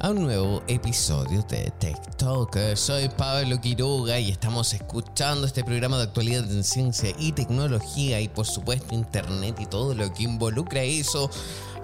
a 0.00 0.10
un 0.10 0.22
nuevo 0.22 0.62
episodio 0.68 1.42
de 1.48 1.72
Tech 1.80 2.16
Talk. 2.16 2.56
Soy 2.76 3.08
Pablo 3.08 3.60
Quiroga 3.60 4.20
y 4.20 4.30
estamos 4.30 4.72
escuchando 4.72 5.46
este 5.46 5.64
programa 5.64 5.96
de 5.96 6.04
actualidad 6.04 6.44
en 6.44 6.62
ciencia 6.62 7.12
y 7.18 7.32
tecnología 7.32 8.20
y 8.20 8.28
por 8.28 8.46
supuesto 8.46 8.94
internet 8.94 9.56
y 9.58 9.66
todo 9.66 9.94
lo 9.94 10.12
que 10.12 10.22
involucra 10.22 10.82
eso 10.82 11.28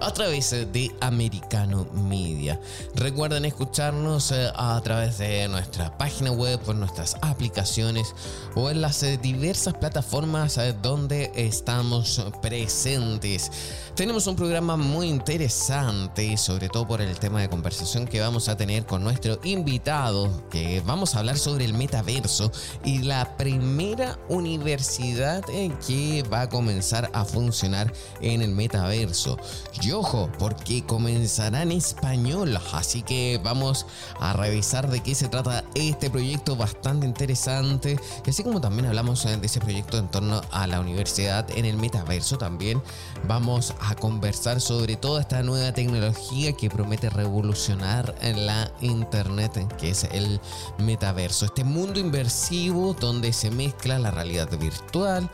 a 0.01 0.11
través 0.11 0.51
de 0.51 0.91
Americano 1.01 1.87
Media. 1.93 2.59
Recuerden 2.95 3.45
escucharnos 3.45 4.31
eh, 4.31 4.49
a 4.55 4.79
través 4.83 5.17
de 5.17 5.47
nuestra 5.47 5.97
página 5.97 6.31
web, 6.31 6.59
por 6.59 6.75
nuestras 6.75 7.15
aplicaciones 7.21 8.13
o 8.55 8.69
en 8.69 8.81
las 8.81 9.03
eh, 9.03 9.17
diversas 9.17 9.73
plataformas 9.75 10.57
eh, 10.57 10.73
donde 10.81 11.31
estamos 11.35 12.21
presentes. 12.41 13.51
Tenemos 13.95 14.27
un 14.27 14.35
programa 14.35 14.75
muy 14.75 15.07
interesante, 15.07 16.35
sobre 16.37 16.69
todo 16.69 16.87
por 16.87 17.01
el 17.01 17.17
tema 17.17 17.41
de 17.41 17.49
conversación 17.49 18.05
que 18.05 18.19
vamos 18.19 18.49
a 18.49 18.57
tener 18.57 18.85
con 18.85 19.03
nuestro 19.03 19.39
invitado, 19.43 20.47
que 20.49 20.81
vamos 20.85 21.15
a 21.15 21.19
hablar 21.19 21.37
sobre 21.37 21.65
el 21.65 21.73
metaverso 21.73 22.51
y 22.83 22.99
la 22.99 23.37
primera 23.37 24.19
universidad 24.27 25.43
que 25.85 26.23
va 26.31 26.41
a 26.41 26.49
comenzar 26.49 27.09
a 27.13 27.23
funcionar 27.23 27.93
en 28.21 28.41
el 28.41 28.51
metaverso. 28.51 29.37
Y 29.85 29.91
ojo, 29.91 30.31
porque 30.39 30.83
comenzará 30.83 31.61
en 31.61 31.71
español, 31.71 32.59
así 32.73 33.03
que 33.03 33.39
vamos 33.43 33.85
a 34.19 34.33
revisar 34.33 34.89
de 34.89 35.03
qué 35.03 35.13
se 35.13 35.27
trata 35.27 35.63
este 35.75 36.09
proyecto 36.09 36.55
bastante 36.55 37.05
interesante, 37.05 37.99
y 38.25 38.29
así 38.31 38.43
como 38.43 38.59
también 38.59 38.87
hablamos 38.87 39.23
de 39.23 39.45
ese 39.45 39.59
proyecto 39.59 39.99
en 39.99 40.07
torno 40.07 40.41
a 40.49 40.65
la 40.65 40.79
universidad 40.79 41.47
en 41.51 41.65
el 41.65 41.77
metaverso, 41.77 42.39
también 42.39 42.81
vamos 43.27 43.75
a 43.79 43.93
conversar 43.93 44.59
sobre 44.59 44.95
toda 44.95 45.21
esta 45.21 45.43
nueva 45.43 45.71
tecnología 45.71 46.53
que 46.53 46.67
promete 46.67 47.11
revolucionar 47.11 48.15
la 48.23 48.71
internet, 48.81 49.71
que 49.77 49.91
es 49.91 50.05
el 50.05 50.41
metaverso, 50.79 51.45
este 51.45 51.63
mundo 51.63 51.99
inversivo 51.99 52.95
donde 52.99 53.31
se 53.33 53.51
mezcla 53.51 53.99
la 53.99 54.09
realidad 54.09 54.49
virtual, 54.57 55.29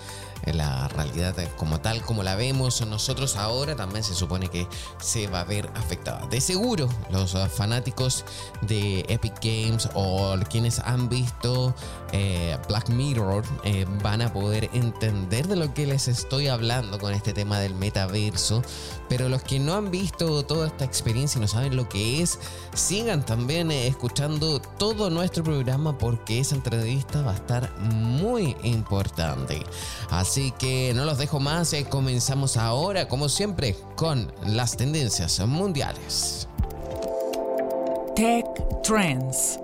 la 0.46 0.88
realidad 0.90 1.36
como 1.58 1.80
tal 1.80 2.02
como 2.02 2.24
la 2.24 2.36
vemos 2.36 2.82
nosotros 2.86 3.36
ahora 3.36 3.76
también 3.76 4.04
se 4.04 4.14
supone 4.14 4.50
que 4.50 4.68
se 5.00 5.28
va 5.28 5.42
a 5.42 5.44
ver 5.44 5.70
afectada. 5.76 6.26
De 6.28 6.42
seguro 6.42 6.90
los 7.12 7.36
fanáticos 7.54 8.26
de 8.62 9.06
Epic 9.08 9.36
Games 9.42 9.90
o 9.94 10.36
quienes 10.50 10.80
han 10.80 11.10
visto 11.10 11.74
eh, 12.14 12.58
Black 12.68 12.90
Mirror 12.90 13.44
eh, 13.64 13.86
van 14.02 14.22
a 14.22 14.32
poder 14.34 14.70
entender 14.74 15.48
de 15.48 15.56
lo 15.56 15.74
que 15.74 15.86
les 15.86 16.08
estoy 16.08 16.48
hablando 16.48 17.00
con 17.00 17.14
este 17.14 17.34
tema 17.34 17.60
del 17.60 17.74
metaverso. 17.76 18.62
Pero 19.08 19.30
los 19.30 19.44
que 19.44 19.60
no 19.60 19.76
han 19.76 19.92
visto 19.92 20.44
toda 20.46 20.68
esta 20.68 20.86
experiencia 20.86 21.38
y 21.38 21.42
no 21.42 21.48
saben 21.48 21.76
lo 21.76 21.90
que 21.90 22.22
es, 22.22 22.40
sigan 22.74 23.26
también 23.26 23.72
eh, 23.72 23.88
escuchando 23.88 24.62
todo 24.62 25.10
nuestro 25.10 25.44
programa 25.44 25.98
porque 25.98 26.40
esa 26.40 26.56
entrevista 26.56 27.22
va 27.22 27.32
a 27.32 27.36
estar 27.36 27.78
muy 27.80 28.56
importante. 28.64 29.64
Así 30.10 30.31
que 30.58 30.94
no 30.96 31.04
los 31.04 31.18
dejo 31.18 31.40
más, 31.42 31.74
eh, 31.74 31.86
comenzamos 31.90 32.56
ahora, 32.56 33.08
como 33.08 33.28
siempre, 33.28 33.76
con 33.98 34.32
las 34.46 34.78
tendencias 34.78 35.40
mundiales. 35.46 36.48
Tech 38.16 38.46
Trends. 38.82 39.60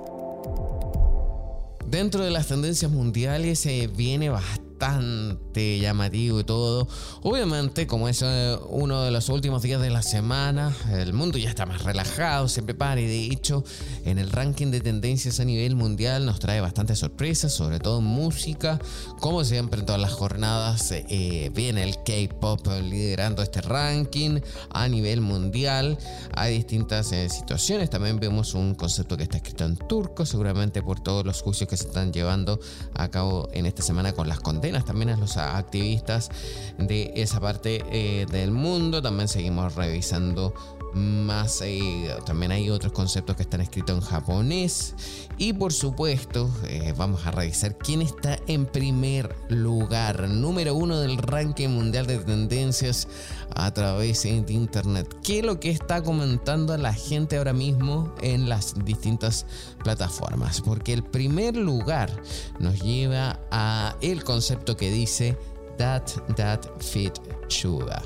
Dentro 1.85 2.23
de 2.23 2.31
las 2.31 2.47
tendencias 2.47 2.91
mundiales 2.91 3.59
se 3.59 3.83
eh, 3.83 3.87
viene 3.87 4.29
bastante 4.29 5.46
llamativo 5.57 6.39
y 6.39 6.43
todo. 6.43 6.87
Obviamente, 7.23 7.87
como 7.87 8.07
es 8.09 8.21
eh, 8.23 8.57
uno 8.69 9.03
de 9.03 9.11
los 9.11 9.29
últimos 9.29 9.61
días 9.61 9.81
de 9.81 9.89
la 9.89 10.01
semana, 10.01 10.75
el 10.91 11.13
mundo 11.13 11.37
ya 11.37 11.49
está 11.49 11.65
más 11.65 11.83
relajado, 11.83 12.47
se 12.47 12.63
prepara 12.63 13.01
y 13.01 13.07
de 13.07 13.25
hecho, 13.25 13.63
en 14.05 14.19
el 14.19 14.29
ranking 14.31 14.71
de 14.71 14.81
tendencias 14.81 15.39
a 15.39 15.45
nivel 15.45 15.75
mundial 15.75 16.25
nos 16.25 16.39
trae 16.39 16.61
bastantes 16.61 16.99
sorpresas, 16.99 17.53
sobre 17.53 17.79
todo 17.79 18.01
música. 18.01 18.79
Como 19.19 19.43
siempre, 19.43 19.79
en 19.79 19.85
todas 19.85 20.01
las 20.01 20.11
jornadas 20.11 20.91
eh, 20.91 21.51
viene 21.53 21.83
el 21.83 21.95
K-pop 22.03 22.65
liderando 22.83 23.41
este 23.41 23.61
ranking 23.61 24.39
a 24.69 24.87
nivel 24.87 25.21
mundial. 25.21 25.97
Hay 26.35 26.55
distintas 26.55 27.11
eh, 27.11 27.29
situaciones. 27.29 27.89
También 27.89 28.19
vemos 28.19 28.53
un 28.53 28.75
concepto 28.75 29.17
que 29.17 29.23
está 29.23 29.37
escrito 29.37 29.65
en 29.65 29.75
turco, 29.75 30.25
seguramente 30.25 30.81
por 30.81 30.99
todos 30.99 31.25
los 31.25 31.41
juicios 31.41 31.69
que 31.69 31.77
se 31.77 31.87
están 31.87 32.13
llevando 32.13 32.59
a 32.93 33.09
cabo 33.09 33.49
en 33.53 33.65
esta 33.65 33.81
semana 33.81 34.13
con 34.13 34.27
las 34.27 34.39
condenas 34.39 34.85
también 34.85 35.09
a 35.09 35.17
los 35.17 35.37
activistas 35.55 36.29
de 36.77 37.13
esa 37.15 37.39
parte 37.39 37.83
eh, 37.91 38.25
del 38.29 38.51
mundo. 38.51 39.01
También 39.01 39.27
seguimos 39.27 39.75
revisando 39.75 40.53
más 40.93 41.61
eh, 41.61 42.15
también 42.25 42.51
hay 42.51 42.69
otros 42.69 42.91
conceptos 42.93 43.35
que 43.35 43.43
están 43.43 43.61
escritos 43.61 43.97
en 43.97 44.01
japonés. 44.01 44.95
Y 45.37 45.53
por 45.53 45.73
supuesto 45.73 46.49
eh, 46.65 46.93
vamos 46.97 47.25
a 47.25 47.31
revisar 47.31 47.77
quién 47.77 48.01
está 48.01 48.39
en 48.47 48.65
primer 48.65 49.35
lugar 49.49 50.27
número 50.29 50.73
uno 50.73 50.99
del 50.99 51.17
ranking 51.17 51.69
mundial 51.69 52.07
de 52.07 52.17
tendencias 52.19 53.07
a 53.55 53.71
través 53.73 54.23
de 54.23 54.53
internet. 54.53 55.15
Qué 55.23 55.39
es 55.39 55.45
lo 55.45 55.59
que 55.59 55.69
está 55.69 56.01
comentando 56.01 56.75
la 56.77 56.93
gente 56.93 57.37
ahora 57.37 57.53
mismo 57.53 58.13
en 58.21 58.49
las 58.49 58.73
distintas 58.83 59.45
plataformas 59.83 60.61
porque 60.61 60.93
el 60.93 61.03
primer 61.03 61.55
lugar 61.55 62.11
nos 62.59 62.81
lleva 62.81 63.39
a 63.51 63.95
el 64.01 64.23
concepto 64.23 64.75
que 64.75 64.91
dice 64.91 65.37
that 65.77 66.03
that 66.35 66.61
fit 66.79 67.13
suga 67.47 68.01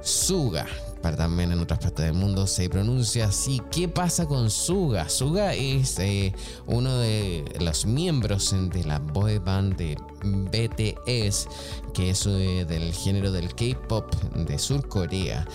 suga 0.00 0.66
para 1.02 1.16
también 1.16 1.52
en 1.52 1.60
otras 1.60 1.78
partes 1.78 2.06
del 2.06 2.14
mundo 2.14 2.46
se 2.46 2.68
pronuncia 2.68 3.26
así. 3.26 3.60
¿Qué 3.70 3.88
pasa 3.88 4.26
con 4.26 4.50
Suga? 4.50 5.08
Suga 5.08 5.54
es 5.54 5.98
eh, 5.98 6.34
uno 6.66 6.98
de 6.98 7.44
los 7.60 7.86
miembros 7.86 8.54
de 8.72 8.84
la 8.84 8.98
boy 8.98 9.38
band 9.38 9.76
de 9.76 9.96
BTS, 10.22 11.48
que 11.94 12.10
es 12.10 12.26
eh, 12.26 12.64
del 12.68 12.92
género 12.92 13.32
del 13.32 13.54
K-pop 13.54 14.14
de 14.34 14.58
Sur 14.58 14.88
Corea, 14.88 15.46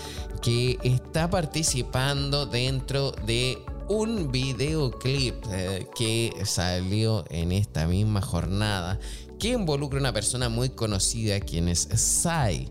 que 0.42 0.78
está 0.82 1.28
participando 1.28 2.46
dentro 2.46 3.12
de 3.26 3.58
un 3.88 4.32
videoclip 4.32 5.34
eh, 5.50 5.86
que 5.94 6.32
salió 6.44 7.24
en 7.28 7.52
esta 7.52 7.86
misma 7.86 8.22
jornada 8.22 8.98
que 9.38 9.48
involucra 9.48 9.98
a 9.98 10.00
una 10.00 10.12
persona 10.12 10.48
muy 10.48 10.70
conocida 10.70 11.40
quien 11.40 11.68
es 11.68 11.88
Psy. 11.94 12.70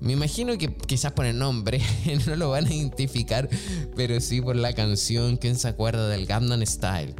Me 0.00 0.12
imagino 0.12 0.56
que 0.56 0.74
quizás 0.74 1.12
por 1.12 1.26
el 1.26 1.38
nombre 1.38 1.80
no 2.26 2.36
lo 2.36 2.50
van 2.50 2.66
a 2.66 2.74
identificar, 2.74 3.48
pero 3.96 4.20
sí 4.20 4.40
por 4.40 4.56
la 4.56 4.72
canción. 4.72 5.36
¿Quién 5.36 5.56
se 5.56 5.68
acuerda 5.68 6.08
del 6.08 6.26
Gangnam 6.26 6.64
Style? 6.64 7.14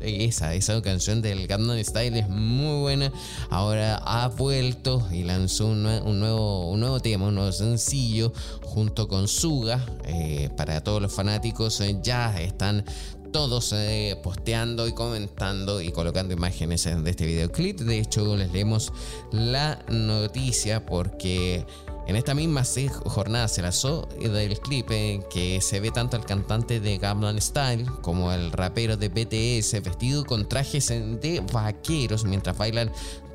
Esa, 0.00 0.54
esa 0.54 0.80
canción 0.82 1.20
del 1.20 1.46
Gangnam 1.46 1.82
Style 1.82 2.18
es 2.18 2.28
muy 2.28 2.80
buena. 2.80 3.12
Ahora 3.50 3.96
ha 3.96 4.28
vuelto 4.28 5.06
y 5.12 5.24
lanzó 5.24 5.66
un, 5.66 5.82
nuevo, 5.82 6.70
un 6.70 6.80
nuevo 6.80 7.00
tema, 7.00 7.26
un 7.26 7.34
nuevo 7.34 7.52
sencillo 7.52 8.32
junto 8.62 9.08
con 9.08 9.28
Suga. 9.28 9.84
Eh, 10.04 10.50
para 10.56 10.80
todos 10.80 11.02
los 11.02 11.12
fanáticos 11.12 11.80
eh, 11.80 11.98
ya 12.02 12.40
están 12.40 12.84
todos 13.32 13.72
eh, 13.72 14.18
posteando 14.22 14.86
y 14.88 14.92
comentando 14.92 15.80
y 15.80 15.92
colocando 15.92 16.34
imágenes 16.34 16.84
de 16.84 17.10
este 17.10 17.26
videoclip. 17.26 17.80
De 17.80 17.98
hecho, 17.98 18.36
les 18.36 18.52
leemos 18.52 18.92
la 19.32 19.78
noticia 19.88 20.84
porque 20.86 21.64
en 22.06 22.16
esta 22.16 22.34
misma 22.34 22.64
jornada 23.04 23.46
se 23.46 23.62
lanzó 23.62 24.08
del 24.20 24.58
clip 24.58 24.90
en 24.90 25.22
que 25.24 25.60
se 25.60 25.78
ve 25.80 25.90
tanto 25.90 26.16
al 26.16 26.24
cantante 26.24 26.80
de 26.80 26.98
Gamlan 26.98 27.40
Style 27.40 27.86
como 28.02 28.32
el 28.32 28.50
rapero 28.50 28.96
de 28.96 29.08
BTS 29.08 29.82
vestido 29.82 30.24
con 30.24 30.48
trajes 30.48 30.88
de 30.88 31.42
vaqueros 31.52 32.24
mientras 32.24 32.58
bailan 32.58 32.90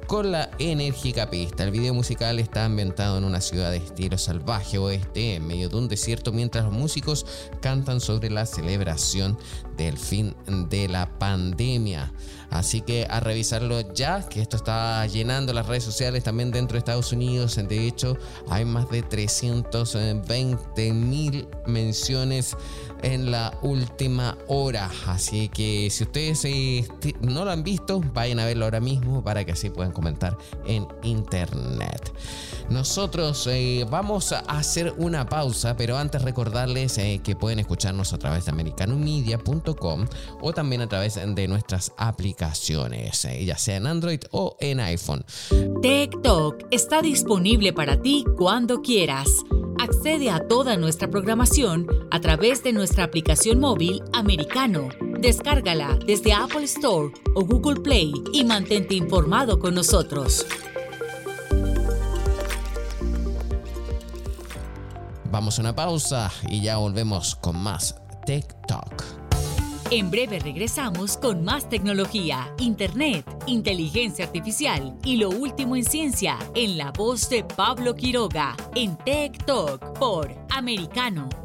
con 0.07 0.31
la 0.31 0.49
enérgica 0.59 1.29
pista. 1.29 1.63
El 1.63 1.71
video 1.71 1.93
musical 1.93 2.39
está 2.39 2.65
ambientado 2.65 3.17
en 3.17 3.23
una 3.23 3.41
ciudad 3.41 3.71
de 3.71 3.77
estilo 3.77 4.17
salvaje 4.17 4.77
oeste, 4.77 5.35
en 5.35 5.47
medio 5.47 5.69
de 5.69 5.77
un 5.77 5.87
desierto, 5.87 6.31
mientras 6.31 6.65
los 6.65 6.73
músicos 6.73 7.25
cantan 7.61 7.99
sobre 7.99 8.29
la 8.29 8.45
celebración 8.45 9.37
del 9.77 9.97
fin 9.97 10.35
de 10.69 10.87
la 10.87 11.17
pandemia. 11.17 12.13
Así 12.49 12.81
que 12.81 13.07
a 13.09 13.19
revisarlo 13.19 13.93
ya, 13.93 14.27
que 14.27 14.41
esto 14.41 14.55
está 14.57 15.05
llenando 15.07 15.53
las 15.53 15.65
redes 15.65 15.83
sociales 15.83 16.23
también 16.23 16.51
dentro 16.51 16.75
de 16.75 16.79
Estados 16.79 17.11
Unidos. 17.11 17.55
De 17.55 17.87
hecho, 17.87 18.17
hay 18.49 18.65
más 18.65 18.89
de 18.89 19.01
320 19.01 20.93
mil 20.93 21.47
menciones 21.65 22.55
en 23.05 23.29
la 23.29 23.53
última 23.61 24.35
hora. 24.47 24.89
Así 25.05 25.47
que 25.47 25.89
si 25.91 26.03
ustedes 26.03 26.43
eh, 26.45 26.85
no 27.21 27.45
lo 27.45 27.51
han 27.51 27.63
visto, 27.63 28.01
vayan 28.13 28.39
a 28.39 28.45
verlo 28.45 28.65
ahora 28.65 28.79
mismo 28.79 29.23
para 29.23 29.45
que 29.45 29.51
así 29.51 29.69
puedan 29.69 29.91
comentar 29.91 30.37
en 30.65 30.87
internet. 31.03 32.11
Nosotros 32.69 33.47
eh, 33.47 33.85
vamos 33.89 34.31
a 34.31 34.39
hacer 34.39 34.95
una 34.97 35.29
pausa, 35.29 35.77
pero 35.77 35.97
antes 35.97 36.23
recordarles 36.23 36.97
eh, 36.97 37.21
que 37.23 37.35
pueden 37.35 37.59
escucharnos 37.59 38.11
a 38.11 38.17
través 38.17 38.45
de 38.45 38.51
americanomedia.com 38.51 40.05
o 40.41 40.53
también 40.53 40.81
a 40.81 40.87
través 40.87 41.15
de 41.15 41.47
nuestras 41.47 41.93
aplicaciones, 41.97 43.27
ya 43.45 43.57
sea 43.57 43.77
en 43.77 43.85
Android 43.85 44.21
o 44.31 44.57
en 44.59 44.79
iPhone. 44.79 45.23
TikTok 45.83 46.63
está 46.71 47.03
disponible 47.03 47.71
para 47.71 48.01
ti 48.01 48.25
cuando 48.35 48.81
quieras. 48.81 49.27
Accede 49.77 50.29
a 50.29 50.47
toda 50.47 50.77
nuestra 50.77 51.09
programación 51.09 51.87
a 52.09 52.21
través 52.21 52.63
de 52.63 52.71
nuestra 52.71 52.94
aplicación 53.03 53.59
móvil 53.59 54.01
americano. 54.13 54.89
Descárgala 55.19 55.97
desde 56.05 56.33
Apple 56.33 56.63
Store 56.63 57.11
o 57.35 57.45
Google 57.45 57.81
Play 57.81 58.13
y 58.33 58.43
mantente 58.43 58.95
informado 58.95 59.59
con 59.59 59.75
nosotros. 59.75 60.45
Vamos 65.31 65.57
a 65.57 65.61
una 65.61 65.75
pausa 65.75 66.31
y 66.49 66.61
ya 66.61 66.77
volvemos 66.77 67.35
con 67.35 67.61
más 67.61 67.95
TikTok. 68.25 69.03
En 69.91 70.09
breve 70.09 70.39
regresamos 70.39 71.15
con 71.17 71.43
más 71.43 71.69
tecnología, 71.69 72.51
internet, 72.57 73.23
inteligencia 73.45 74.25
artificial 74.25 74.97
y 75.03 75.17
lo 75.17 75.29
último 75.29 75.75
en 75.75 75.85
ciencia 75.85 76.39
en 76.55 76.77
la 76.77 76.91
voz 76.91 77.29
de 77.29 77.43
Pablo 77.43 77.95
Quiroga 77.95 78.55
en 78.73 78.97
Tech 78.97 79.45
Talk 79.45 79.99
por 79.99 80.33
Americano. 80.49 81.44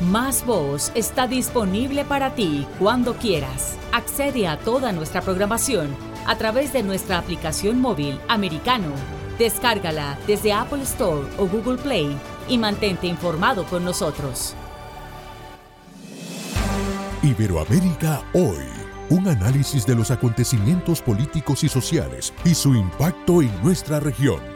Más 0.00 0.44
Voz 0.44 0.92
está 0.94 1.26
disponible 1.26 2.04
para 2.04 2.34
ti 2.34 2.66
cuando 2.78 3.14
quieras. 3.14 3.78
Accede 3.92 4.46
a 4.46 4.58
toda 4.58 4.92
nuestra 4.92 5.22
programación 5.22 5.88
a 6.26 6.36
través 6.36 6.74
de 6.74 6.82
nuestra 6.82 7.16
aplicación 7.16 7.80
móvil 7.80 8.20
americano. 8.28 8.88
Descárgala 9.38 10.18
desde 10.26 10.52
Apple 10.52 10.82
Store 10.82 11.26
o 11.38 11.46
Google 11.46 11.78
Play 11.78 12.14
y 12.46 12.58
mantente 12.58 13.06
informado 13.06 13.64
con 13.64 13.86
nosotros. 13.86 14.54
Iberoamérica 17.22 18.22
hoy. 18.34 18.66
Un 19.08 19.28
análisis 19.28 19.86
de 19.86 19.94
los 19.94 20.10
acontecimientos 20.10 21.00
políticos 21.00 21.64
y 21.64 21.70
sociales 21.70 22.34
y 22.44 22.54
su 22.54 22.74
impacto 22.74 23.40
en 23.40 23.62
nuestra 23.62 23.98
región 23.98 24.55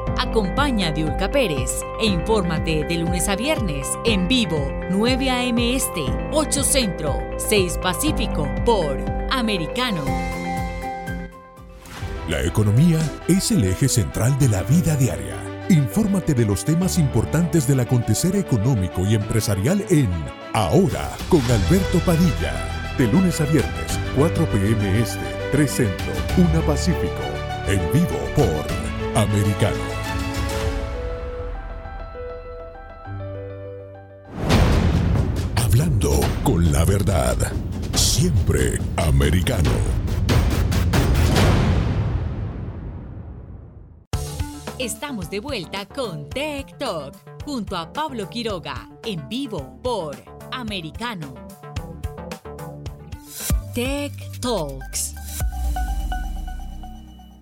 Acompaña 0.21 0.89
a 0.89 0.91
Diulca 0.91 1.31
Pérez 1.31 1.81
e 1.99 2.05
infórmate 2.05 2.85
de 2.85 2.97
lunes 2.97 3.27
a 3.27 3.35
viernes 3.35 3.87
en 4.05 4.27
vivo 4.27 4.71
9 4.91 5.31
a.m. 5.31 5.75
Este, 5.75 6.05
8 6.31 6.63
Centro, 6.63 7.15
6 7.37 7.79
Pacífico 7.81 8.47
por 8.63 9.03
Americano. 9.31 10.03
La 12.29 12.39
economía 12.43 12.99
es 13.27 13.49
el 13.49 13.63
eje 13.63 13.89
central 13.89 14.37
de 14.37 14.49
la 14.49 14.61
vida 14.61 14.95
diaria. 14.95 15.37
Infórmate 15.69 16.35
de 16.35 16.45
los 16.45 16.65
temas 16.65 16.99
importantes 16.99 17.67
del 17.67 17.79
acontecer 17.79 18.35
económico 18.35 19.03
y 19.07 19.15
empresarial 19.15 19.83
en 19.89 20.11
Ahora 20.53 21.09
con 21.29 21.41
Alberto 21.45 21.97
Padilla 22.05 22.93
de 22.95 23.07
lunes 23.07 23.41
a 23.41 23.45
viernes, 23.45 23.99
4 24.15 24.45
p.m. 24.51 24.99
Este, 25.01 25.25
3 25.51 25.71
Centro, 25.71 26.13
1 26.37 26.61
Pacífico. 26.61 27.23
En 27.67 27.79
vivo 27.91 28.19
por 28.35 29.19
Americano. 29.19 30.00
Verdad. 36.91 37.37
Siempre 37.93 38.77
americano. 38.97 39.69
Estamos 44.77 45.29
de 45.29 45.39
vuelta 45.39 45.85
con 45.85 46.27
Tech 46.29 46.77
Talk 46.77 47.15
junto 47.45 47.77
a 47.77 47.93
Pablo 47.93 48.29
Quiroga 48.29 48.89
en 49.05 49.29
vivo 49.29 49.79
por 49.81 50.17
Americano. 50.51 51.33
Tech 53.73 54.11
Talks. 54.41 55.20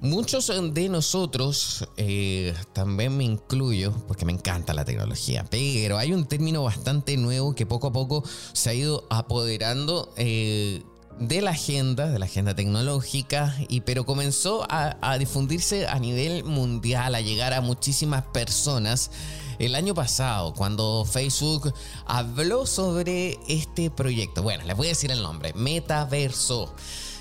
Muchos 0.01 0.50
de 0.74 0.88
nosotros, 0.88 1.86
eh, 1.98 2.53
también 2.72 3.18
me 3.18 3.25
incluyo, 3.25 3.94
porque 4.08 4.24
me 4.24 4.32
encanta 4.32 4.74
la 4.74 4.86
tecnología, 4.86 5.46
pero 5.50 5.98
hay 5.98 6.13
un 6.13 6.25
término 6.25 6.63
bastante 6.63 7.18
nuevo 7.18 7.53
que 7.53 7.65
poco 7.65 7.88
a 7.88 7.91
poco 7.91 8.24
se 8.53 8.70
ha 8.70 8.74
ido 8.74 9.06
apoderando 9.10 10.13
eh, 10.15 10.84
de 11.20 11.41
la 11.41 11.51
agenda, 11.51 12.10
de 12.10 12.18
la 12.18 12.27
agenda 12.27 12.56
tecnológica, 12.56 13.58
y 13.68 13.82
pero 13.82 14.06
comenzó 14.06 14.65
a 14.70 15.18
difundirse 15.18 15.86
a 15.86 16.00
nivel 16.00 16.46
mundial, 16.46 17.13
a 17.13 17.20
llegar 17.20 17.53
a 17.53 17.60
muchísimas 17.60 18.24
personas 18.24 19.12
el 19.60 19.75
año 19.75 19.94
pasado, 19.94 20.53
cuando 20.53 21.06
Facebook 21.06 21.74
habló 22.06 22.65
sobre 22.65 23.38
este 23.50 23.91
proyecto. 23.91 24.41
Bueno, 24.41 24.63
les 24.63 24.77
voy 24.77 24.88
a 24.88 24.91
decir 24.91 25.12
el 25.12 25.22
nombre, 25.22 25.51
Metaverso. 25.53 26.74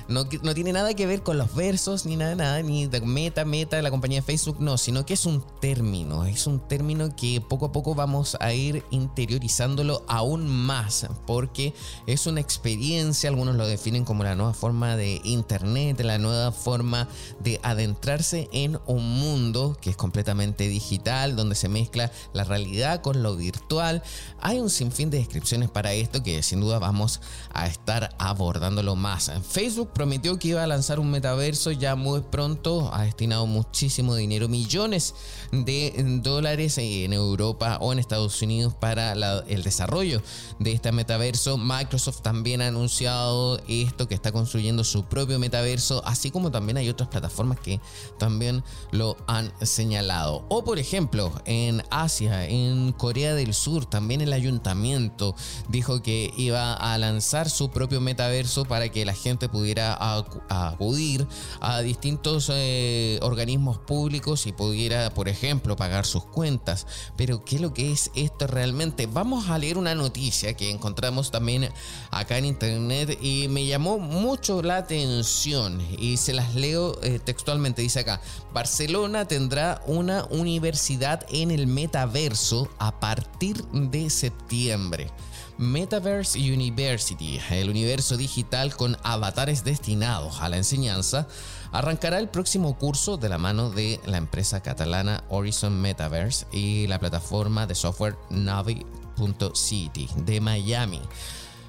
No, 0.09 0.27
tiene 0.27 0.73
nada 0.73 0.95
que 0.95 1.07
ver 1.07 1.23
con 1.23 1.37
los 1.37 1.55
versos, 1.55 2.07
ni 2.07 2.17
nada, 2.17 2.35
nada, 2.35 2.63
ni 2.63 2.87
de 2.87 3.03
meta, 3.03 3.45
meta 3.45 3.77
de 3.77 3.83
la 3.83 3.91
compañía 3.91 4.21
de 4.21 4.27
Facebook, 4.27 4.57
no, 4.59 4.79
sino 4.79 5.05
que 5.05 5.13
es 5.13 5.27
un 5.27 5.45
término, 5.61 6.25
es 6.25 6.47
un 6.47 6.61
término 6.61 7.15
que 7.15 7.43
poco 7.43 7.67
a 7.67 7.73
poco 7.73 7.95
vamos 7.95 8.35
a 8.41 8.55
ir 8.55 8.83
interiorizándolo 8.91 10.03
aún 10.09 10.49
más, 10.49 11.07
porque 11.27 11.75
es 12.07 12.27
una 12.27 12.41
experiencia, 12.41 13.29
algunos 13.29 13.57
lo 13.57 13.67
definen 13.67 14.07
como 14.07 14.25
la 14.25 14.35
nueva 14.35 14.55
forma 14.55 14.97
de 14.97 15.21
Internet, 15.25 16.01
la 16.01 16.17
nueva 16.17 16.53
forma 16.53 17.07
de 17.41 17.61
adentrarse 17.63 18.49
en 18.53 18.79
un 18.87 19.21
mundo 19.21 19.77
que 19.79 19.91
es 19.91 19.97
completamente 19.97 20.69
digital, 20.69 21.37
donde 21.37 21.55
se 21.55 21.69
mezcla 21.69 22.11
la 22.33 22.45
realidad 22.45 23.03
con 23.03 23.23
lo 23.23 23.37
virtual. 23.37 24.03
Hay 24.41 24.59
un 24.59 24.71
sinfín 24.71 25.11
de 25.11 25.19
descripciones 25.19 25.69
para 25.69 25.93
esto 25.93 26.23
que 26.23 26.43
sin 26.43 26.61
duda 26.61 26.79
vamos 26.79 27.21
a 27.53 27.67
estar 27.67 28.15
abordándolo 28.19 28.97
más. 28.97 29.31
Facebook 29.47 29.91
prometió 29.99 30.39
que 30.39 30.49
iba 30.49 30.63
a 30.63 30.67
lanzar 30.69 31.01
un 31.01 31.11
metaverso 31.11 31.73
ya 31.73 31.97
muy 31.97 32.21
pronto, 32.21 32.89
ha 32.95 33.03
destinado 33.03 33.47
muchísimo 33.47 34.15
dinero, 34.15 34.49
millones 34.49 35.17
de 35.51 35.93
dólares 36.23 36.79
en 36.79 37.13
Europa 37.13 37.79
o 37.81 37.93
en 37.93 37.99
Estados 37.99 38.41
Unidos 38.41 38.75
para 38.75 39.15
el 39.49 39.65
desarrollo 39.65 40.23
de 40.61 40.71
este 40.71 40.93
metaverso. 40.93 41.59
Microsoft 41.59 42.21
también 42.21 42.63
ha 42.63 42.69
anunciado 42.69 43.61
esto, 43.67 44.07
que 44.07 44.15
está 44.15 44.31
construyendo 44.31 44.85
su 44.85 45.03
propio 45.03 45.41
metaverso, 45.41 46.01
así 46.07 46.31
como 46.31 46.53
también 46.53 46.77
hay 46.77 46.89
otras 46.89 47.09
plataformas 47.09 47.59
que 47.59 47.81
también 48.21 48.63
lo 48.93 49.17
han 49.27 49.53
señalado. 49.63 50.45
O 50.49 50.63
por 50.63 50.79
ejemplo, 50.79 51.33
en 51.45 51.83
Asia, 51.91 52.47
en 52.47 52.93
Corea 52.93 53.35
del 53.35 53.53
Sur, 53.53 53.85
también 53.85 54.21
el 54.21 54.33
ayuntamiento 54.33 55.35
dijo 55.69 56.03
que 56.03 56.33
iba 56.37 56.73
a 56.75 56.97
lanzar 56.99 57.51
su 57.51 57.71
propio 57.71 58.01
metaverso 58.01 58.65
para 58.65 58.91
que 58.91 59.05
la 59.05 59.15
gente 59.15 59.49
pudiera 59.49 59.88
acudir 59.93 61.27
a 61.61 61.81
distintos 61.81 62.51
eh, 62.53 63.19
organismos 63.23 63.79
públicos 63.79 64.47
y 64.47 64.53
pudiera, 64.53 65.11
por 65.11 65.29
ejemplo, 65.29 65.77
pagar 65.77 66.07
sus 66.07 66.25
cuentas. 66.25 66.87
Pero 67.17 67.45
¿qué 67.45 67.57
es 67.57 67.63
lo 67.63 67.75
que 67.75 67.93
es 67.93 68.11
esto 68.15 68.47
realmente? 68.47 69.07
Vamos 69.07 69.49
a 69.49 69.59
leer 69.59 69.79
una 69.79 69.95
noticia 69.95 70.55
que 70.55 70.71
encontramos 70.71 71.31
también 71.31 71.69
acá 72.11 72.39
en 72.39 72.45
internet 72.45 73.19
y 73.21 73.49
me 73.49 73.67
llamó 73.67 73.99
mucho 73.99 74.63
la 74.63 74.79
atención 74.79 75.81
y 75.99 76.17
se 76.17 76.33
las 76.33 76.55
leo 76.55 76.99
eh, 77.03 77.19
textualmente. 77.19 77.83
Dice 77.83 78.01
acá, 78.01 78.21
Barcelona 78.53 79.27
tendrá 79.27 79.83
una 79.87 80.25
universidad 80.31 81.25
en 81.31 81.51
el 81.51 81.67
metaverso 81.67 82.69
a 82.79 82.99
partir 82.99 83.65
de 83.67 84.11
septiembre. 84.11 85.11
Metaverse 85.59 86.39
University, 86.39 87.41
el 87.51 87.69
universo 87.69 88.17
digital 88.17 88.77
con 88.77 88.97
avatares 89.03 89.65
destinados 89.65 90.41
a 90.41 90.49
la 90.49 90.57
enseñanza, 90.57 91.27
arrancará 91.73 92.21
el 92.21 92.29
próximo 92.29 92.79
curso 92.79 93.17
de 93.17 93.29
la 93.29 93.39
mano 93.39 93.69
de 93.69 94.01
la 94.07 94.19
empresa 94.19 94.63
catalana 94.63 95.25
Horizon 95.29 95.81
Metaverse 95.81 96.47
y 96.53 96.87
la 96.87 97.01
plataforma 97.01 97.67
de 97.67 97.75
software 97.75 98.17
Navi.city 98.31 100.09
de 100.19 100.41
Miami. 100.41 101.01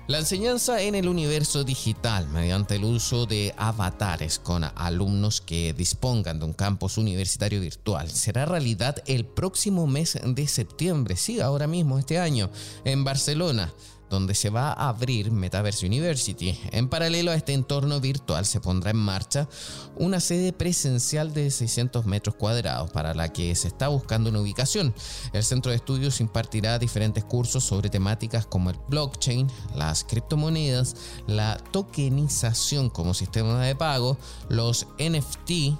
La 0.10 0.18
enseñanza 0.18 0.82
en 0.82 0.96
el 0.96 1.08
universo 1.08 1.63
digital 1.63 2.28
mediante 2.30 2.78
el 2.78 2.84
uso 2.84 3.28
de 3.28 3.54
avatares 3.58 4.39
con 4.39 4.63
alumnos 4.63 5.39
que 5.39 5.72
dispongan 5.72 6.39
de 6.39 6.46
un 6.46 6.54
campus 6.54 6.98
universitario 6.98 7.62
virtual 7.62 8.10
será 8.10 8.46
realidad 8.46 9.04
el 9.06 9.24
próximo 9.24 9.86
mes 9.86 10.18
de 10.25 10.48
septiembre, 10.48 11.16
sí, 11.16 11.42
ahora 11.42 11.68
mismo 11.68 12.00
este 12.00 12.18
año, 12.18 12.50
en 12.86 13.04
Barcelona 13.04 13.72
donde 14.10 14.36
se 14.36 14.50
va 14.50 14.74
a 14.74 14.89
abrir 14.89 15.32
Metaverse 15.32 15.86
University. 15.86 16.60
En 16.72 16.89
paralelo 16.89 17.32
a 17.32 17.36
este 17.36 17.54
entorno 17.54 18.00
virtual 18.00 18.46
se 18.46 18.60
pondrá 18.60 18.92
en 18.92 18.98
marcha 18.98 19.48
una 19.96 20.20
sede 20.20 20.54
presencial 20.54 21.34
de 21.34 21.51
600 21.51 22.06
metros 22.06 22.36
cuadrados 22.36 22.92
para 22.92 23.13
la 23.13 23.32
que 23.32 23.54
se 23.56 23.68
está 23.68 23.88
buscando 23.88 24.30
una 24.30 24.42
ubicación. 24.42 24.94
El 25.34 25.44
centro 25.44 25.72
de 25.72 25.78
estudios 25.78 26.20
impartirá 26.22 26.80
diferentes 26.80 27.24
cursos 27.24 27.63
sobre 27.63 27.89
temáticas 27.89 28.46
como 28.46 28.70
el 28.70 28.78
blockchain, 28.88 29.48
las 29.75 30.04
criptomonedas, 30.04 30.96
la 31.28 31.58
tokenización 31.72 32.89
como 32.89 33.13
sistema 33.13 33.62
de 33.66 33.75
pago, 33.75 34.18
los 34.50 34.88
NFT, 34.98 35.78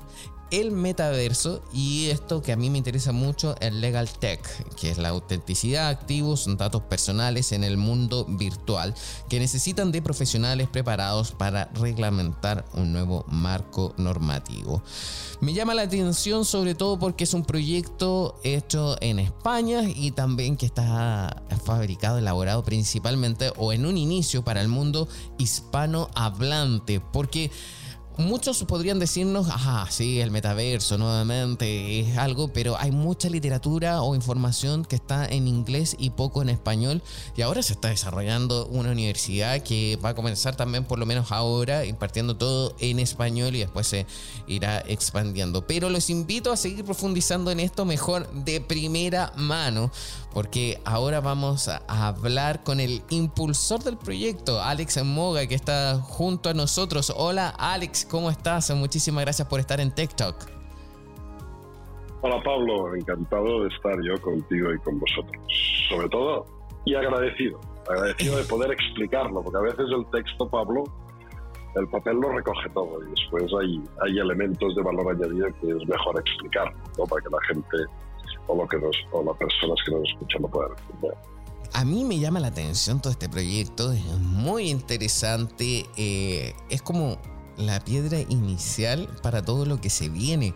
el 0.52 0.72
metaverso 0.72 1.62
y 1.74 2.10
esto 2.10 2.42
que 2.42 2.52
a 2.52 2.56
mí 2.56 2.70
me 2.70 2.78
interesa 2.78 3.12
mucho, 3.12 3.56
el 3.60 3.82
legal 3.82 4.10
tech, 4.10 4.42
que 4.76 4.90
es 4.90 4.98
la 4.98 5.10
autenticidad, 5.10 5.90
activos, 5.90 6.46
datos 6.58 6.82
personales 6.84 7.52
en 7.52 7.64
el 7.64 7.78
mundo 7.78 8.26
virtual 8.28 8.96
que 9.30 9.40
necesitan 9.40 9.92
de 9.92 10.02
profesionales 10.02 10.68
preparados 10.68 11.32
para 11.32 11.66
reglamentar 11.76 12.66
un 12.74 12.92
nuevo 12.94 13.26
marco 13.28 13.94
normativo. 13.98 14.82
Me 15.42 15.54
llama 15.54 15.74
la 15.74 15.84
atención 15.84 16.46
sobre 16.46 16.76
todo 16.76 17.00
porque 17.00 17.24
es 17.24 17.34
un 17.34 17.46
proyecto 17.46 18.40
hecho 18.44 18.98
en 19.02 19.20
España 19.20 19.84
y 19.84 20.12
también 20.12 20.58
que 20.58 20.66
está 20.66 21.44
fabricado, 21.64 22.18
elaborado 22.18 22.64
principalmente 22.64 23.52
o 23.58 23.72
en 23.74 23.86
un 23.86 23.98
inicio 23.98 24.44
para 24.44 24.62
el 24.62 24.68
mundo 24.68 25.08
hispanohablante, 25.38 27.00
porque 27.00 27.52
muchos 28.20 28.64
podrían 28.66 29.00
decirnos, 29.00 29.48
ajá, 29.48 29.88
sí, 29.90 30.20
el 30.20 30.30
metaverso 30.30 30.98
nuevamente 30.98 32.02
es 32.02 32.18
algo, 32.18 32.50
pero 32.50 32.78
hay 32.78 32.92
mucha 32.92 33.30
literatura 33.30 34.02
o 34.02 34.14
información 34.14 34.86
que 34.86 34.98
está 34.98 35.26
en 35.26 35.48
inglés 35.48 35.96
y 35.98 36.12
poco 36.12 36.42
en 36.42 36.50
español. 36.50 37.02
Y 37.36 37.42
ahora 37.42 37.64
se 37.64 37.74
está 37.74 37.88
desarrollando 37.88 38.68
una 38.68 38.92
universidad 38.92 39.62
que 39.64 39.98
va 40.04 40.10
a 40.10 40.16
comenzar 40.16 40.56
también, 40.56 40.84
por 40.84 41.00
lo 41.00 41.06
menos 41.06 41.32
ahora, 41.32 41.86
impartiendo 41.86 42.36
todo 42.36 42.76
en 42.80 43.00
español 43.00 43.56
y 43.56 43.60
después 43.60 43.88
se 43.88 44.06
irá 44.48 44.84
expandiendo. 44.88 45.66
Pero 45.66 45.90
los 45.90 46.10
invito 46.10 46.52
a 46.52 46.58
seguir 46.58 46.84
profundizando 46.84 47.52
en 47.52 47.62
esto 47.62 47.86
mejor 47.86 48.30
de 48.34 48.60
primera 48.60 49.32
mano, 49.38 49.92
porque 50.34 50.80
ahora 50.86 51.22
vamos 51.22 51.68
a 51.68 52.08
hablar 52.08 52.64
con 52.64 52.80
el 52.80 53.02
impulsor 53.10 53.84
del 53.84 53.98
proyecto, 53.98 54.62
Alex 54.62 55.04
Moga, 55.04 55.48
que 55.48 55.56
está 55.56 55.96
junto 55.96 56.50
a 56.50 56.54
nosotros. 56.54 57.14
Hola, 57.16 57.50
Alex. 57.58 58.06
¿cómo 58.10 58.30
estás? 58.30 58.70
Muchísimas 58.76 59.24
gracias 59.24 59.48
por 59.48 59.60
estar 59.60 59.80
en 59.80 59.94
TikTok. 59.94 60.36
Hola 62.22 62.42
Pablo, 62.44 62.96
encantado 62.96 63.64
de 63.64 63.70
estar 63.70 63.96
yo 64.04 64.22
contigo 64.22 64.74
y 64.74 64.80
con 64.80 65.00
vosotros. 65.00 65.42
Sobre 65.88 66.10
todo, 66.10 66.46
y 66.86 66.96
agradecido, 66.96 67.60
agradecido 67.90 68.38
de 68.38 68.44
poder 68.44 68.72
explicarlo, 68.72 69.42
porque 69.42 69.58
a 69.58 69.62
veces 69.62 69.86
el 69.90 70.06
texto, 70.12 70.50
Pablo, 70.50 70.84
el 71.76 71.88
papel 71.88 72.18
lo 72.18 72.34
recoge 72.34 72.70
todo 72.74 73.02
y 73.06 73.12
después 73.12 73.44
hay, 73.62 73.82
hay 74.02 74.20
elementos 74.20 74.76
de 74.76 74.82
valor 74.82 75.16
añadido 75.16 75.48
que 75.62 75.70
es 75.70 75.88
mejor 75.88 76.20
explicarlo, 76.20 76.76
para 77.10 77.22
que 77.22 77.30
la 77.30 77.40
gente 77.48 77.78
o, 78.50 78.56
lo 78.56 78.68
que 78.68 78.78
o 79.12 79.24
las 79.24 79.38
personas 79.38 79.78
que 79.86 79.92
nos 79.92 80.10
escuchan 80.10 80.42
lo 80.42 80.48
puedan 80.50 80.72
entender. 80.72 81.14
A 81.74 81.86
mí 81.86 82.04
me 82.04 82.20
llama 82.20 82.40
la 82.40 82.48
atención 82.48 83.00
todo 83.00 83.12
este 83.14 83.30
proyecto, 83.30 83.92
es 83.92 84.04
muy 84.20 84.70
interesante, 84.70 85.86
eh, 85.98 86.54
es 86.70 86.82
como 86.82 87.18
la 87.58 87.80
piedra 87.80 88.20
inicial 88.22 89.08
para 89.22 89.44
todo 89.44 89.66
lo 89.66 89.80
que 89.80 89.90
se 89.90 90.10
viene. 90.10 90.54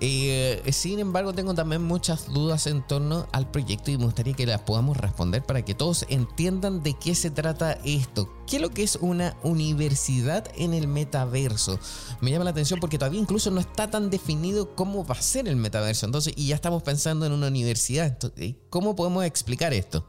Eh, 0.00 0.62
sin 0.70 1.00
embargo, 1.00 1.32
tengo 1.32 1.54
también 1.54 1.82
muchas 1.82 2.32
dudas 2.32 2.66
en 2.66 2.86
torno 2.86 3.26
al 3.32 3.50
proyecto 3.50 3.90
y 3.90 3.98
me 3.98 4.04
gustaría 4.04 4.34
que 4.34 4.46
las 4.46 4.60
podamos 4.60 4.96
responder 4.96 5.42
para 5.42 5.64
que 5.64 5.74
todos 5.74 6.06
entiendan 6.08 6.82
de 6.82 6.94
qué 6.94 7.14
se 7.14 7.30
trata 7.30 7.78
esto. 7.84 8.28
¿Qué 8.46 8.56
es 8.56 8.62
lo 8.62 8.70
que 8.70 8.82
es 8.82 8.96
una 8.96 9.36
universidad 9.42 10.46
en 10.56 10.72
el 10.72 10.86
metaverso? 10.86 11.78
Me 12.20 12.30
llama 12.30 12.44
la 12.44 12.50
atención 12.50 12.78
porque 12.80 12.98
todavía 12.98 13.20
incluso 13.20 13.50
no 13.50 13.60
está 13.60 13.90
tan 13.90 14.08
definido 14.08 14.74
cómo 14.74 15.04
va 15.04 15.14
a 15.14 15.22
ser 15.22 15.48
el 15.48 15.56
metaverso. 15.56 16.06
Entonces, 16.06 16.32
y 16.36 16.48
ya 16.48 16.54
estamos 16.54 16.82
pensando 16.82 17.26
en 17.26 17.32
una 17.32 17.48
universidad. 17.48 18.16
¿Cómo 18.70 18.94
podemos 18.94 19.24
explicar 19.24 19.72
esto? 19.72 20.06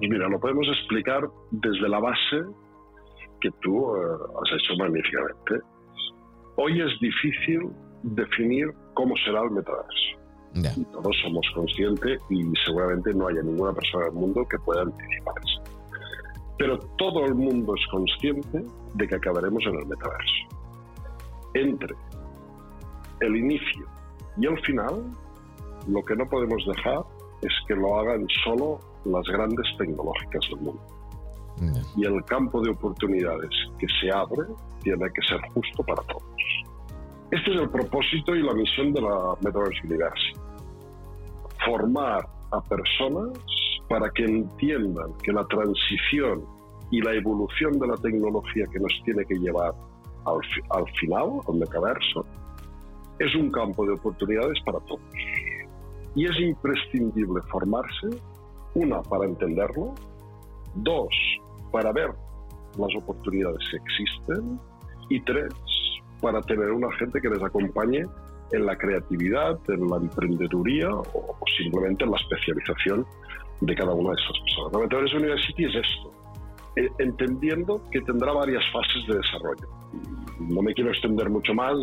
Mira, 0.00 0.28
lo 0.28 0.40
podemos 0.40 0.66
explicar 0.68 1.28
desde 1.50 1.88
la 1.88 1.98
base 1.98 2.44
que 3.40 3.50
tú 3.62 3.94
eh, 3.96 4.00
has 4.42 4.52
hecho 4.52 4.76
magníficamente. 4.78 5.69
Hoy 6.56 6.80
es 6.80 7.00
difícil 7.00 7.70
definir 8.02 8.72
cómo 8.94 9.14
será 9.24 9.42
el 9.42 9.50
metaverso. 9.50 10.84
todos 10.92 11.16
somos 11.22 11.46
conscientes 11.54 12.20
y 12.28 12.52
seguramente 12.64 13.14
no 13.14 13.28
haya 13.28 13.42
ninguna 13.42 13.72
persona 13.72 14.06
en 14.06 14.12
el 14.12 14.18
mundo 14.18 14.46
que 14.48 14.58
pueda 14.58 14.82
anticiparse. 14.82 15.60
Pero 16.58 16.78
todo 16.98 17.24
el 17.24 17.34
mundo 17.34 17.74
es 17.74 17.86
consciente 17.90 18.64
de 18.94 19.08
que 19.08 19.14
acabaremos 19.14 19.62
en 19.64 19.76
el 19.76 19.86
metaverso. 19.86 20.48
Entre 21.54 21.94
el 23.20 23.36
inicio 23.36 23.86
y 24.36 24.46
el 24.46 24.60
final, 24.62 25.04
lo 25.88 26.02
que 26.02 26.16
no 26.16 26.28
podemos 26.28 26.64
dejar 26.66 27.00
es 27.42 27.52
que 27.66 27.74
lo 27.74 27.98
hagan 27.98 28.26
solo 28.44 28.80
las 29.04 29.26
grandes 29.26 29.66
tecnológicas 29.78 30.44
del 30.50 30.60
mundo. 30.60 30.82
Y 31.96 32.06
el 32.06 32.24
campo 32.24 32.62
de 32.62 32.70
oportunidades 32.70 33.50
que 33.78 33.86
se 34.00 34.10
abre 34.10 34.46
tiene 34.82 35.06
que 35.12 35.22
ser 35.28 35.40
justo 35.52 35.82
para 35.82 36.02
todos. 36.02 36.29
Este 37.30 37.52
es 37.52 37.60
el 37.60 37.70
propósito 37.70 38.34
y 38.34 38.42
la 38.42 38.52
misión 38.54 38.92
de 38.92 39.02
la 39.02 39.36
Metaverse 39.40 39.86
University. 39.86 40.32
Formar 41.64 42.26
a 42.50 42.60
personas 42.62 43.38
para 43.88 44.10
que 44.10 44.24
entiendan 44.24 45.12
que 45.22 45.32
la 45.32 45.46
transición 45.46 46.44
y 46.90 47.00
la 47.00 47.14
evolución 47.14 47.78
de 47.78 47.86
la 47.86 47.96
tecnología 47.98 48.66
que 48.72 48.80
nos 48.80 48.92
tiene 49.04 49.24
que 49.26 49.36
llevar 49.36 49.72
al, 50.24 50.40
al 50.70 50.84
final, 50.98 51.40
al 51.46 51.54
metaverso, 51.54 52.26
es 53.20 53.32
un 53.36 53.52
campo 53.52 53.86
de 53.86 53.92
oportunidades 53.92 54.58
para 54.64 54.80
todos. 54.80 55.00
Y 56.16 56.24
es 56.24 56.40
imprescindible 56.40 57.42
formarse, 57.42 58.08
una, 58.74 59.02
para 59.02 59.26
entenderlo, 59.26 59.94
dos, 60.74 61.14
para 61.70 61.92
ver 61.92 62.10
las 62.76 62.96
oportunidades 62.96 63.60
que 63.70 63.76
existen 63.76 64.58
y 65.10 65.20
tres, 65.20 65.52
para 66.20 66.40
tener 66.42 66.70
una 66.70 66.90
gente 66.96 67.20
que 67.20 67.28
les 67.28 67.42
acompañe 67.42 68.04
en 68.52 68.66
la 68.66 68.76
creatividad, 68.76 69.58
en 69.68 69.88
la 69.88 69.96
emprendeduría 69.96 70.90
o, 70.92 71.36
simplemente 71.56 72.04
en 72.04 72.10
la 72.10 72.16
especialización 72.16 73.06
de 73.60 73.74
cada 73.74 73.92
una 73.92 74.10
de 74.10 74.16
esas 74.22 74.38
personas. 74.40 74.72
La 74.72 74.78
Metaverse 74.80 75.16
University 75.16 75.64
es 75.64 75.74
esto, 75.76 76.12
eh, 76.76 76.88
entendiendo 76.98 77.82
que 77.90 78.00
tendrá 78.02 78.32
varias 78.32 78.62
fases 78.72 79.06
de 79.06 79.16
desarrollo. 79.16 79.68
No 80.40 80.62
me 80.62 80.72
quiero 80.72 80.90
extender 80.90 81.28
mucho 81.28 81.54
más 81.54 81.74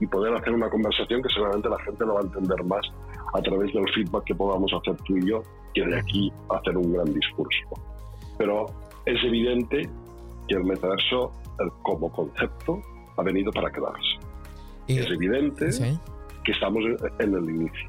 y, 0.00 0.06
poder 0.06 0.34
hacer 0.34 0.52
una 0.52 0.68
conversación 0.68 1.22
que 1.22 1.28
seguramente 1.30 1.68
la 1.68 1.78
gente 1.80 2.04
lo 2.04 2.14
va 2.14 2.20
a 2.20 2.24
entender 2.24 2.62
más 2.64 2.86
a 3.34 3.40
través 3.40 3.72
del 3.72 3.88
feedback 3.94 4.24
que 4.24 4.34
podamos 4.34 4.72
hacer 4.72 4.96
tú 5.04 5.16
y 5.16 5.30
yo, 5.30 5.42
que 5.74 5.84
de 5.84 5.98
aquí 5.98 6.32
hacer 6.50 6.76
un 6.76 6.92
gran 6.92 7.12
discurso. 7.12 7.60
Pero 8.38 8.66
es 9.06 9.22
evidente 9.24 9.88
que 10.48 10.54
el 10.54 10.64
metaverso 10.64 11.32
como 11.82 12.12
concepto 12.12 12.80
ha 13.16 13.22
venido 13.22 13.52
para 13.52 13.70
quedarse. 13.70 14.18
es 14.88 15.06
evidente 15.10 15.66
que 16.44 16.52
estamos 16.52 16.84
en 17.18 17.34
el 17.34 17.50
inicio. 17.50 17.88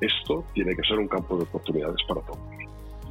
Esto 0.00 0.44
tiene 0.54 0.76
que 0.76 0.82
ser 0.86 0.98
un 0.98 1.08
campo 1.08 1.36
de 1.36 1.42
oportunidades 1.42 1.98
para 2.06 2.20
todos 2.22 2.38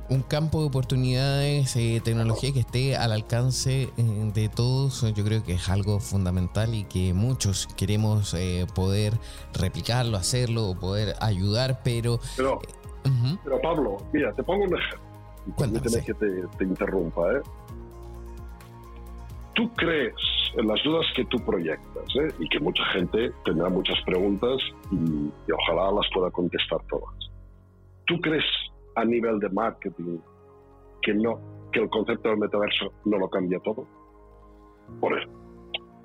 un 0.10 0.22
campo 0.22 0.62
de 0.62 0.68
oportunidades, 0.68 1.76
eh, 1.76 2.02
tecnología 2.04 2.54
que 2.54 2.62
esté 2.62 2.96
al 2.96 3.12
alcance 3.12 3.90
eh, 3.98 4.32
de 4.34 4.50
todos, 4.50 5.02
yo 5.14 5.24
creo 5.24 5.44
que 5.44 5.54
es 5.54 5.70
algo 5.70 6.00
fundamental 6.00 6.74
y 6.74 6.86
que 6.86 7.14
muchos 7.14 7.68
queremos 7.76 8.34
eh, 8.34 8.66
poder 8.74 9.14
replicarlo, 9.54 10.18
hacerlo, 10.18 10.76
poder 10.80 11.16
ayudar, 11.20 11.82
pero... 11.84 12.20
Pero, 12.38 12.60
pero 13.44 13.62
Pablo, 13.62 13.98
mira, 14.14 14.34
te 14.34 14.44
pongo 14.44 14.64
un 14.64 14.78
ejemplo. 14.78 15.08
Cuéntame 15.56 16.04
que 16.04 16.14
te, 16.14 16.48
te 16.58 16.64
interrumpa. 16.64 17.34
¿eh? 17.34 17.42
¿Tú 19.54 19.72
crees 19.76 20.14
las 20.64 20.84
dudas 20.84 21.06
que 21.16 21.26
tú 21.26 21.38
proyectas 21.40 22.06
y 22.40 22.50
que 22.50 22.60
mucha 22.60 22.84
gente 22.86 23.32
tendrá 23.46 23.70
muchas 23.70 24.00
preguntas 24.06 24.58
y 24.92 25.52
ojalá 25.52 25.92
las 25.92 26.08
pueda 26.14 26.32
contestar 26.32 26.80
todas? 26.90 27.14
¿Tú 28.06 28.20
crees 28.22 28.46
a 28.96 29.06
nivel 29.06 29.40
de 29.40 29.50
marketing 29.50 30.18
que 31.02 31.14
no 31.14 31.40
que 31.72 31.80
el 31.80 31.90
concepto 31.90 32.30
del 32.30 32.38
metaverso 32.38 32.92
no 33.06 33.18
lo 33.18 33.30
cambia 33.30 33.60
todo. 33.60 33.86
Por 35.00 35.18
eso, 35.18 35.30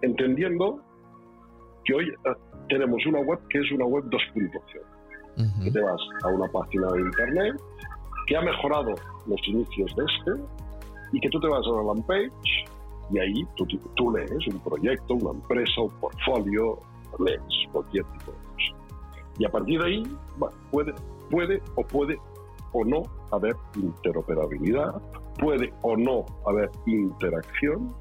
entendiendo 0.02 0.80
que 1.84 1.94
hoy 1.94 2.08
eh, 2.08 2.34
tenemos 2.68 3.04
una 3.06 3.20
web 3.20 3.38
que 3.48 3.60
es 3.60 3.72
una 3.72 3.86
web 3.86 4.04
2.0, 4.06 5.64
que 5.64 5.70
te 5.70 5.80
vas 5.80 6.00
a 6.24 6.28
una 6.28 6.46
página 6.48 6.88
de 6.92 7.00
internet 7.00 7.54
que 8.26 8.36
ha 8.36 8.42
mejorado 8.42 8.92
los 9.26 9.48
inicios 9.48 9.94
de 9.96 10.04
este 10.04 10.42
y 11.12 11.20
que 11.20 11.28
tú 11.30 11.40
te 11.40 11.48
vas 11.48 11.66
a 11.66 11.70
una 11.70 11.94
landing 11.94 12.06
page 12.06 12.64
y 13.12 13.18
ahí 13.18 13.46
tú, 13.56 13.66
tú 13.94 14.10
lees 14.10 14.46
un 14.52 14.58
proyecto, 14.60 15.14
una 15.14 15.30
empresa, 15.30 15.80
un 15.80 15.90
portfolio, 16.00 16.78
lees 17.18 17.40
cualquier 17.72 18.04
tipo 18.04 18.32
de 18.32 18.38
cosa. 18.38 18.82
Y 19.38 19.44
a 19.44 19.50
partir 19.50 19.80
de 19.80 19.86
ahí, 19.86 20.16
puede, 20.70 20.94
puede 21.30 21.62
o 21.76 21.82
puede 21.82 22.18
o 22.72 22.84
no 22.84 23.02
haber 23.30 23.54
interoperabilidad, 23.76 25.00
puede 25.38 25.72
o 25.82 25.96
no 25.96 26.24
haber 26.46 26.70
interacción 26.86 27.94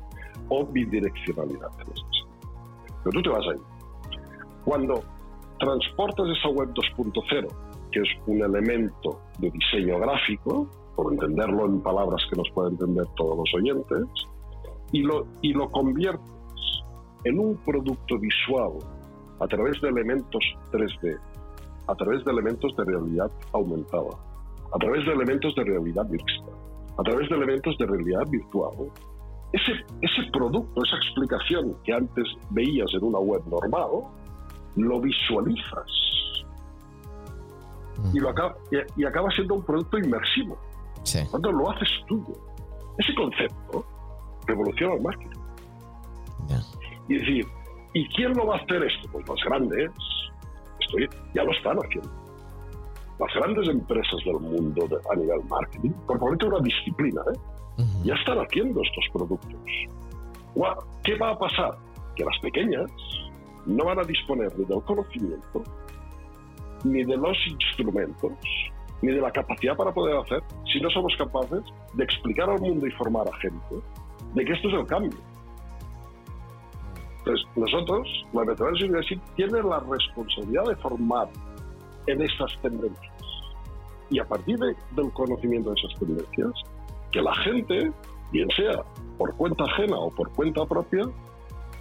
o 0.50 0.66
bidireccionalidad 0.66 1.70
en 1.80 1.94
Pero 3.04 3.12
tú 3.12 3.22
te 3.22 3.30
vas 3.30 3.46
ahí. 3.48 3.62
Cuando 4.66 5.04
transportas 5.60 6.28
esa 6.38 6.50
web 6.50 6.70
2.0, 6.74 7.48
que 7.92 8.00
es 8.00 8.08
un 8.28 8.42
elemento 8.42 9.20
de 9.40 9.52
diseño 9.52 10.00
gráfico, 10.00 10.68
por 10.96 11.14
entenderlo 11.14 11.66
en 11.66 11.82
palabras 11.82 12.22
que 12.30 12.38
nos 12.38 12.50
pueden 12.52 12.74
entender 12.74 13.06
todos 13.16 13.38
los 13.38 13.54
oyentes, 13.56 14.06
y 14.92 15.02
lo, 15.02 15.26
y 15.42 15.54
lo 15.54 15.70
conviertes 15.72 16.22
en 17.24 17.40
un 17.40 17.56
producto 17.58 18.18
visual 18.20 18.74
a 19.40 19.48
través 19.48 19.80
de 19.82 19.90
elementos 19.90 20.44
3D, 20.72 21.18
a 21.88 21.96
través 21.96 22.24
de 22.26 22.32
elementos 22.32 22.76
de 22.76 22.86
realidad 22.86 23.32
aumentada, 23.54 24.18
a 24.74 24.78
través 24.78 25.06
de 25.06 25.14
elementos 25.14 25.54
de 25.56 25.64
realidad 25.64 26.06
mixta, 26.08 26.52
a 26.98 27.04
través 27.04 27.30
de 27.30 27.36
elementos 27.36 27.78
de 27.78 27.86
realidad 27.86 28.28
virtual, 28.30 28.92
ese, 29.54 29.74
ese 30.02 30.32
producto, 30.32 30.84
esa 30.84 30.96
explicación 30.96 31.76
que 31.84 31.94
antes 31.94 32.26
veías 32.52 32.90
en 32.94 33.04
una 33.04 33.20
web 33.20 33.42
normal, 33.48 34.06
lo 34.78 35.02
visualizas 35.02 35.92
y, 38.14 38.20
lo 38.20 38.30
acaba, 38.30 38.56
y, 38.96 39.04
acaba 39.04 39.30
siendo 39.32 39.56
un 39.56 39.64
producto 39.64 39.98
inmersivo. 39.98 40.58
Cuando 41.30 41.52
lo 41.52 41.70
haces 41.72 41.90
tuyo. 42.08 42.34
Ese 42.98 43.14
concepto 43.16 43.86
revoluciona 44.52 44.96
el 44.96 45.02
marketing. 45.02 45.40
Y 47.08 47.16
decir, 47.16 47.48
¿y 47.94 48.08
quién 48.10 48.34
lo 48.34 48.48
va 48.48 48.56
a 48.56 48.60
hacer 48.60 48.84
esto? 48.84 49.10
Pues 49.12 49.28
los 49.28 49.44
grandes, 49.44 49.92
estoy, 50.80 51.10
ya 51.34 51.44
lo 51.44 51.52
están 51.52 51.78
haciendo 51.78 52.22
las 53.22 53.34
grandes 53.36 53.70
empresas 53.70 54.20
del 54.26 54.40
mundo 54.40 54.88
a 55.12 55.16
nivel 55.16 55.44
marketing, 55.48 55.92
por 56.08 56.18
ponerte 56.18 56.46
una 56.48 56.60
disciplina, 56.60 57.22
¿eh? 57.32 57.84
ya 58.04 58.16
están 58.16 58.40
haciendo 58.40 58.82
estos 58.82 59.06
productos. 59.14 59.60
¿Qué 61.04 61.16
va 61.16 61.30
a 61.30 61.38
pasar? 61.38 61.78
Que 62.16 62.26
las 62.26 62.38
pequeñas 62.40 62.90
no 63.68 63.86
van 63.86 64.00
a 64.00 64.04
disponer 64.04 64.52
ni 64.58 64.66
del 64.66 64.82
conocimiento, 64.84 65.64
ni 66.84 67.04
de 67.04 67.16
los 67.16 67.38
instrumentos, 67.48 68.34
ni 69.04 69.12
de 69.12 69.22
la 69.22 69.32
capacidad 69.32 69.76
para 69.78 69.94
poder 69.94 70.18
hacer, 70.18 70.42
si 70.72 70.82
no 70.82 70.90
somos 70.90 71.16
capaces 71.16 71.62
de 71.94 72.04
explicar 72.04 72.50
al 72.50 72.60
mundo 72.60 72.88
y 72.88 72.92
formar 72.92 73.28
a 73.28 73.38
gente 73.38 73.76
de 74.34 74.46
que 74.46 74.54
esto 74.54 74.68
es 74.70 74.74
el 74.76 74.86
cambio. 74.86 75.18
Entonces, 77.20 77.48
nosotros, 77.56 78.08
la 78.34 78.46
Metodología 78.46 78.88
University, 78.88 79.22
tiene 79.36 79.62
la 79.62 79.80
responsabilidad 79.80 80.66
de 80.66 80.76
formar 80.78 81.30
en 82.08 82.22
estas 82.22 82.60
tendencias 82.62 83.12
y 84.12 84.20
a 84.20 84.26
partir 84.26 84.60
del 84.60 85.12
conocimiento 85.14 85.72
de 85.72 85.76
esas 85.80 86.00
tendencias, 86.00 86.52
que 87.12 87.22
la 87.22 87.34
gente, 87.36 87.92
bien 88.32 88.50
sea 88.56 88.84
por 89.18 89.36
cuenta 89.38 89.64
ajena 89.64 89.98
o 89.98 90.14
por 90.14 90.32
cuenta 90.34 90.66
propia, 90.66 91.04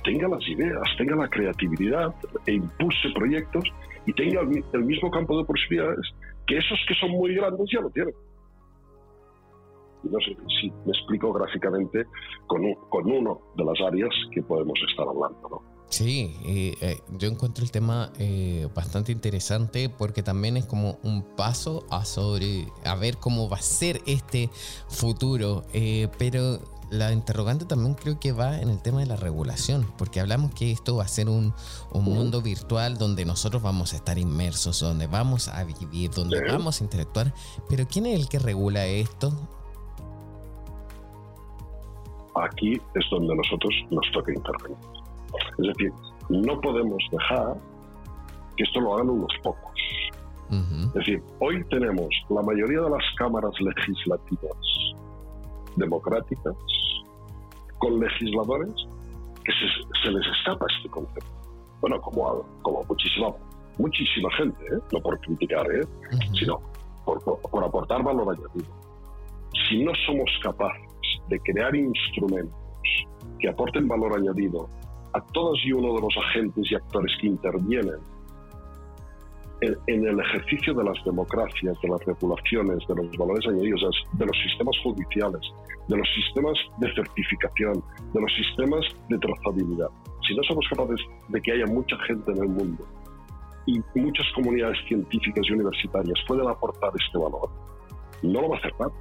tenga 0.04 0.28
las 0.28 0.48
ideas, 0.48 0.82
tenga 0.96 1.16
la 1.16 1.28
creatividad 1.28 2.14
e 2.46 2.54
impulse 2.54 3.10
proyectos 3.14 3.64
y 4.06 4.12
tenga 4.12 4.40
el, 4.40 4.84
mismo 4.84 5.10
campo 5.10 5.38
de 5.38 5.44
posibilidades 5.44 6.06
que 6.46 6.56
esos 6.56 6.78
que 6.88 6.94
son 6.94 7.10
muy 7.10 7.34
grandes 7.34 7.66
ya 7.72 7.80
lo 7.80 7.90
tienen. 7.90 8.14
No 10.02 10.18
sé 10.20 10.36
si 10.60 10.70
me 10.70 10.92
explico 10.92 11.32
gráficamente 11.32 12.04
con, 12.46 12.62
con 12.88 13.10
uno 13.10 13.40
de 13.56 13.64
las 13.64 13.80
áreas 13.80 14.10
que 14.32 14.42
podemos 14.42 14.78
estar 14.88 15.06
hablando. 15.06 15.48
¿no? 15.48 15.80
Sí, 15.90 16.36
eh, 16.44 17.00
yo 17.18 17.28
encuentro 17.28 17.64
el 17.64 17.72
tema 17.72 18.12
eh, 18.18 18.68
bastante 18.72 19.10
interesante 19.10 19.88
porque 19.88 20.22
también 20.22 20.56
es 20.56 20.64
como 20.64 21.00
un 21.02 21.24
paso 21.34 21.84
a 21.90 22.04
sobre 22.04 22.68
a 22.84 22.94
ver 22.94 23.16
cómo 23.18 23.48
va 23.48 23.56
a 23.56 23.62
ser 23.62 24.00
este 24.06 24.50
futuro, 24.88 25.64
eh, 25.72 26.08
pero 26.16 26.60
la 26.90 27.12
interrogante 27.12 27.64
también 27.64 27.94
creo 27.94 28.20
que 28.20 28.30
va 28.30 28.60
en 28.60 28.70
el 28.70 28.80
tema 28.80 29.00
de 29.00 29.06
la 29.06 29.16
regulación, 29.16 29.84
porque 29.98 30.20
hablamos 30.20 30.54
que 30.54 30.70
esto 30.70 30.94
va 30.94 31.04
a 31.04 31.08
ser 31.08 31.28
un, 31.28 31.54
mundo 31.92 32.40
virtual 32.40 32.96
donde 32.96 33.24
nosotros 33.24 33.60
vamos 33.60 33.92
a 33.92 33.96
estar 33.96 34.16
inmersos, 34.16 34.78
donde 34.78 35.08
vamos 35.08 35.48
a 35.48 35.64
vivir, 35.64 36.12
donde 36.12 36.40
vamos 36.52 36.80
a 36.80 36.84
interactuar, 36.84 37.34
pero 37.68 37.86
¿quién 37.88 38.06
es 38.06 38.18
el 38.18 38.28
que 38.28 38.38
regula 38.38 38.86
esto? 38.86 39.32
Aquí 42.42 42.80
es 42.94 43.04
donde 43.10 43.34
nosotros 43.34 43.74
nos 43.90 44.10
toca 44.12 44.32
intervenir. 44.32 44.78
Es 45.58 45.66
decir, 45.66 45.92
no 46.28 46.60
podemos 46.60 47.02
dejar 47.10 47.56
que 48.56 48.64
esto 48.64 48.80
lo 48.80 48.94
hagan 48.94 49.10
unos 49.10 49.32
pocos. 49.42 49.70
Es 50.50 50.92
decir, 50.94 51.22
hoy 51.38 51.62
tenemos 51.70 52.08
la 52.28 52.42
mayoría 52.42 52.80
de 52.80 52.90
las 52.90 53.04
cámaras 53.16 53.52
legislativas 53.60 54.56
democráticas 55.76 56.54
con 57.78 58.00
legisladores 58.00 58.74
que 59.44 59.52
se, 60.02 60.10
les 60.10 60.26
escapa 60.26 60.66
este 60.76 60.88
concepto. 60.88 61.30
Bueno, 61.80 62.00
como, 62.00 62.44
como 62.62 62.84
muchísima, 62.84 63.28
muchísima 63.78 64.28
gente, 64.32 64.64
¿eh? 64.64 64.78
no 64.92 65.00
por 65.00 65.20
criticar, 65.20 65.66
¿eh? 65.72 65.86
sino 66.38 66.60
por, 67.04 67.22
por 67.22 67.64
aportar 67.64 68.02
valor 68.02 68.34
añadido. 68.36 68.74
Si 69.68 69.84
no 69.84 69.92
somos 70.04 70.28
capaces 70.42 70.89
de 71.30 71.40
crear 71.40 71.74
instrumentos 71.74 72.54
que 73.38 73.48
aporten 73.48 73.88
valor 73.88 74.18
añadido 74.18 74.68
a 75.14 75.20
todos 75.32 75.58
y 75.64 75.72
uno 75.72 75.94
de 75.94 76.02
los 76.02 76.14
agentes 76.28 76.70
y 76.70 76.74
actores 76.74 77.12
que 77.20 77.28
intervienen 77.28 77.98
en, 79.62 80.06
el 80.06 80.18
ejercicio 80.20 80.72
de 80.74 80.84
las 80.84 81.04
democracias, 81.04 81.76
de 81.82 81.88
las 81.88 82.04
regulaciones, 82.04 82.78
de 82.88 82.94
los 82.94 83.16
valores 83.16 83.46
añadidos, 83.46 83.82
de 84.14 84.26
los 84.26 84.36
sistemas 84.42 84.76
judiciales, 84.82 85.40
de 85.88 85.96
los 85.96 86.08
sistemas 86.14 86.58
de 86.78 86.94
certificación, 86.94 87.82
de 88.14 88.20
los 88.20 88.32
sistemas 88.34 88.84
de 89.08 89.18
trazabilidad. 89.18 89.88
Si 90.26 90.34
no 90.34 90.42
somos 90.44 90.66
capaces 90.70 91.00
de 91.28 91.40
que 91.40 91.52
haya 91.52 91.66
mucha 91.66 91.96
gente 92.06 92.32
en 92.32 92.38
el 92.38 92.48
mundo 92.48 92.86
y 93.66 93.80
muchas 93.94 94.26
comunidades 94.34 94.78
científicas 94.88 95.44
y 95.48 95.52
universitarias 95.52 96.18
puedan 96.26 96.48
aportar 96.48 96.90
este 96.98 97.18
valor, 97.18 97.50
no 98.22 98.40
lo 98.40 98.48
va 98.48 98.56
a 98.56 98.58
hacer 98.58 98.72
nada. 98.80 98.92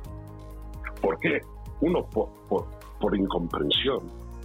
¿Por 1.01 1.19
qué? 1.19 1.39
Uno, 1.81 2.05
por, 2.05 2.29
por, 2.99 3.15
incomprensión. 3.15 3.99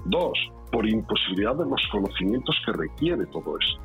Dos, 0.04 0.38
por 0.70 0.88
imposibilidad 0.88 1.56
de 1.56 1.66
los 1.66 1.86
conocimientos 1.90 2.56
que 2.64 2.72
requiere 2.72 3.26
todo 3.26 3.58
esto. 3.58 3.80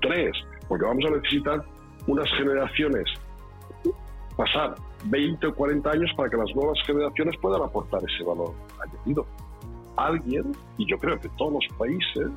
Tres, 0.00 0.32
porque 0.68 0.84
vamos 0.84 1.04
a 1.06 1.10
necesitar 1.10 1.64
unas 2.06 2.28
generaciones 2.36 3.04
pasar 4.36 4.74
20 5.04 5.46
o 5.46 5.54
40 5.54 5.90
años 5.90 6.10
para 6.16 6.30
que 6.30 6.36
las 6.36 6.54
nuevas 6.54 6.78
generaciones 6.86 7.36
puedan 7.42 7.62
aportar 7.62 8.00
ese 8.08 8.24
valor 8.24 8.54
añadido. 8.80 9.26
Alguien, 9.96 10.52
y 10.78 10.86
yo 10.90 10.96
creo 10.98 11.18
que 11.20 11.28
todos 11.36 11.52
los 11.52 11.78
países, 11.78 12.30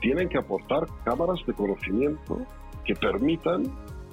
tienen 0.00 0.28
que 0.28 0.38
aportar 0.38 0.86
cámaras 1.04 1.38
de 1.46 1.52
conocimiento 1.52 2.40
que 2.84 2.94
permitan 2.94 3.64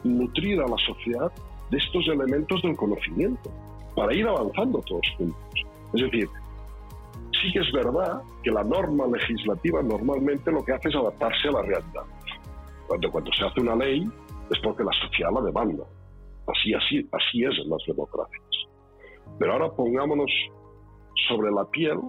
nutrir 0.03 0.59
a 0.59 0.67
la 0.67 0.77
sociedad 0.85 1.31
de 1.69 1.77
estos 1.77 2.07
elementos 2.07 2.61
del 2.63 2.75
conocimiento 2.75 3.49
para 3.95 4.13
ir 4.13 4.27
avanzando 4.27 4.79
todos 4.81 5.07
juntos. 5.17 5.65
Es 5.93 6.01
decir, 6.01 6.29
sí 7.41 7.51
que 7.51 7.59
es 7.59 7.71
verdad 7.71 8.21
que 8.43 8.51
la 8.51 8.63
norma 8.63 9.05
legislativa 9.07 9.81
normalmente 9.81 10.51
lo 10.51 10.63
que 10.63 10.73
hace 10.73 10.89
es 10.89 10.95
adaptarse 10.95 11.47
a 11.47 11.51
la 11.51 11.61
realidad. 11.61 12.03
Cuando, 12.87 13.11
cuando 13.11 13.31
se 13.31 13.45
hace 13.45 13.61
una 13.61 13.75
ley 13.75 14.07
es 14.51 14.59
porque 14.59 14.83
la 14.83 14.91
sociedad 14.91 15.31
la 15.33 15.41
demanda. 15.41 15.83
Así, 16.47 16.73
así, 16.73 17.07
así 17.11 17.43
es 17.43 17.57
en 17.63 17.69
las 17.69 17.81
democracias. 17.87 18.43
Pero 19.39 19.53
ahora 19.53 19.71
pongámonos 19.71 20.31
sobre 21.27 21.51
la 21.51 21.65
piel 21.65 21.99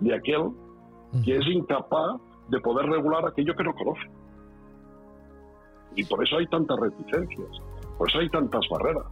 de 0.00 0.14
aquel 0.14 0.50
que 1.24 1.36
es 1.36 1.46
incapaz 1.46 2.20
de 2.48 2.60
poder 2.60 2.86
regular 2.86 3.26
aquello 3.26 3.54
que 3.54 3.64
no 3.64 3.74
conoce. 3.74 4.08
Y 5.96 6.04
por 6.04 6.22
eso 6.22 6.36
hay 6.36 6.46
tantas 6.46 6.78
reticencias, 6.78 7.48
por 7.96 8.08
eso 8.08 8.18
hay 8.18 8.28
tantas 8.28 8.60
barreras. 8.70 9.06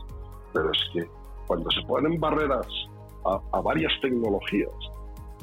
Pero 0.52 0.70
es 0.70 0.78
que 0.92 1.23
cuando 1.46 1.70
se 1.70 1.82
ponen 1.82 2.18
barreras 2.20 2.66
a, 3.24 3.60
varias 3.60 3.92
tecnologías 4.00 4.70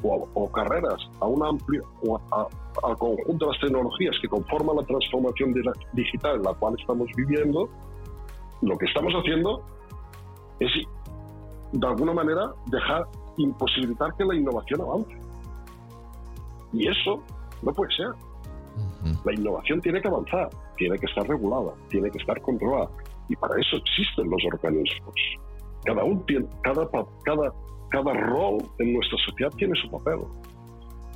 o, 0.02 0.50
carreras 0.50 1.00
a 1.20 1.26
un 1.26 1.44
amplio 1.44 1.84
o 2.06 2.20
al 2.82 2.96
conjunto 2.96 3.46
de 3.46 3.52
las 3.52 3.60
tecnologías 3.60 4.16
que 4.20 4.28
conforman 4.28 4.76
la 4.76 4.82
transformación 4.84 5.54
digital 5.92 6.36
en 6.36 6.42
la 6.42 6.54
cual 6.54 6.74
estamos 6.78 7.08
viviendo, 7.16 7.68
lo 8.62 8.76
que 8.78 8.86
estamos 8.86 9.12
haciendo 9.14 9.62
es 10.58 10.70
de 11.72 11.86
alguna 11.86 12.12
manera 12.12 12.52
dejar 12.66 13.06
imposibilitar 13.36 14.14
que 14.16 14.24
la 14.24 14.34
innovación 14.34 14.80
avance. 14.82 15.16
Y 16.72 16.88
eso 16.88 17.22
no 17.62 17.72
puede 17.72 17.94
ser. 17.94 18.08
La 19.24 19.32
innovación 19.32 19.80
tiene 19.80 20.00
que 20.00 20.08
avanzar, 20.08 20.48
tiene 20.76 20.98
que 20.98 21.06
estar 21.06 21.26
regulada, 21.26 21.72
tiene 21.88 22.10
que 22.10 22.18
estar 22.18 22.40
controlada. 22.40 22.90
Y 23.28 23.36
para 23.36 23.60
eso 23.60 23.76
existen 23.76 24.30
los 24.30 24.42
organismos. 24.52 25.14
Cada, 25.84 26.04
un, 26.04 26.24
cada, 26.62 26.88
cada, 27.24 27.52
cada 27.90 28.12
rol 28.12 28.58
en 28.78 28.94
nuestra 28.94 29.18
sociedad 29.18 29.50
tiene 29.56 29.74
su 29.80 29.90
papel. 29.90 30.20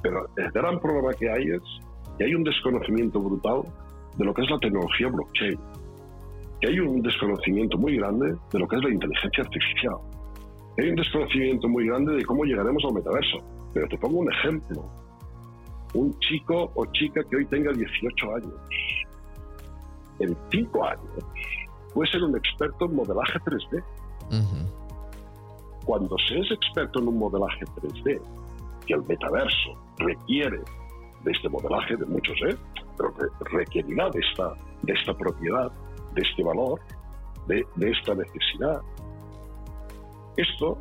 Pero 0.02 0.26
el 0.36 0.50
gran 0.52 0.80
problema 0.80 1.12
que 1.14 1.30
hay 1.30 1.50
es 1.50 1.62
que 2.18 2.24
hay 2.24 2.34
un 2.34 2.44
desconocimiento 2.44 3.20
brutal 3.20 3.62
de 4.16 4.24
lo 4.24 4.34
que 4.34 4.42
es 4.42 4.50
la 4.50 4.58
tecnología 4.58 5.08
blockchain. 5.08 5.58
Que 6.60 6.68
hay 6.68 6.80
un 6.80 7.02
desconocimiento 7.02 7.78
muy 7.78 7.96
grande 7.96 8.34
de 8.52 8.58
lo 8.58 8.66
que 8.66 8.76
es 8.76 8.82
la 8.82 8.90
inteligencia 8.90 9.44
artificial. 9.44 9.96
Hay 10.78 10.88
un 10.88 10.96
desconocimiento 10.96 11.68
muy 11.68 11.86
grande 11.86 12.16
de 12.16 12.24
cómo 12.24 12.44
llegaremos 12.44 12.84
al 12.84 12.94
metaverso. 12.94 13.38
Pero 13.72 13.88
te 13.88 13.98
pongo 13.98 14.20
un 14.20 14.32
ejemplo 14.32 14.84
un 15.96 16.18
chico 16.20 16.70
o 16.74 16.86
chica 16.92 17.22
que 17.28 17.36
hoy 17.36 17.46
tenga 17.46 17.72
18 17.72 18.34
años, 18.34 18.54
en 20.18 20.36
5 20.50 20.84
años, 20.84 21.24
puede 21.92 22.10
ser 22.10 22.22
un 22.22 22.36
experto 22.36 22.86
en 22.86 22.96
modelaje 22.96 23.38
3D. 23.40 23.82
Cuando 25.84 26.16
se 26.18 26.38
es 26.38 26.50
experto 26.50 27.00
en 27.00 27.08
un 27.08 27.18
modelaje 27.18 27.64
3D, 27.76 28.20
que 28.86 28.94
el 28.94 29.02
metaverso 29.04 29.70
requiere 29.98 30.60
de 31.22 31.32
este 31.32 31.48
modelaje, 31.48 31.96
de 31.96 32.06
muchos, 32.06 32.36
¿eh? 32.48 32.56
pero 32.96 33.14
que 33.14 33.26
requerirá 33.56 34.10
de 34.10 34.20
esta, 34.20 34.54
de 34.82 34.92
esta 34.92 35.14
propiedad, 35.14 35.70
de 36.14 36.22
este 36.22 36.42
valor, 36.42 36.80
de, 37.46 37.64
de 37.76 37.90
esta 37.90 38.14
necesidad, 38.14 38.80
esto 40.36 40.78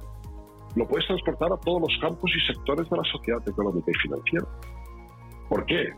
lo 0.75 0.87
puedes 0.87 1.07
transportar 1.07 1.51
a 1.53 1.57
todos 1.57 1.81
los 1.81 1.97
campos 1.99 2.31
y 2.35 2.53
sectores 2.53 2.89
de 2.89 2.97
la 2.97 3.03
sociedad 3.03 3.47
económica 3.47 3.91
y 3.91 3.99
financiera. 3.99 4.45
¿Por 5.47 5.65
qué? 5.65 5.89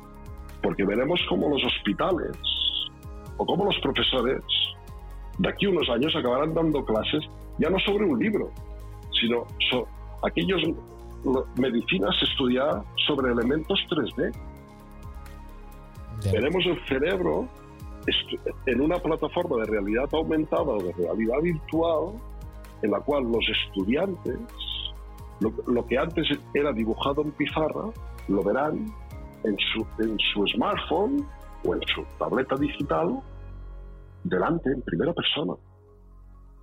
Porque 0.62 0.86
veremos 0.86 1.20
cómo 1.30 1.50
los 1.50 1.64
hospitales 1.66 2.38
o 3.38 3.46
cómo 3.46 3.66
los 3.66 3.78
profesores 3.80 4.42
de 5.38 5.50
aquí 5.50 5.66
a 5.66 5.70
unos 5.70 5.90
años 5.90 6.16
acabarán 6.16 6.54
dando 6.54 6.84
clases 6.84 7.24
ya 7.60 7.70
no 7.70 7.80
sobre 7.80 8.06
un 8.06 8.20
libro, 8.20 8.52
sino 9.20 9.46
sobre 9.70 9.90
aquellos 10.24 10.62
medicinas 11.58 12.16
estudiar 12.22 12.84
sobre 13.08 13.32
elementos 13.32 13.80
3D. 13.90 14.32
Veremos 16.32 16.66
el 16.66 16.80
cerebro 16.88 17.48
en 18.66 18.82
una 18.82 18.98
plataforma 18.98 19.58
de 19.58 19.66
realidad 19.66 20.10
aumentada 20.14 20.64
o 20.64 20.82
de 20.82 20.94
realidad 20.94 21.42
virtual 21.42 22.14
en 22.82 22.92
la 22.92 23.00
cual 23.00 23.24
los 23.24 23.46
estudiantes, 23.50 24.40
lo 25.40 25.86
que 25.86 25.98
antes 25.98 26.28
era 26.54 26.72
dibujado 26.72 27.24
en 27.24 27.32
pizarra, 27.32 27.90
lo 28.28 28.44
verán 28.44 28.86
en 29.44 29.58
su, 29.74 29.86
en 30.00 30.18
su 30.34 30.46
smartphone 30.48 31.26
o 31.66 31.74
en 31.74 31.82
su 31.94 32.04
tableta 32.18 32.56
digital 32.56 33.22
delante, 34.30 34.72
en 34.72 34.82
primera 34.82 35.14
persona. 35.14 35.54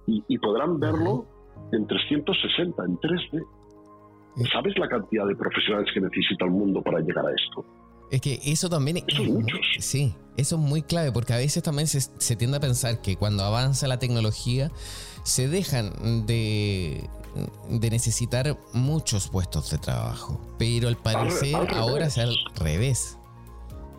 Y, 0.06 0.38
podrán 0.38 0.78
verlo 0.78 1.26
en 1.72 1.86
360, 1.86 2.84
en 2.84 2.98
3D. 2.98 3.46
¿Sabes 4.52 4.76
la 4.78 4.88
cantidad 4.88 5.26
de 5.26 5.34
profesionales 5.34 5.88
que 5.94 6.00
necesita 6.00 6.44
el 6.44 6.50
mundo 6.50 6.82
para 6.82 7.00
llegar 7.00 7.24
a 7.24 7.30
esto? 7.30 7.64
Es 8.10 8.20
que 8.20 8.38
eso 8.44 8.68
también 8.68 8.98
es, 8.98 9.04
Sí, 9.78 10.14
eso 10.36 10.56
es 10.56 10.60
muy 10.60 10.82
clave 10.82 11.10
porque 11.10 11.32
a 11.32 11.38
veces 11.38 11.62
también 11.62 11.86
se, 11.86 12.00
se, 12.00 12.36
tiende 12.36 12.58
a 12.58 12.60
pensar 12.60 13.00
que 13.00 13.16
cuando 13.16 13.44
avanza 13.44 13.88
la 13.88 13.98
tecnología 13.98 14.70
se 15.22 15.48
dejan 15.48 16.26
de, 16.26 17.08
de 17.68 17.90
necesitar 17.90 18.56
muchos 18.72 19.28
puestos 19.28 19.70
de 19.70 19.78
trabajo. 19.78 20.40
Pero 20.58 20.88
al 20.88 20.96
parecer 20.96 21.56
ahora 21.74 22.06
es 22.06 22.18
al 22.18 22.34
revés. 22.56 23.18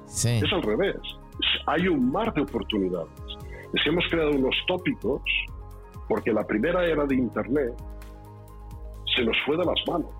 Es 0.08 0.54
al 0.54 0.62
revés. 0.62 0.96
Hay 1.68 1.88
un 1.88 2.12
mar 2.12 2.34
de 2.34 2.42
oportunidades. 2.42 3.10
Es 3.76 3.84
que 3.84 3.90
hemos 3.90 4.06
creado 4.10 4.32
unos 4.32 4.56
tópicos 4.68 5.22
porque 6.08 6.32
la 6.32 6.44
primera 6.46 6.86
era 6.86 7.06
de 7.06 7.16
Internet 7.16 7.74
se 9.16 9.24
nos 9.24 9.36
fue 9.46 9.58
de 9.58 9.66
las 9.66 9.80
manos. 9.88 10.12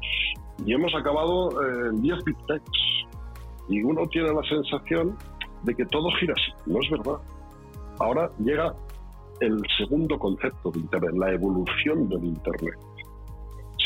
Y 0.66 0.74
hemos 0.74 0.94
acabado 0.96 1.50
eh, 1.62 1.90
en 1.90 2.02
10 2.02 2.24
bit 2.26 2.38
y 3.68 3.82
uno 3.82 4.06
tiene 4.08 4.32
la 4.32 4.44
sensación 4.44 5.18
de 5.64 5.76
que 5.76 5.86
todo 5.86 6.10
gira 6.20 6.34
así. 6.38 6.52
No 6.66 6.80
es 6.82 6.90
verdad. 6.92 7.20
Ahora 8.00 8.30
llega 8.40 8.76
el 9.42 9.62
segundo 9.78 10.18
concepto 10.18 10.72
de 10.72 10.80
Internet, 10.80 11.12
la 11.18 11.34
evolución 11.34 12.08
del 12.10 12.26
Internet. 12.26 12.78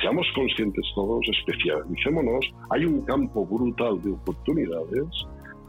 Seamos 0.02 0.28
conscientes 0.36 0.86
todos, 0.96 1.20
especialicémonos, 1.40 2.46
hay 2.70 2.86
un 2.86 3.02
campo 3.02 3.46
brutal 3.46 4.02
de 4.02 4.12
oportunidades, 4.12 5.08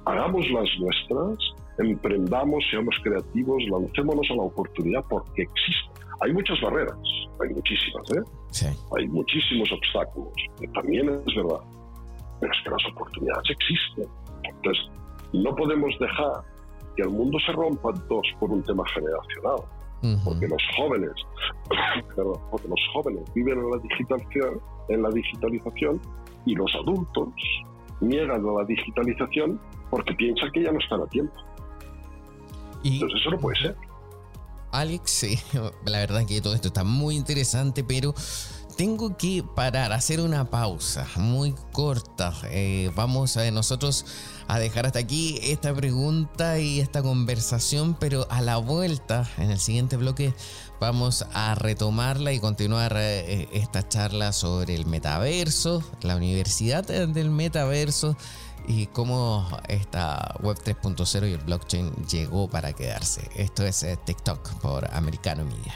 hagamos 0.04 0.48
las 0.50 0.68
nuestras, 0.78 1.54
emprendamos, 1.78 2.64
seamos 2.70 2.94
creativos, 3.02 3.62
lancémonos 3.70 4.26
a 4.30 4.34
la 4.34 4.42
oportunidad 4.42 5.04
porque 5.08 5.42
existe. 5.42 6.06
Hay 6.22 6.32
muchas 6.32 6.60
barreras, 6.60 6.98
hay 7.40 7.54
muchísimas, 7.54 8.10
¿eh? 8.12 8.22
Hay 8.96 9.08
muchísimos 9.08 9.70
obstáculos, 9.72 10.32
también 10.74 11.08
es 11.08 11.34
verdad, 11.34 11.60
pero 12.40 12.52
es 12.52 12.58
que 12.62 12.70
las 12.70 12.86
oportunidades 12.92 13.50
existen. 13.50 14.06
Entonces, 14.44 14.84
no 15.32 15.54
podemos 15.54 15.96
dejar 15.98 16.42
que 16.96 17.02
el 17.02 17.10
mundo 17.10 17.38
se 17.46 17.52
rompa 17.52 17.90
en 17.90 18.08
dos 18.08 18.26
por 18.38 18.50
un 18.50 18.62
tema 18.62 18.84
generacional 18.88 19.60
porque 20.24 20.48
los 20.48 20.62
jóvenes, 20.76 21.12
porque 22.50 22.68
los 22.68 22.80
jóvenes 22.92 23.22
viven 23.34 23.58
en 23.58 23.70
la 23.70 23.76
digitalización, 23.78 24.60
en 24.88 25.02
la 25.02 25.10
digitalización 25.10 26.00
y 26.46 26.54
los 26.54 26.74
adultos 26.74 27.28
niegan 28.00 28.46
a 28.46 28.52
la 28.52 28.64
digitalización 28.64 29.60
porque 29.90 30.14
piensan 30.14 30.50
que 30.52 30.62
ya 30.62 30.72
no 30.72 30.78
están 30.78 31.02
a 31.02 31.06
tiempo. 31.06 31.34
Entonces 32.84 33.20
eso 33.20 33.30
no 33.30 33.38
puede 33.38 33.58
ser. 33.60 33.76
Alex, 34.72 35.10
sí, 35.10 35.38
la 35.84 35.98
verdad 35.98 36.26
que 36.26 36.40
todo 36.40 36.54
esto 36.54 36.68
está 36.68 36.84
muy 36.84 37.16
interesante, 37.16 37.84
pero 37.84 38.14
tengo 38.76 39.16
que 39.18 39.42
parar, 39.42 39.92
hacer 39.92 40.20
una 40.20 40.48
pausa 40.48 41.06
muy 41.16 41.54
corta. 41.72 42.32
Eh, 42.44 42.90
vamos 42.94 43.36
a 43.36 43.50
nosotros 43.50 44.06
a 44.48 44.58
dejar 44.58 44.86
hasta 44.86 45.00
aquí 45.00 45.38
esta 45.42 45.74
pregunta 45.74 46.58
y 46.58 46.80
esta 46.80 47.02
conversación, 47.02 47.94
pero 48.00 48.26
a 48.30 48.40
la 48.40 48.56
vuelta, 48.56 49.28
en 49.36 49.50
el 49.50 49.58
siguiente 49.58 49.98
bloque, 49.98 50.32
vamos 50.80 51.26
a 51.34 51.54
retomarla 51.56 52.32
y 52.32 52.40
continuar 52.40 52.94
eh, 52.96 53.48
esta 53.52 53.86
charla 53.86 54.32
sobre 54.32 54.76
el 54.76 54.86
metaverso, 54.86 55.82
la 56.00 56.16
universidad 56.16 56.84
del 56.84 57.30
metaverso 57.30 58.16
y 58.66 58.86
cómo 58.86 59.48
esta 59.68 60.36
web 60.42 60.56
3.0 60.56 61.28
y 61.28 61.32
el 61.32 61.38
blockchain 61.38 61.92
llegó 62.06 62.48
para 62.48 62.72
quedarse. 62.72 63.28
Esto 63.36 63.64
es 63.64 63.82
eh, 63.82 63.98
TikTok 64.04 64.60
por 64.60 64.92
Americano 64.94 65.44
Media. 65.44 65.74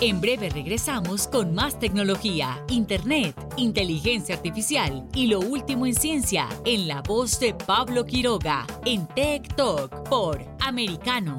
En 0.00 0.20
breve 0.20 0.48
regresamos 0.48 1.28
con 1.28 1.54
más 1.54 1.78
tecnología, 1.78 2.64
internet, 2.68 3.36
inteligencia 3.56 4.34
artificial 4.34 5.06
y 5.14 5.26
lo 5.26 5.40
último 5.40 5.86
en 5.86 5.94
ciencia 5.94 6.48
en 6.64 6.88
la 6.88 7.02
voz 7.02 7.38
de 7.38 7.52
Pablo 7.52 8.06
Quiroga 8.06 8.66
en 8.86 9.06
Tech 9.08 9.54
Talk 9.56 10.08
por 10.08 10.42
Americano 10.60 11.38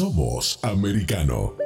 Somos 0.00 0.58
americano. 0.62 1.56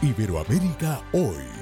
Iberoamérica 0.00 1.02
hoy. 1.12 1.61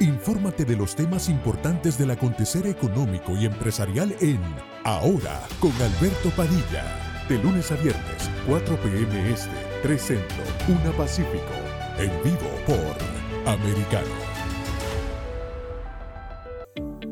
Infórmate 0.00 0.66
de 0.66 0.76
los 0.76 0.94
temas 0.94 1.30
importantes 1.30 1.96
del 1.96 2.10
acontecer 2.10 2.66
económico 2.66 3.34
y 3.34 3.46
empresarial 3.46 4.14
en 4.20 4.38
Ahora 4.84 5.40
con 5.58 5.72
Alberto 5.72 6.28
Padilla. 6.36 6.84
De 7.30 7.42
lunes 7.42 7.72
a 7.72 7.76
viernes, 7.76 8.30
4 8.46 8.76
p.m. 8.82 9.30
Este, 9.30 9.50
3 9.82 10.02
Centro, 10.02 10.44
1 10.68 10.92
Pacífico. 10.98 11.40
En 11.98 12.10
vivo 12.22 12.50
por 12.66 13.50
Americano. 13.50 14.06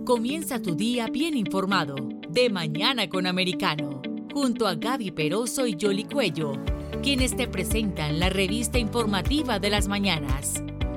Comienza 0.05 0.61
tu 0.61 0.75
día 0.75 1.07
bien 1.07 1.38
informado. 1.38 1.97
De 2.29 2.51
mañana 2.51 3.09
con 3.09 3.27
Americano. 3.27 4.03
Junto 4.35 4.68
a 4.68 4.75
Gaby 4.75 5.11
Peroso 5.12 5.66
y 5.66 5.79
Jolly 5.81 6.05
Cuello, 6.05 6.53
quienes 7.03 7.35
te 7.35 7.49
presentan 7.49 8.20
la 8.20 8.29
revista 8.29 8.79
informativa 8.79 9.59
de 9.59 9.70
las 9.70 9.88
mañanas. 9.88 10.62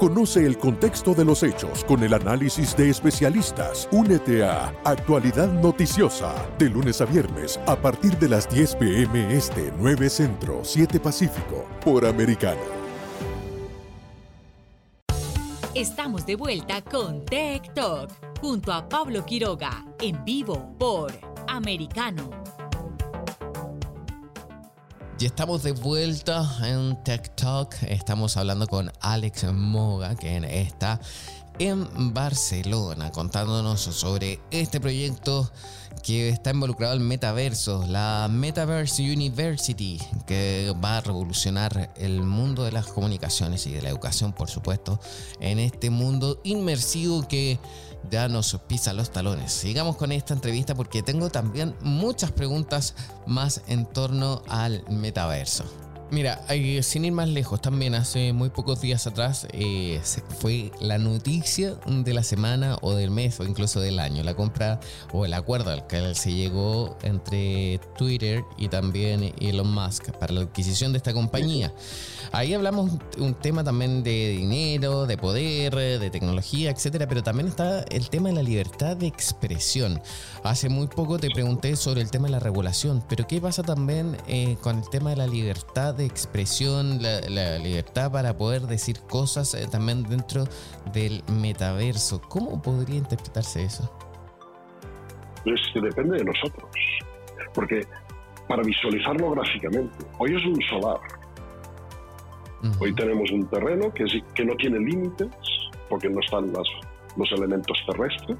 Conoce 0.00 0.46
el 0.46 0.56
contexto 0.56 1.12
de 1.12 1.26
los 1.26 1.42
hechos 1.42 1.84
con 1.84 2.02
el 2.02 2.14
análisis 2.14 2.74
de 2.74 2.88
especialistas. 2.88 3.86
Únete 3.92 4.42
a 4.42 4.74
Actualidad 4.82 5.52
Noticiosa 5.52 6.34
de 6.58 6.70
lunes 6.70 7.02
a 7.02 7.04
viernes 7.04 7.60
a 7.66 7.76
partir 7.76 8.16
de 8.18 8.30
las 8.30 8.48
10 8.48 8.76
pm 8.76 9.36
este 9.36 9.70
9 9.78 10.08
Centro 10.08 10.60
7 10.64 11.00
Pacífico 11.00 11.68
por 11.84 12.06
Americano. 12.06 12.62
Estamos 15.74 16.24
de 16.24 16.36
vuelta 16.36 16.80
con 16.80 17.26
Tech 17.26 17.74
Talk 17.74 18.10
junto 18.40 18.72
a 18.72 18.88
Pablo 18.88 19.26
Quiroga 19.26 19.84
en 20.00 20.24
vivo 20.24 20.74
por 20.78 21.12
Americano. 21.46 22.30
Y 25.20 25.26
estamos 25.26 25.62
de 25.62 25.72
vuelta 25.72 26.50
en 26.64 26.96
Tech 27.04 27.36
Talk. 27.36 27.76
Estamos 27.82 28.38
hablando 28.38 28.66
con 28.66 28.90
Alex 29.02 29.52
Moga, 29.52 30.14
quien 30.14 30.44
está 30.44 30.98
en 31.58 32.14
Barcelona 32.14 33.12
contándonos 33.12 33.82
sobre 33.82 34.40
este 34.50 34.80
proyecto 34.80 35.52
que 36.02 36.30
está 36.30 36.52
involucrado 36.52 36.94
en 36.94 37.06
metaverso, 37.06 37.84
la 37.86 38.28
Metaverse 38.30 39.02
University, 39.02 40.00
que 40.26 40.74
va 40.82 40.96
a 40.96 41.00
revolucionar 41.02 41.92
el 41.98 42.22
mundo 42.22 42.64
de 42.64 42.72
las 42.72 42.86
comunicaciones 42.86 43.66
y 43.66 43.72
de 43.72 43.82
la 43.82 43.90
educación, 43.90 44.32
por 44.32 44.48
supuesto, 44.48 45.00
en 45.38 45.58
este 45.58 45.90
mundo 45.90 46.40
inmersivo 46.44 47.28
que 47.28 47.58
ya 48.10 48.28
nos 48.28 48.56
pisa 48.66 48.92
los 48.92 49.10
talones. 49.10 49.52
Sigamos 49.52 49.96
con 49.96 50.12
esta 50.12 50.34
entrevista 50.34 50.74
porque 50.74 51.02
tengo 51.02 51.30
también 51.30 51.74
muchas 51.80 52.30
preguntas 52.30 52.94
más 53.26 53.62
en 53.66 53.86
torno 53.86 54.42
al 54.48 54.84
metaverso. 54.88 55.64
Mira, 56.10 56.40
sin 56.82 57.04
ir 57.04 57.12
más 57.12 57.28
lejos, 57.28 57.62
también 57.62 57.94
hace 57.94 58.32
muy 58.32 58.50
pocos 58.50 58.80
días 58.80 59.06
atrás 59.06 59.46
eh, 59.52 60.00
fue 60.40 60.72
la 60.80 60.98
noticia 60.98 61.76
de 61.86 62.12
la 62.12 62.24
semana 62.24 62.78
o 62.82 62.94
del 62.94 63.12
mes 63.12 63.38
o 63.38 63.44
incluso 63.44 63.78
del 63.78 64.00
año, 64.00 64.24
la 64.24 64.34
compra 64.34 64.80
o 65.12 65.24
el 65.24 65.32
acuerdo 65.34 65.70
al 65.70 65.86
que 65.86 66.16
se 66.16 66.32
llegó 66.32 66.98
entre 67.02 67.78
Twitter 67.96 68.42
y 68.58 68.66
también 68.68 69.32
Elon 69.40 69.72
Musk 69.72 70.10
para 70.18 70.32
la 70.32 70.40
adquisición 70.40 70.90
de 70.90 70.98
esta 70.98 71.12
compañía. 71.12 71.72
Ahí 72.32 72.54
hablamos 72.54 72.90
un 73.18 73.34
tema 73.34 73.64
también 73.64 74.02
de 74.02 74.30
dinero, 74.30 75.06
de 75.06 75.16
poder, 75.16 75.74
de 75.74 76.10
tecnología, 76.10 76.70
etcétera, 76.70 77.06
pero 77.06 77.22
también 77.22 77.48
está 77.48 77.82
el 77.84 78.08
tema 78.10 78.28
de 78.28 78.36
la 78.36 78.42
libertad 78.42 78.96
de 78.96 79.06
expresión. 79.06 80.00
Hace 80.44 80.68
muy 80.68 80.86
poco 80.86 81.18
te 81.18 81.30
pregunté 81.30 81.76
sobre 81.76 82.00
el 82.00 82.10
tema 82.10 82.26
de 82.26 82.32
la 82.32 82.40
regulación, 82.40 83.02
pero 83.08 83.26
¿qué 83.26 83.40
pasa 83.40 83.62
también 83.62 84.16
eh, 84.28 84.56
con 84.62 84.78
el 84.78 84.88
tema 84.90 85.10
de 85.10 85.16
la 85.16 85.26
libertad 85.26 85.94
de 85.94 86.06
expresión, 86.06 87.02
la, 87.02 87.58
libertad 87.58 88.10
para 88.12 88.36
poder 88.36 88.62
decir 88.62 89.00
cosas 89.00 89.54
eh, 89.54 89.66
también 89.70 90.02
dentro 90.04 90.44
del 90.92 91.22
metaverso? 91.40 92.20
¿Cómo 92.22 92.60
podría 92.62 92.96
interpretarse 92.96 93.64
eso? 93.64 93.90
Pues 95.44 95.60
depende 95.74 96.18
de 96.18 96.24
nosotros, 96.24 96.70
porque 97.54 97.86
para 98.46 98.62
visualizarlo 98.62 99.30
gráficamente, 99.30 100.04
hoy 100.18 100.36
es 100.36 100.44
un 100.44 100.60
solar, 100.62 101.00
Hoy 102.78 102.94
tenemos 102.94 103.30
un 103.30 103.46
terreno 103.48 103.92
que, 103.92 104.04
que 104.34 104.44
no 104.44 104.54
tiene 104.56 104.78
límites 104.78 105.28
porque 105.88 106.08
no 106.08 106.20
están 106.20 106.52
los 106.52 107.32
elementos 107.32 107.76
terrestres, 107.86 108.38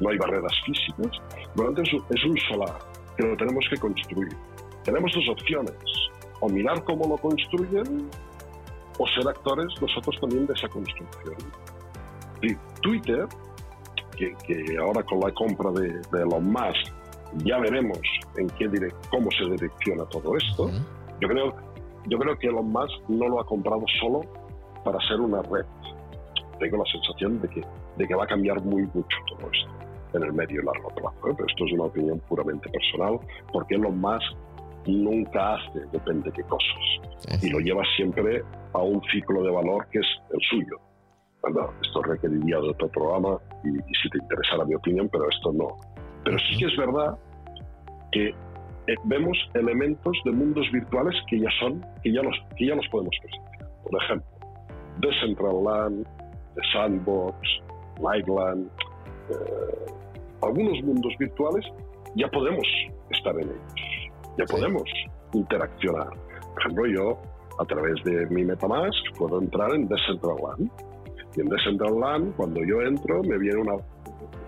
no 0.00 0.10
hay 0.10 0.18
barreras 0.18 0.52
físicas. 0.66 1.18
Por 1.54 1.80
es, 1.80 1.88
es 2.10 2.24
un 2.24 2.36
solar 2.48 2.78
que 3.16 3.24
lo 3.24 3.36
tenemos 3.36 3.64
que 3.70 3.76
construir. 3.76 4.36
Tenemos 4.84 5.12
dos 5.14 5.28
opciones, 5.30 5.74
o 6.40 6.48
mirar 6.48 6.84
cómo 6.84 7.08
lo 7.08 7.16
construyen 7.16 8.10
o 8.98 9.08
ser 9.08 9.26
actores 9.28 9.66
nosotros 9.80 10.16
también 10.20 10.46
de 10.46 10.52
esa 10.52 10.68
construcción. 10.68 11.36
Y 12.42 12.54
Twitter, 12.80 13.26
que, 14.16 14.34
ahora 14.78 15.02
con 15.02 15.20
la 15.20 15.32
compra 15.32 15.70
de, 15.70 15.88
de, 16.12 16.22
Elon 16.22 16.46
Musk 16.46 16.92
ya 17.44 17.58
veremos 17.58 17.98
en 18.36 18.48
qué 18.50 18.68
cómo 19.10 19.28
se 19.32 19.44
direcciona 19.50 20.04
todo 20.04 20.36
esto, 20.36 20.70
yo 21.20 21.28
creo 21.28 21.56
yo 22.06 22.18
creo 22.18 22.38
que 22.38 22.48
Elon 22.48 22.70
Musk 22.70 23.08
no 23.08 23.28
lo 23.28 23.40
ha 23.40 23.46
comprado 23.46 23.84
solo 24.00 24.22
para 24.84 24.98
ser 25.08 25.20
una 25.20 25.42
red. 25.42 25.64
Tengo 26.58 26.78
la 26.78 26.84
sensación 26.90 27.40
de 27.40 27.48
que, 27.48 27.62
de 27.96 28.06
que 28.06 28.14
va 28.14 28.24
a 28.24 28.26
cambiar 28.26 28.62
muy 28.62 28.82
mucho 28.94 29.16
todo 29.28 29.50
esto 29.50 29.70
en 30.14 30.22
el 30.22 30.32
medio 30.32 30.60
y 30.60 30.64
largo 30.64 30.88
plazo. 30.90 31.28
¿eh? 31.28 31.34
Pero 31.36 31.48
esto 31.48 31.64
es 31.66 31.72
una 31.72 31.84
opinión 31.84 32.20
puramente 32.28 32.68
personal, 32.70 33.18
porque 33.52 33.74
Elon 33.74 33.98
Musk 34.00 34.36
nunca 34.86 35.54
hace 35.54 35.80
depende 35.92 36.30
de 36.30 36.32
qué 36.32 36.42
cosas 36.42 37.42
y 37.42 37.48
lo 37.48 37.58
lleva 37.58 37.82
siempre 37.96 38.44
a 38.74 38.82
un 38.82 39.00
ciclo 39.10 39.42
de 39.42 39.50
valor 39.50 39.86
que 39.90 39.98
es 39.98 40.06
el 40.30 40.40
suyo. 40.50 40.78
Bueno, 41.40 41.70
esto 41.82 42.02
requeriría 42.02 42.58
de 42.58 42.70
otro 42.70 42.88
programa 42.88 43.38
y, 43.64 43.68
y 43.70 43.94
si 44.02 44.10
te 44.10 44.18
interesara 44.18 44.64
mi 44.64 44.74
opinión, 44.74 45.08
pero 45.10 45.28
esto 45.28 45.52
no. 45.52 45.68
Pero 46.24 46.38
sí 46.38 46.58
que 46.58 46.66
es 46.66 46.76
verdad 46.76 47.18
que 48.12 48.34
eh, 48.86 48.94
vemos 49.04 49.38
elementos 49.54 50.16
de 50.24 50.32
mundos 50.32 50.66
virtuales 50.70 51.14
que 51.28 51.40
ya 51.40 51.48
son, 51.58 51.84
que 52.02 52.12
ya 52.12 52.22
los, 52.22 52.36
que 52.56 52.66
ya 52.66 52.74
los 52.74 52.86
podemos 52.88 53.14
presentar. 53.22 53.68
Por 53.82 54.02
ejemplo, 54.02 54.28
Decentraland, 55.00 56.06
The 56.54 56.62
Sandbox, 56.72 57.36
Lightland, 58.02 58.68
eh, 59.30 59.92
algunos 60.42 60.82
mundos 60.82 61.14
virtuales 61.18 61.64
ya 62.14 62.28
podemos 62.28 62.66
estar 63.10 63.34
en 63.36 63.48
ellos, 63.48 64.12
ya 64.38 64.44
podemos 64.44 64.84
interaccionar. 65.32 66.10
Por 66.52 66.60
ejemplo, 66.60 66.86
yo 66.86 67.18
a 67.58 67.64
través 67.64 68.02
de 68.04 68.26
mi 68.26 68.44
MetaMask 68.44 69.16
puedo 69.16 69.40
entrar 69.40 69.74
en 69.74 69.88
Decentraland. 69.88 70.70
Y 71.36 71.40
en 71.40 71.48
Decentraland, 71.48 72.36
cuando 72.36 72.60
yo 72.64 72.82
entro, 72.82 73.22
me 73.22 73.38
viene 73.38 73.60
una, 73.60 73.76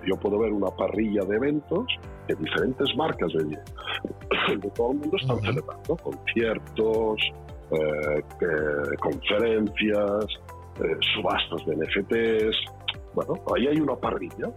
yo 0.07 0.17
puedo 0.21 0.39
ver 0.39 0.53
una 0.53 0.71
parrilla 0.71 1.23
de 1.25 1.37
eventos 1.37 1.87
que 2.27 2.35
diferentes 2.35 2.97
marcas 2.97 3.33
de, 3.33 3.45
de 3.45 4.71
todo 4.71 4.93
el 4.93 4.99
mundo 4.99 5.17
están 5.17 5.41
celebrando, 5.41 5.97
conciertos, 5.97 7.21
eh, 7.71 8.23
conferencias, 9.01 10.27
eh, 10.81 10.97
subastas 11.15 11.65
de 11.67 11.77
NFTs. 11.77 12.57
Bueno, 13.15 13.35
ahí 13.55 13.67
hay 13.67 13.81
una 13.81 13.97
parrilla. 13.97 14.51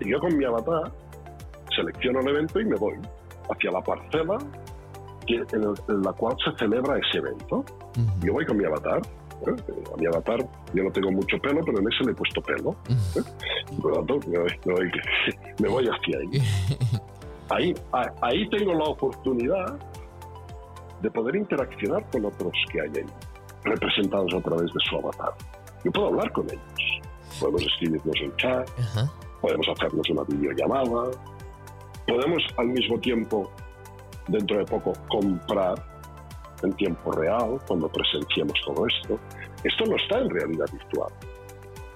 Y 0.00 0.10
yo 0.10 0.20
con 0.20 0.36
mi 0.36 0.44
avatar 0.44 0.92
selecciono 1.74 2.20
el 2.20 2.28
evento 2.28 2.60
y 2.60 2.64
me 2.64 2.76
voy 2.76 2.96
hacia 3.50 3.70
la 3.70 3.80
parcela 3.80 4.38
en, 5.26 6.02
la 6.02 6.12
cual 6.12 6.36
se 6.44 6.56
celebra 6.58 6.98
ese 6.98 7.18
evento. 7.18 7.64
Yo 8.22 8.32
voy 8.32 8.44
con 8.46 8.56
mi 8.56 8.64
avatar. 8.64 9.00
¿Eh? 9.46 9.82
A 9.92 9.96
mi 9.96 10.06
avatar 10.06 10.46
yo 10.74 10.84
no 10.84 10.90
tengo 10.90 11.10
mucho 11.10 11.38
pelo, 11.38 11.60
pero 11.64 11.78
en 11.78 11.88
ese 11.92 12.04
le 12.04 12.12
he 12.12 12.14
puesto 12.14 12.40
pelo. 12.42 12.76
¿eh? 12.88 13.22
Por 13.82 13.90
lo 13.92 14.04
tanto, 14.04 14.20
me 15.58 15.68
voy, 15.68 15.88
hacia 15.88 16.18
ahí. 16.18 16.42
Ahí, 17.52 17.74
ahí 18.22 18.48
tengo 18.48 18.72
la 18.74 18.84
oportunidad 18.84 19.76
de 21.02 21.10
poder 21.10 21.34
interaccionar 21.34 22.08
con 22.12 22.24
otros 22.26 22.52
que 22.70 22.80
hay 22.80 22.90
ahí, 22.94 23.06
representados 23.64 24.32
a 24.32 24.40
través 24.40 24.72
de 24.72 24.80
su 24.88 24.96
avatar. 24.98 25.32
Yo 25.84 25.90
puedo 25.90 26.06
hablar 26.06 26.30
con 26.30 26.46
ellos. 26.48 27.00
Podemos 27.40 27.62
escribirnos 27.62 28.14
en 28.20 28.36
chat, 28.36 28.70
podemos 29.40 29.66
hacernos 29.68 30.08
una 30.10 30.22
videollamada, 30.22 31.10
podemos 32.06 32.40
al 32.56 32.68
mismo 32.68 33.00
tiempo, 33.00 33.50
dentro 34.28 34.58
de 34.58 34.64
poco, 34.66 34.92
comprar 35.08 35.89
en 36.66 36.72
tiempo 36.74 37.12
real 37.12 37.58
cuando 37.66 37.88
presenciemos 37.88 38.58
todo 38.64 38.86
esto. 38.86 39.18
Esto 39.64 39.84
no 39.86 39.96
está 39.96 40.18
en 40.18 40.30
realidad 40.30 40.66
virtual. 40.72 41.12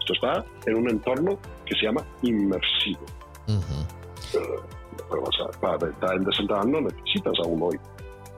Esto 0.00 0.12
está 0.12 0.44
en 0.66 0.76
un 0.76 0.90
entorno 0.90 1.38
que 1.64 1.74
se 1.76 1.86
llama 1.86 2.04
inmersivo. 2.22 3.04
pero, 4.32 5.24
para 5.60 5.90
estar 5.90 6.14
en 6.14 6.24
Decentraland 6.24 6.70
no 6.70 6.80
necesitas 6.82 7.34
aún 7.42 7.62
hoy 7.62 7.78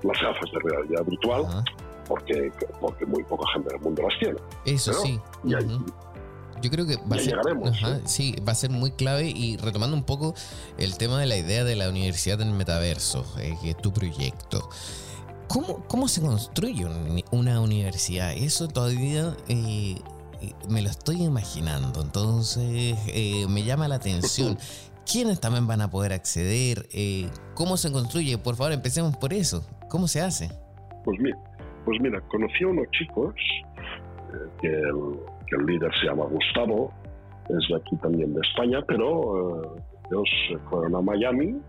las 0.02 0.20
gafas 0.20 0.50
de 0.52 0.58
realidad 0.70 1.04
virtual, 1.04 1.64
porque, 2.06 2.52
porque 2.80 3.06
muy 3.06 3.22
poca 3.24 3.44
gente 3.52 3.72
del 3.72 3.80
mundo 3.80 4.02
las 4.02 4.18
tiene. 4.18 4.38
Eso 4.64 4.92
sí. 4.92 5.20
yo 5.42 6.70
creo 6.70 6.86
que 6.86 6.96
va 6.96 7.16
a, 7.16 7.18
ser, 7.18 7.36
sí, 8.04 8.36
va 8.46 8.52
a 8.52 8.54
ser 8.54 8.70
muy 8.70 8.92
clave 8.92 9.28
y 9.28 9.56
retomando 9.56 9.96
un 9.96 10.04
poco 10.04 10.34
el 10.78 10.96
tema 10.98 11.18
de 11.18 11.26
la 11.26 11.36
idea 11.36 11.64
de 11.64 11.76
la 11.76 11.88
universidad 11.88 12.40
en 12.40 12.48
el 12.48 12.54
metaverso, 12.54 13.24
eh, 13.38 13.56
que 13.60 13.70
es 13.70 13.76
tu 13.76 13.92
proyecto. 13.92 14.68
¿Cómo, 15.48 15.84
¿Cómo 15.88 16.08
se 16.08 16.20
construye 16.20 16.86
una 17.30 17.60
universidad? 17.60 18.32
Eso 18.32 18.68
todavía 18.68 19.34
eh, 19.48 19.96
me 20.68 20.82
lo 20.82 20.88
estoy 20.88 21.22
imaginando, 21.22 22.02
entonces 22.02 22.98
eh, 23.08 23.46
me 23.48 23.62
llama 23.62 23.88
la 23.88 23.96
atención. 23.96 24.58
¿Quiénes 25.10 25.40
también 25.40 25.68
van 25.68 25.82
a 25.82 25.88
poder 25.90 26.12
acceder? 26.12 26.88
¿Cómo 27.54 27.76
se 27.76 27.92
construye? 27.92 28.38
Por 28.38 28.56
favor, 28.56 28.72
empecemos 28.72 29.16
por 29.16 29.32
eso. 29.32 29.64
¿Cómo 29.88 30.08
se 30.08 30.20
hace? 30.20 30.50
Pues 31.04 31.20
mira, 31.20 31.38
pues 31.84 32.00
mira 32.00 32.20
conocí 32.22 32.64
a 32.64 32.68
unos 32.68 32.90
chicos, 32.90 33.34
eh, 34.34 34.48
que, 34.60 34.68
el, 34.68 35.66
líder 35.66 35.90
se 36.00 36.08
llama 36.08 36.24
Gustavo, 36.24 36.92
es 37.48 37.68
de 37.68 37.76
aquí 37.76 37.96
también 37.96 38.34
de 38.34 38.40
España, 38.40 38.82
pero 38.86 39.62
eh, 39.62 39.82
ellos 40.10 40.60
fueron 40.68 40.96
a 40.96 41.00
Miami, 41.00 41.60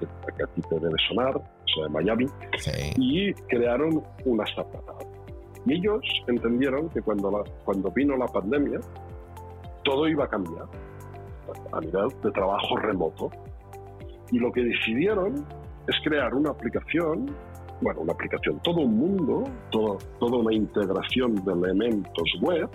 eh, 0.00 0.06
que 0.36 0.44
a 0.44 0.46
ti 0.46 0.62
te 0.70 0.78
debe 0.78 0.94
sonar, 1.08 1.42
o 1.76 1.82
de 1.84 1.88
Miami, 1.90 2.26
y 2.96 3.32
crearon 3.48 4.02
una 4.24 4.44
startup. 4.44 4.82
Y 5.66 5.74
ellos 5.74 6.00
entendieron 6.26 6.88
que 6.88 7.02
cuando, 7.02 7.44
cuando 7.64 7.90
vino 7.90 8.16
la 8.16 8.26
pandemia, 8.26 8.80
todo 9.84 10.08
iba 10.08 10.24
a 10.24 10.28
cambiar 10.28 10.66
a 11.72 11.80
nivel 11.80 12.08
de 12.22 12.30
trabajo 12.30 12.76
remoto. 12.76 13.30
Y 14.30 14.38
lo 14.38 14.52
que 14.52 14.62
decidieron 14.62 15.44
es 15.86 15.96
crear 16.04 16.34
una 16.34 16.50
aplicación, 16.50 17.30
bueno, 17.80 18.00
una 18.00 18.12
aplicación, 18.12 18.60
todo 18.62 18.80
un 18.82 18.98
mundo, 18.98 19.44
todo, 19.70 19.98
toda 20.18 20.38
una 20.38 20.54
integración 20.54 21.34
de 21.36 21.52
elementos 21.52 22.30
web 22.42 22.68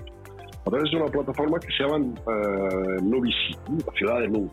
a 0.65 0.69
través 0.69 0.91
de 0.91 0.97
una 0.97 1.08
plataforma 1.08 1.60
que 1.60 1.67
se 1.75 1.84
llama 1.84 1.97
uh, 1.97 3.25
City, 3.25 3.84
la 3.86 3.93
ciudad 3.93 4.19
de 4.21 4.29
Nube. 4.29 4.49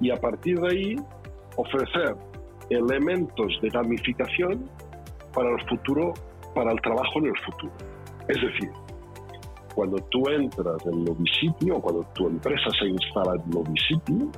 Y 0.00 0.10
a 0.10 0.16
partir 0.16 0.60
de 0.60 0.68
ahí 0.68 0.96
ofrecer 1.56 2.16
elementos 2.70 3.58
de 3.62 3.68
gamificación 3.70 4.68
para 5.34 5.50
el 5.50 5.68
futuro, 5.68 6.14
para 6.54 6.72
el 6.72 6.80
trabajo 6.80 7.18
en 7.18 7.26
el 7.26 7.38
futuro. 7.44 7.72
Es 8.28 8.40
decir, 8.40 8.70
cuando 9.74 9.98
tú 10.10 10.28
entras 10.30 10.84
en 10.86 11.26
City 11.38 11.70
o 11.70 11.80
cuando 11.80 12.02
tu 12.14 12.26
empresa 12.26 12.70
se 12.78 12.86
instala 12.86 13.34
en 13.34 13.76
City, 13.76 14.30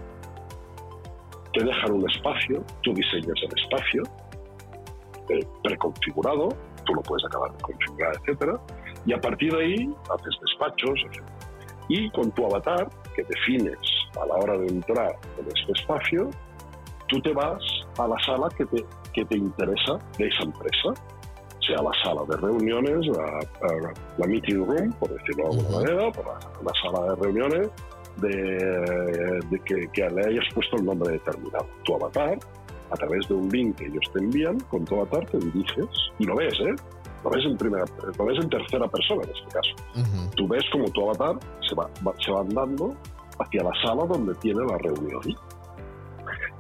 te 1.55 1.65
dejan 1.65 1.93
un 1.93 2.11
espacio, 2.11 2.63
tú 2.83 2.93
diseñas 2.93 3.35
el 3.43 3.63
espacio 3.63 4.03
eh, 5.31 5.47
preconfigurado, 5.63 6.49
tú 6.85 6.95
lo 6.95 7.03
puedes 7.03 7.25
acabar 7.27 7.53
de 7.53 7.63
configurar, 7.63 8.13
etcétera, 8.17 8.61
y 9.07 9.13
a 9.13 9.21
partir 9.21 9.53
de 9.55 9.65
ahí 9.65 9.95
haces 10.11 10.39
despachos, 10.41 11.01
etc. 11.11 11.23
Y 11.89 12.11
con 12.11 12.31
tu 12.33 12.45
avatar, 12.45 12.89
que 13.15 13.23
defines 13.23 13.79
a 14.21 14.27
la 14.27 14.35
hora 14.35 14.59
de 14.59 14.67
entrar 14.67 15.17
en 15.39 15.47
este 15.47 15.73
espacio, 15.73 16.31
tú 17.07 17.21
te 17.21 17.33
vas 17.33 17.63
a 17.99 18.09
la 18.09 18.19
sala 18.25 18.49
que 18.57 18.65
te, 18.67 18.85
que 19.13 19.25
te 19.25 19.37
interesa 19.37 19.99
de 20.17 20.29
esa 20.29 20.45
empresa, 20.45 20.95
sea 21.67 21.83
la 21.83 21.91
sala 22.03 22.23
de 22.29 22.37
reuniones, 22.37 23.07
la, 23.07 24.27
meeting 24.27 24.65
room, 24.65 24.93
por 24.95 25.11
decirlo 25.11 25.51
de 25.51 25.59
alguna 25.59 25.79
manera, 25.79 26.13
la 26.65 26.73
sala 26.83 27.15
de 27.15 27.23
reuniones, 27.23 27.69
de, 28.17 29.61
que, 29.65 30.11
le 30.11 30.27
hayas 30.27 30.45
puesto 30.55 30.77
el 30.77 30.85
nombre 30.85 31.13
determinado. 31.13 31.67
Tu 31.85 31.95
avatar, 31.95 32.39
a 32.91 32.95
través 32.95 33.29
de 33.29 33.35
un 33.35 33.49
link 33.51 33.77
que 33.77 33.87
ellos 33.87 34.05
te 34.13 34.19
envían, 34.21 34.59
con 34.61 34.85
tu 34.85 34.97
avatar 34.97 35.27
te 35.27 35.39
diriges 35.39 35.87
y 36.19 36.25
lo 36.25 36.37
ves, 36.37 36.55
¿eh? 36.61 36.75
Lo 37.25 37.31
ves 37.31 37.45
en, 37.45 37.57
primera, 37.57 37.85
lo 38.17 38.25
ves 38.25 38.39
en 38.41 38.49
tercera 38.49 38.87
persona 38.89 39.23
en 39.25 39.31
este 39.31 39.49
caso. 39.53 40.31
Tú 40.37 40.49
ves 40.49 40.65
como 40.73 40.89
tu 40.91 41.03
avatar 41.03 41.39
se 41.69 41.75
va, 41.75 41.91
se 42.25 42.31
va 42.31 42.41
andando 42.41 42.95
hacia 43.39 43.63
la 43.63 43.73
sala 43.83 44.05
donde 44.07 44.35
tiene 44.37 44.65
la 44.65 44.79
reunión. 44.79 45.23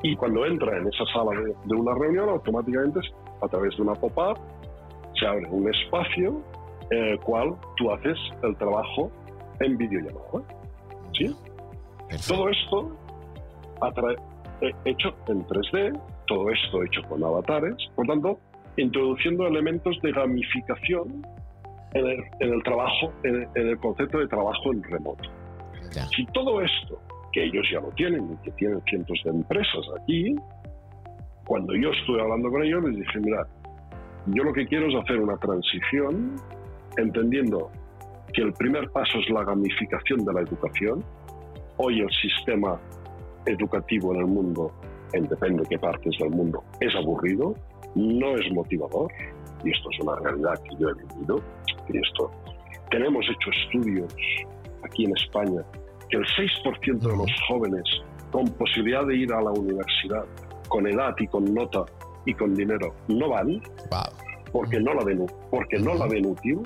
Y 0.02 0.14
cuando 0.16 0.46
entra 0.46 0.78
en 0.78 0.86
esa 0.86 1.04
sala 1.12 1.32
de, 1.40 1.74
una 1.74 1.94
reunión, 1.94 2.28
automáticamente 2.28 3.00
a 3.42 3.48
través 3.48 3.76
de 3.76 3.82
una 3.82 3.94
pop-up 3.94 4.38
se 5.18 5.26
abre 5.26 5.46
un 5.50 5.68
espacio 5.72 6.40
en 6.90 7.04
el 7.04 7.20
cual 7.20 7.54
tú 7.76 7.90
haces 7.90 8.16
el 8.42 8.56
trabajo 8.56 9.10
en 9.60 9.76
videollamada. 9.76 10.42
¿Sí? 11.12 11.34
Todo 12.28 12.48
esto 12.48 12.96
eh, 14.60 14.72
hecho 14.84 15.14
en 15.28 15.44
3D, 15.46 16.00
todo 16.26 16.50
esto 16.50 16.82
hecho 16.84 17.02
con 17.08 17.22
avatares, 17.22 17.76
por 17.94 18.06
tanto, 18.06 18.38
introduciendo 18.76 19.46
elementos 19.46 19.98
de 20.02 20.12
gamificación 20.12 21.26
en 21.94 22.06
el, 22.40 22.62
trabajo, 22.62 23.12
en 23.22 23.48
el, 23.54 23.78
concepto 23.78 24.18
de 24.18 24.28
trabajo 24.28 24.72
en 24.72 24.82
remoto. 24.82 25.28
Si 26.14 26.26
todo 26.26 26.60
esto, 26.60 27.00
que 27.38 27.44
ellos 27.44 27.66
ya 27.72 27.80
lo 27.80 27.90
tienen 27.90 28.32
y 28.32 28.44
que 28.44 28.50
tienen 28.52 28.82
cientos 28.82 29.20
de 29.24 29.30
empresas 29.30 29.84
aquí, 30.00 30.34
cuando 31.46 31.74
yo 31.74 31.90
estuve 31.90 32.20
hablando 32.20 32.50
con 32.50 32.64
ellos 32.64 32.82
les 32.84 32.96
dije, 32.96 33.20
mira, 33.20 33.46
yo 34.26 34.42
lo 34.42 34.52
que 34.52 34.66
quiero 34.66 34.88
es 34.88 34.94
hacer 34.96 35.20
una 35.20 35.36
transición 35.36 36.34
entendiendo 36.96 37.70
que 38.32 38.42
el 38.42 38.52
primer 38.54 38.90
paso 38.90 39.18
es 39.18 39.30
la 39.30 39.44
gamificación 39.44 40.24
de 40.24 40.32
la 40.32 40.40
educación, 40.40 41.04
Hoy 41.80 42.00
el 42.00 42.10
sistema 42.10 42.76
educativo 43.46 44.12
en 44.12 44.20
el 44.22 44.26
mundo, 44.26 44.72
en 45.12 45.28
depende 45.28 45.62
de 45.62 45.68
qué 45.68 45.78
partes 45.78 46.12
del 46.18 46.30
mundo, 46.30 46.64
es 46.80 46.92
aburrido, 46.96 47.54
no 47.94 48.36
es 48.36 48.52
motivador, 48.52 49.12
y 49.62 49.70
esto 49.70 49.88
es 49.92 50.00
una 50.00 50.16
realidad 50.16 50.60
que 50.64 50.76
yo 50.76 50.88
he 50.88 50.94
vivido, 50.94 51.40
y 51.88 51.98
esto. 51.98 52.32
Tenemos 52.90 53.24
hecho 53.30 53.50
estudios 53.62 54.12
aquí 54.82 55.04
en 55.04 55.16
España 55.16 55.62
que 56.08 56.16
el 56.16 56.24
6% 56.24 56.98
de 56.98 57.16
los 57.16 57.30
jóvenes 57.48 57.84
con 58.30 58.46
posibilidad 58.54 59.06
de 59.06 59.16
ir 59.16 59.32
a 59.32 59.40
la 59.40 59.50
universidad, 59.50 60.24
con 60.68 60.86
edad 60.86 61.14
y 61.18 61.26
con 61.26 61.44
nota 61.54 61.84
y 62.26 62.34
con 62.34 62.54
dinero, 62.54 62.94
no 63.08 63.30
van, 63.30 63.60
porque 64.52 64.80
no 64.80 64.94
la 64.94 65.04
ven, 65.04 65.26
porque 65.50 65.78
no 65.78 65.94
la 65.94 66.06
ven 66.06 66.26
útil, 66.26 66.60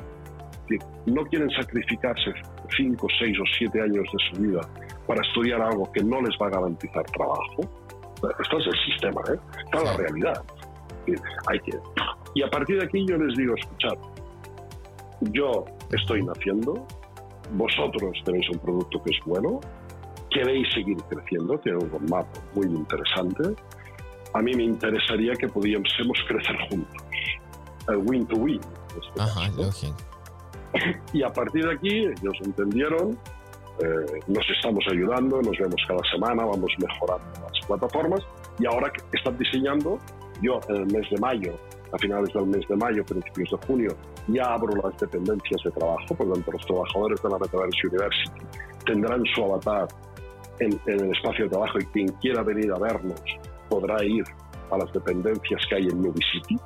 no 1.07 1.25
quieren 1.27 1.51
sacrificarse 1.51 2.33
5, 2.77 3.07
6 3.19 3.39
o 3.39 3.45
7 3.59 3.81
años 3.81 4.05
de 4.13 4.19
su 4.31 4.43
vida 4.43 4.61
para 5.07 5.21
estudiar 5.27 5.61
algo 5.61 5.91
que 5.93 6.03
no 6.03 6.21
les 6.23 6.37
va 6.41 6.47
a 6.47 6.51
garantizar 6.51 7.05
trabajo. 7.05 7.63
Esto 8.41 8.59
es 8.59 8.67
el 8.67 8.93
sistema, 8.93 9.21
¿eh? 9.33 9.39
esta 9.65 9.79
es 9.79 9.85
la 9.85 9.97
realidad. 9.97 10.45
Hay 11.49 11.59
que... 11.61 11.73
Y 12.35 12.43
a 12.43 12.49
partir 12.49 12.79
de 12.79 12.85
aquí 12.85 13.05
yo 13.07 13.17
les 13.19 13.37
digo, 13.37 13.55
escuchad, 13.57 13.95
yo 15.21 15.65
estoy 15.91 16.23
naciendo, 16.25 16.87
vosotros 17.53 18.13
tenéis 18.25 18.49
un 18.51 18.59
producto 18.59 19.03
que 19.03 19.11
es 19.11 19.19
bueno, 19.25 19.61
queréis 20.31 20.67
seguir 20.73 20.97
creciendo, 21.09 21.59
tiene 21.59 21.79
un 21.79 21.91
roadmap 21.91 22.27
muy 22.55 22.67
interesante. 22.67 23.55
A 24.35 24.41
mí 24.41 24.55
me 24.55 24.65
interesaría 24.65 25.35
que 25.35 25.49
pudiésemos 25.49 26.19
crecer 26.27 26.57
juntos. 26.71 27.03
El 27.89 27.97
win 27.99 28.27
to 28.27 28.37
win. 28.37 28.61
Este 28.97 29.21
Ajá, 29.21 29.51
y 31.13 31.23
a 31.23 31.29
partir 31.29 31.67
de 31.67 31.75
aquí, 31.75 31.99
ellos 32.07 32.35
entendieron, 32.45 33.19
eh, 33.81 34.21
nos 34.27 34.49
estamos 34.51 34.85
ayudando, 34.91 35.43
nos 35.43 35.59
vemos 35.59 35.83
cada 35.87 36.01
semana, 36.11 36.45
vamos 36.45 36.71
mejorando 36.79 37.41
las 37.43 37.67
plataformas 37.67 38.21
y 38.59 38.67
ahora 38.67 38.91
están 39.13 39.37
diseñando, 39.39 39.99
yo 40.41 40.61
en 40.69 40.77
el 40.77 40.87
mes 40.87 41.09
de 41.11 41.19
mayo, 41.21 41.53
a 41.93 41.99
finales 41.99 42.33
del 42.33 42.47
mes 42.47 42.67
de 42.69 42.77
mayo, 42.77 43.05
principios 43.05 43.51
de 43.51 43.67
junio, 43.67 43.97
ya 44.29 44.45
abro 44.45 44.75
las 44.83 44.99
dependencias 44.99 45.63
de 45.65 45.71
trabajo, 45.71 46.15
por 46.15 46.27
lo 46.27 46.35
tanto 46.35 46.53
los 46.53 46.67
trabajadores 46.67 47.23
de 47.23 47.29
la 47.29 47.39
Metaverse 47.39 47.87
University 47.87 48.41
tendrán 48.87 49.23
su 49.35 49.45
avatar 49.45 49.89
en, 50.59 50.81
el 50.87 51.11
espacio 51.13 51.45
de 51.45 51.51
trabajo 51.51 51.79
y 51.79 51.85
quien 51.87 52.09
quiera 52.21 52.43
venir 52.43 52.73
a 52.73 52.79
vernos 52.79 53.21
podrá 53.69 54.03
ir 54.05 54.25
a 54.71 54.79
las 54.79 54.93
dependencias 54.93 55.61
que 55.69 55.75
hay 55.77 55.87
en 55.87 56.01
Movie 56.01 56.25
City. 56.33 56.57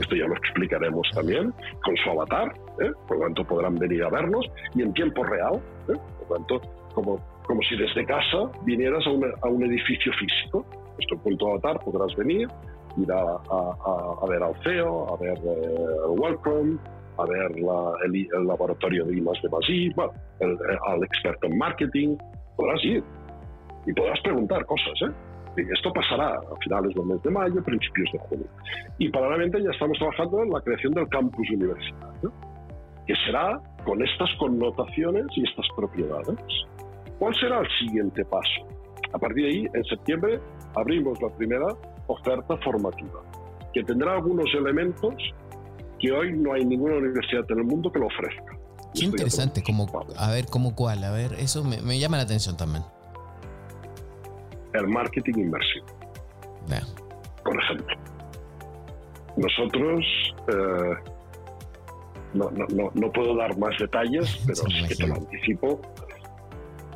esto 0.00 0.16
ya 0.16 0.26
lo 0.26 0.34
explicaremos 0.34 1.08
también 1.14 1.52
con 1.82 1.96
su 1.96 2.10
avatar, 2.10 2.52
¿eh? 2.80 2.90
por 3.08 3.18
lo 3.18 3.24
tanto 3.24 3.44
podrán 3.44 3.76
venir 3.76 4.04
a 4.04 4.10
vernos 4.10 4.46
y 4.74 4.82
en 4.82 4.92
tiempo 4.92 5.24
real, 5.24 5.60
¿eh? 5.88 5.94
por 6.18 6.28
lo 6.28 6.36
tanto, 6.36 6.60
como, 6.94 7.18
como 7.46 7.62
si 7.62 7.76
desde 7.76 8.04
casa 8.04 8.50
vinieras 8.64 9.04
a, 9.06 9.46
a 9.46 9.50
un 9.50 9.64
edificio 9.64 10.12
físico. 10.12 10.66
Esto 10.98 11.16
con 11.22 11.36
tu 11.38 11.48
avatar 11.48 11.80
podrás 11.80 12.14
venir, 12.16 12.48
ir 12.96 13.12
a, 13.12 13.22
a, 13.22 14.26
ver 14.28 14.42
al 14.42 14.54
CEO, 14.62 15.14
a 15.14 15.16
ver 15.16 15.38
eh, 15.38 15.74
el 16.06 16.20
Welcome, 16.20 16.78
a 17.18 17.24
ver 17.24 17.52
el, 17.56 18.46
laboratorio 18.46 19.04
de 19.04 19.16
IMAS 19.16 19.40
de 19.42 19.48
Basí, 19.48 19.90
bueno, 19.94 20.12
al 20.86 21.02
experto 21.04 21.46
en 21.46 21.58
marketing, 21.58 22.16
podrás 22.56 22.84
ir 22.84 23.04
y 23.86 23.92
podrás 23.92 24.20
preguntar 24.20 24.64
cosas, 24.66 24.94
¿eh? 25.08 25.12
esto 25.56 25.92
pasará 25.92 26.30
a 26.30 26.56
finales 26.62 26.94
del 26.94 27.06
mes 27.06 27.22
de 27.22 27.30
mayo, 27.30 27.62
principios 27.62 28.08
de 28.12 28.18
junio. 28.20 28.46
Y 28.98 29.08
paralelamente 29.10 29.62
ya 29.62 29.70
estamos 29.70 29.98
trabajando 29.98 30.42
en 30.42 30.50
la 30.50 30.60
creación 30.60 30.92
del 30.94 31.08
campus 31.08 31.50
universitario, 31.50 32.32
que 33.06 33.14
será 33.26 33.60
con 33.84 34.02
estas 34.02 34.30
connotaciones 34.38 35.26
y 35.36 35.48
estas 35.48 35.66
propiedades. 35.76 36.38
¿Cuál 37.18 37.34
será 37.34 37.60
el 37.60 37.68
siguiente 37.78 38.24
paso? 38.24 38.66
A 39.12 39.18
partir 39.18 39.44
de 39.44 39.50
ahí, 39.50 39.66
en 39.74 39.84
septiembre, 39.84 40.40
abrimos 40.76 41.20
la 41.20 41.28
primera 41.36 41.66
oferta 42.10 42.56
formativa, 42.58 43.22
que 43.72 43.82
tendrá 43.84 44.14
algunos 44.14 44.46
elementos 44.54 45.14
que 45.98 46.12
hoy 46.12 46.32
no 46.32 46.54
hay 46.54 46.64
ninguna 46.64 46.96
universidad 46.96 47.44
en 47.50 47.58
el 47.58 47.64
mundo 47.64 47.92
que 47.92 47.98
lo 47.98 48.06
ofrezca. 48.06 48.58
Qué 48.94 49.04
interesante, 49.04 49.62
como, 49.62 49.86
a 50.16 50.30
ver, 50.30 50.46
¿cómo 50.46 50.74
cuál? 50.74 51.04
A 51.04 51.12
ver, 51.12 51.34
eso 51.34 51.62
me 51.64 51.98
llama 51.98 52.16
la 52.16 52.24
atención 52.24 52.56
también 52.56 52.82
el 54.74 54.88
marketing 54.88 55.34
inversivo. 55.36 55.86
Por 57.44 57.62
ejemplo, 57.62 57.96
nosotros, 59.36 60.04
eh, 60.48 60.94
no, 62.34 62.50
no, 62.50 62.90
no, 62.94 63.12
puedo 63.12 63.34
dar 63.36 63.56
más 63.58 63.76
detalles, 63.78 64.40
pero 64.46 64.62
sí 64.70 64.88
que 64.88 64.94
te 64.94 65.06
lo 65.06 65.14
anticipo, 65.14 65.80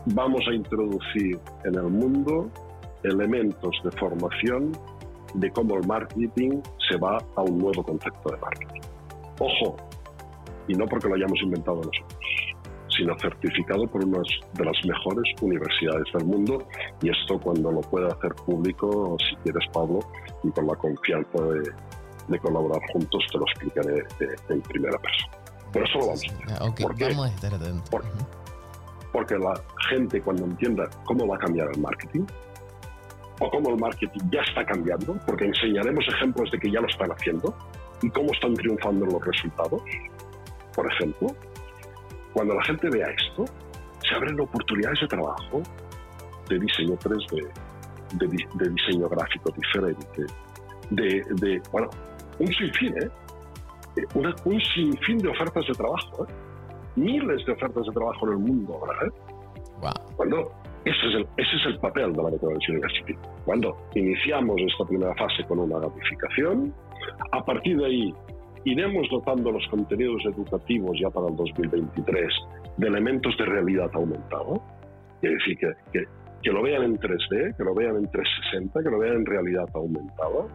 vamos 0.07 0.43
a 0.49 0.55
introducir 0.55 1.39
en 1.65 1.75
el 1.75 1.85
mundo 1.85 2.51
elementos 3.03 3.77
de 3.83 3.91
formación 3.93 4.73
de 5.35 5.51
cómo 5.51 5.77
el 5.77 5.87
marketing 5.87 6.61
se 6.89 6.97
va 6.97 7.19
a 7.37 7.43
un 7.43 7.59
nuevo 7.59 7.83
concepto 7.83 8.31
de 8.31 8.39
marketing. 8.39 8.81
Ojo, 9.39 9.77
y 10.69 10.75
no 10.75 10.87
porque 10.87 11.09
lo 11.09 11.15
hayamos 11.15 11.41
inventado 11.43 11.77
nosotros 11.77 12.25
sino 12.97 13.19
certificado 13.19 13.87
por 13.87 14.05
una 14.05 14.19
de 14.53 14.65
las 14.65 14.77
mejores 14.87 15.25
universidades 15.41 16.05
del 16.13 16.25
mundo. 16.27 16.67
Y 17.03 17.11
esto 17.11 17.39
cuando 17.39 17.73
lo 17.73 17.81
pueda 17.81 18.09
hacer 18.09 18.35
público, 18.35 19.17
si 19.29 19.37
quieres, 19.37 19.65
Pablo, 19.73 20.01
y 20.43 20.51
con 20.51 20.67
la 20.67 20.75
confianza 20.77 21.43
de, 22.29 22.39
colaborar 22.39 22.81
juntos, 22.93 23.25
te 23.31 23.39
lo 23.39 23.45
explicaré 23.47 24.05
en 24.49 24.61
primera 24.63 24.99
persona. 24.99 25.33
Pero 25.73 25.85
eso 25.85 25.99
lo 25.99 26.07
vamos 26.07 26.25
a 26.25 26.55
hacer. 26.55 26.69
Okay, 26.71 27.09
vamos 27.11 27.27
a 27.27 27.35
estar 27.35 27.55
atentos. 27.55 27.91
porque 29.13 29.39
la 29.39 29.61
gente 29.89 30.21
cuando 30.21 30.45
entienda 30.45 30.89
cómo 31.05 31.27
va 31.27 31.37
a 31.37 31.39
cambiar 31.39 31.69
el 31.73 31.81
marketing, 31.81 32.25
o 33.41 33.51
cómo 33.51 33.71
el 33.71 33.79
marketing 33.79 34.31
ya 34.31 34.43
está 34.43 34.65
cambiando, 34.65 35.17
porque 35.27 35.47
enseñaremos 35.47 36.05
ejemplos 36.09 36.51
de 36.51 36.59
que 36.59 36.71
ya 36.71 36.81
lo 36.81 36.87
están 36.87 37.11
haciendo 37.11 37.55
y 38.03 38.11
cómo 38.11 38.33
están 38.33 38.55
triunfando 38.55 39.07
los 39.07 39.25
resultados, 39.25 39.83
por 40.75 40.93
ejemplo, 40.93 41.29
cuando 42.33 42.55
la 42.55 42.65
gente 42.65 42.89
vea 42.91 43.09
esto, 43.11 43.45
se 44.09 44.15
abren 44.15 44.39
oportunidades 44.41 45.01
de 45.01 45.09
trabajo 45.09 45.63
de 46.49 46.59
diseño 46.59 46.97
3D, 46.99 47.49
de, 48.15 48.69
diseño 48.69 49.09
gráfico 49.09 49.51
diferente, 49.57 50.27
de, 50.91 51.63
bueno, 51.73 51.89
un 52.39 52.49
sinfín, 52.49 52.95
¿eh? 52.99 53.11
eh 53.97 54.05
un 54.45 54.61
sinfín 54.61 55.19
de 55.19 55.29
ofertas 55.29 55.67
de 55.67 55.75
trabajo, 55.75 56.27
¿eh? 56.27 56.33
miles 56.97 57.47
de 57.47 57.53
ofertas 57.53 57.87
de 57.87 57.93
trabajo 57.93 58.27
en 58.27 58.33
el 58.33 58.39
mundo 58.39 58.75
ahora. 58.75 59.07
¿eh? 59.07 59.11
Cuando 60.17 60.53
ese 60.85 61.07
es, 61.09 61.15
el, 61.15 61.27
ese 61.39 61.57
es 61.57 61.67
el 61.67 61.79
papel 61.79 62.13
de 62.13 62.23
la 62.23 62.31
Methodology 62.31 62.73
University. 62.73 63.15
Cuando 63.45 63.77
iniciamos 63.95 64.61
esta 64.61 64.85
primera 64.85 65.15
fase 65.15 65.45
con 65.45 65.59
una 65.59 65.79
gamificación, 65.79 66.75
a 67.33 67.45
partir 67.45 67.79
de 67.79 67.87
ahí 67.87 68.15
iremos 68.65 69.09
dotando 69.11 69.51
los 69.51 69.67
contenidos 69.69 70.23
educativos 70.27 70.99
ya 71.01 71.09
para 71.11 71.29
el 71.29 71.37
2023 71.37 72.29
de 72.77 72.87
elementos 72.87 73.37
de 73.39 73.47
realidad 73.47 73.91
aumentada. 73.95 74.61
Es 75.23 75.33
decir, 75.33 75.57
que, 75.59 75.73
que, 75.93 76.05
que, 76.43 76.51
lo 76.51 76.63
vean 76.63 76.83
en 76.83 76.99
3D, 76.99 77.57
que 77.57 77.65
lo 77.65 77.75
vean 77.75 77.97
en 77.97 78.11
360, 78.11 78.83
que 78.83 78.91
lo 78.91 78.99
vean 78.99 79.17
en 79.17 79.27
realidad 79.27 79.67
aumentada. 79.75 80.47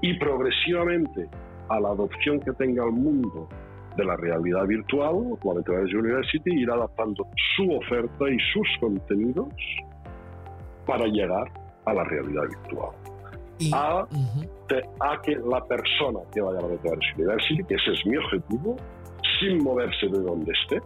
Y 0.00 0.18
progresivamente, 0.18 1.28
a 1.68 1.80
la 1.80 1.90
adopción 1.90 2.40
que 2.40 2.52
tenga 2.52 2.84
el 2.84 2.92
mundo 2.92 3.48
de 3.96 4.04
la 4.04 4.16
realidad 4.16 4.66
virtual, 4.66 5.16
la 5.44 5.54
Methodology 5.54 5.94
University 5.94 6.50
irá 6.50 6.74
adaptando 6.74 7.26
su 7.56 7.70
oferta 7.72 8.28
y 8.28 8.38
sus 8.52 8.68
contenidos 8.80 9.48
para 10.86 11.06
llegar 11.06 11.50
a 11.84 11.94
la 11.94 12.04
realidad 12.04 12.42
virtual 12.42 12.90
a, 13.72 14.06
que 15.22 15.36
la 15.36 15.64
persona 15.64 16.20
que 16.32 16.40
vaya 16.40 16.58
a 16.58 16.62
la 16.62 16.68
Metaverse 16.68 17.14
University, 17.16 17.64
que 17.64 17.74
ese 17.74 17.92
es 17.92 18.06
mi 18.06 18.16
objetivo, 18.16 18.76
sin 19.40 19.62
moverse 19.62 20.06
de 20.06 20.18
donde 20.18 20.52
esté, 20.52 20.80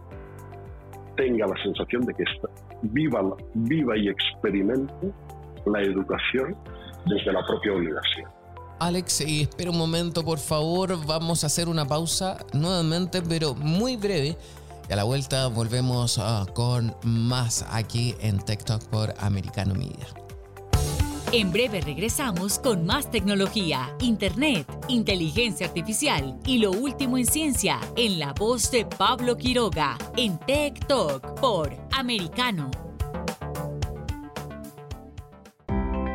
tenga 1.15 1.47
la 1.47 1.63
sensación 1.63 2.05
de 2.05 2.13
que 2.13 2.23
está, 2.23 2.47
viva, 2.83 3.21
viva 3.53 3.97
y 3.97 4.07
experimente 4.07 5.11
la 5.65 5.81
educación 5.81 6.55
desde 7.05 7.31
la 7.31 7.45
propia 7.45 7.73
universidad. 7.73 8.31
Alex, 8.81 9.21
y 9.21 9.41
espera 9.41 9.69
un 9.69 9.77
momento, 9.77 10.25
por 10.25 10.39
favor, 10.39 11.05
vamos 11.05 11.43
a 11.43 11.47
hacer 11.47 11.69
una 11.69 11.87
pausa 11.87 12.43
nuevamente, 12.51 13.21
pero 13.21 13.53
muy 13.53 13.95
breve. 13.95 14.35
Y 14.89 14.91
a 14.91 14.95
la 14.95 15.03
vuelta 15.03 15.45
volvemos 15.49 16.17
ah, 16.17 16.47
con 16.55 16.95
más 17.03 17.63
aquí 17.69 18.15
en 18.21 18.39
TikTok 18.39 18.83
por 18.85 19.13
Americano 19.19 19.75
Media. 19.75 20.07
En 21.31 21.51
breve 21.51 21.81
regresamos 21.81 22.57
con 22.57 22.83
más 22.83 23.11
tecnología, 23.11 23.95
internet, 23.99 24.65
inteligencia 24.87 25.67
artificial 25.67 26.39
y 26.47 26.57
lo 26.57 26.71
último 26.71 27.19
en 27.19 27.27
ciencia 27.27 27.79
en 27.95 28.17
la 28.17 28.33
voz 28.33 28.71
de 28.71 28.85
Pablo 28.85 29.37
Quiroga 29.37 29.95
en 30.17 30.39
Tech 30.39 30.87
Talk 30.87 31.39
por 31.39 31.71
Americano. 31.91 32.90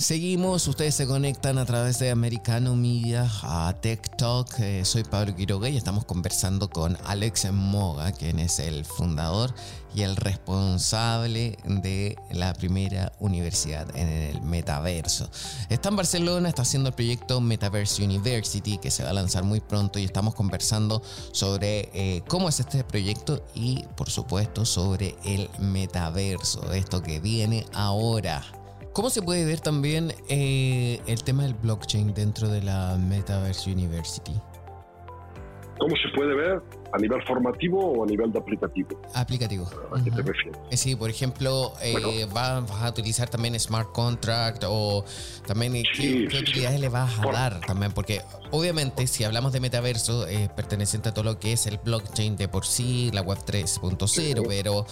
Seguimos, 0.00 0.66
ustedes 0.66 0.94
se 0.94 1.06
conectan 1.06 1.58
a 1.58 1.66
través 1.66 1.98
de 1.98 2.10
Americano 2.10 2.74
Media 2.74 3.30
a 3.42 3.74
Talk. 4.16 4.58
Eh, 4.58 4.82
soy 4.86 5.04
Pablo 5.04 5.36
Quiroga 5.36 5.68
y 5.68 5.76
estamos 5.76 6.06
conversando 6.06 6.70
con 6.70 6.96
Alex 7.04 7.52
Moga, 7.52 8.10
quien 8.12 8.38
es 8.38 8.60
el 8.60 8.86
fundador 8.86 9.54
y 9.94 10.00
el 10.00 10.16
responsable 10.16 11.58
de 11.66 12.16
la 12.30 12.54
primera 12.54 13.12
universidad 13.20 13.94
en 13.94 14.08
el 14.08 14.40
metaverso. 14.40 15.28
Está 15.68 15.90
en 15.90 15.96
Barcelona, 15.96 16.48
está 16.48 16.62
haciendo 16.62 16.88
el 16.88 16.94
proyecto 16.94 17.42
Metaverse 17.42 18.02
University 18.02 18.78
que 18.78 18.90
se 18.90 19.04
va 19.04 19.10
a 19.10 19.12
lanzar 19.12 19.44
muy 19.44 19.60
pronto 19.60 19.98
y 19.98 20.04
estamos 20.04 20.34
conversando 20.34 21.02
sobre 21.32 21.90
eh, 21.92 22.22
cómo 22.26 22.48
es 22.48 22.58
este 22.58 22.84
proyecto 22.84 23.44
y 23.54 23.84
por 23.98 24.08
supuesto 24.08 24.64
sobre 24.64 25.14
el 25.26 25.50
metaverso, 25.58 26.72
esto 26.72 27.02
que 27.02 27.20
viene 27.20 27.66
ahora. 27.74 28.59
¿Cómo 28.92 29.08
se 29.08 29.22
puede 29.22 29.44
ver 29.44 29.60
también 29.60 30.12
eh, 30.28 31.00
el 31.06 31.22
tema 31.22 31.44
del 31.44 31.54
blockchain 31.54 32.12
dentro 32.12 32.48
de 32.48 32.60
la 32.60 32.96
Metaverse 32.96 33.70
University? 33.70 34.32
¿Cómo 35.78 35.94
se 35.96 36.08
puede 36.14 36.34
ver? 36.34 36.60
¿A 36.92 36.98
nivel 36.98 37.22
formativo 37.22 37.92
o 37.92 38.02
a 38.02 38.06
nivel 38.06 38.32
de 38.32 38.40
aplicativo? 38.40 39.00
Aplicativo. 39.14 39.70
¿A 39.96 40.02
qué 40.02 40.10
te 40.10 40.22
refieres? 40.22 40.60
Eh, 40.72 40.76
sí, 40.76 40.96
por 40.96 41.08
ejemplo, 41.08 41.72
eh, 41.82 42.26
vas 42.34 42.68
a 42.68 42.90
utilizar 42.90 43.30
también 43.30 43.58
smart 43.60 43.92
contract 43.92 44.64
o 44.66 45.04
también 45.46 45.72
qué, 45.96 46.26
utilidades 46.26 46.80
le 46.80 46.88
vas 46.88 47.16
a 47.20 47.30
dar 47.30 47.60
también, 47.60 47.92
porque 47.92 48.22
obviamente 48.50 49.06
si 49.06 49.22
hablamos 49.22 49.52
de 49.52 49.60
metaverso 49.60 50.26
es 50.26 50.48
perteneciente 50.50 51.10
a 51.10 51.14
todo 51.14 51.24
lo 51.24 51.38
que 51.38 51.52
es 51.52 51.66
el 51.66 51.78
blockchain 51.78 52.36
de 52.36 52.48
por 52.48 52.66
sí, 52.66 53.10
la 53.14 53.22
web 53.22 53.38
3.0, 53.38 54.44
pero 54.48 54.84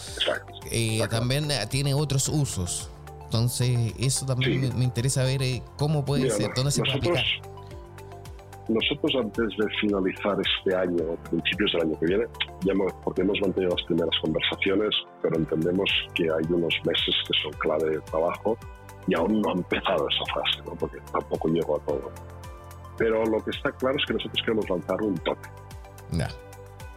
también 1.10 1.48
tiene 1.68 1.94
otros 1.94 2.28
usos. 2.28 2.90
Entonces, 3.28 3.92
eso 3.98 4.24
también 4.24 4.72
me, 4.78 4.84
interesa 4.84 5.22
ver 5.22 5.42
eh, 5.42 5.62
cómo 5.76 6.02
puede 6.02 6.30
ser, 6.30 6.50
dónde 6.56 6.70
se 6.70 6.80
puede 6.80 6.94
aplicar. 6.94 7.24
Nosotros 8.68 9.12
antes 9.22 9.48
de 9.58 9.68
finalizar 9.82 10.38
este 10.40 10.74
año, 10.74 11.14
principios 11.28 11.72
del 11.72 11.82
año 11.82 12.00
que 12.00 12.06
viene, 12.06 12.24
ya 12.64 12.72
porque 13.04 13.20
hemos 13.20 13.38
mantenido 13.42 13.74
las 13.76 13.84
primeras 13.84 14.18
conversaciones, 14.22 14.94
pero 15.20 15.36
entendemos 15.36 15.90
que 16.14 16.24
hay 16.24 16.52
unos 16.52 16.74
meses 16.86 17.14
que 17.26 17.38
son 17.42 17.52
clave 17.58 17.90
de 17.90 18.00
trabajo 18.00 18.56
y 19.06 19.14
aún 19.14 19.42
no 19.42 19.50
ha 19.50 19.52
empezado 19.52 20.08
esa 20.08 20.34
fase, 20.34 20.62
¿no? 20.64 20.74
porque 20.76 20.98
tampoco 21.12 21.48
llegó 21.48 21.76
a 21.76 21.84
todo. 21.84 22.10
Pero 22.96 23.26
lo 23.26 23.44
que 23.44 23.50
está 23.50 23.72
claro 23.72 23.96
es 23.98 24.06
que 24.06 24.14
nosotros 24.14 24.42
queremos 24.42 24.70
lanzar 24.70 25.02
un 25.02 25.14
token. 25.18 25.52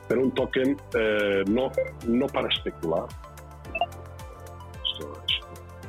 Pero 0.08 0.22
un 0.22 0.32
token 0.32 0.78
eh, 0.94 1.44
no, 1.48 1.72
no 2.08 2.28
para 2.28 2.48
especular, 2.48 3.08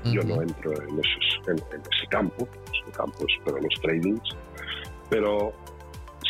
yo 0.04 0.22
no 0.22 0.42
entro 0.42 0.72
en, 0.72 0.98
ese 0.98 2.06
campo, 2.08 2.48
ese 2.72 2.92
campo 2.92 3.24
es 3.28 3.44
para 3.44 3.60
los 3.60 3.74
tradings, 3.80 4.36
pero 5.08 5.52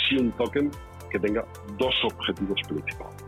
sí 0.09 0.17
un 0.17 0.31
token 0.33 0.71
que 1.11 1.19
tenga 1.19 1.45
dos 1.79 1.95
objetivos 2.05 2.61
principales. 2.69 3.23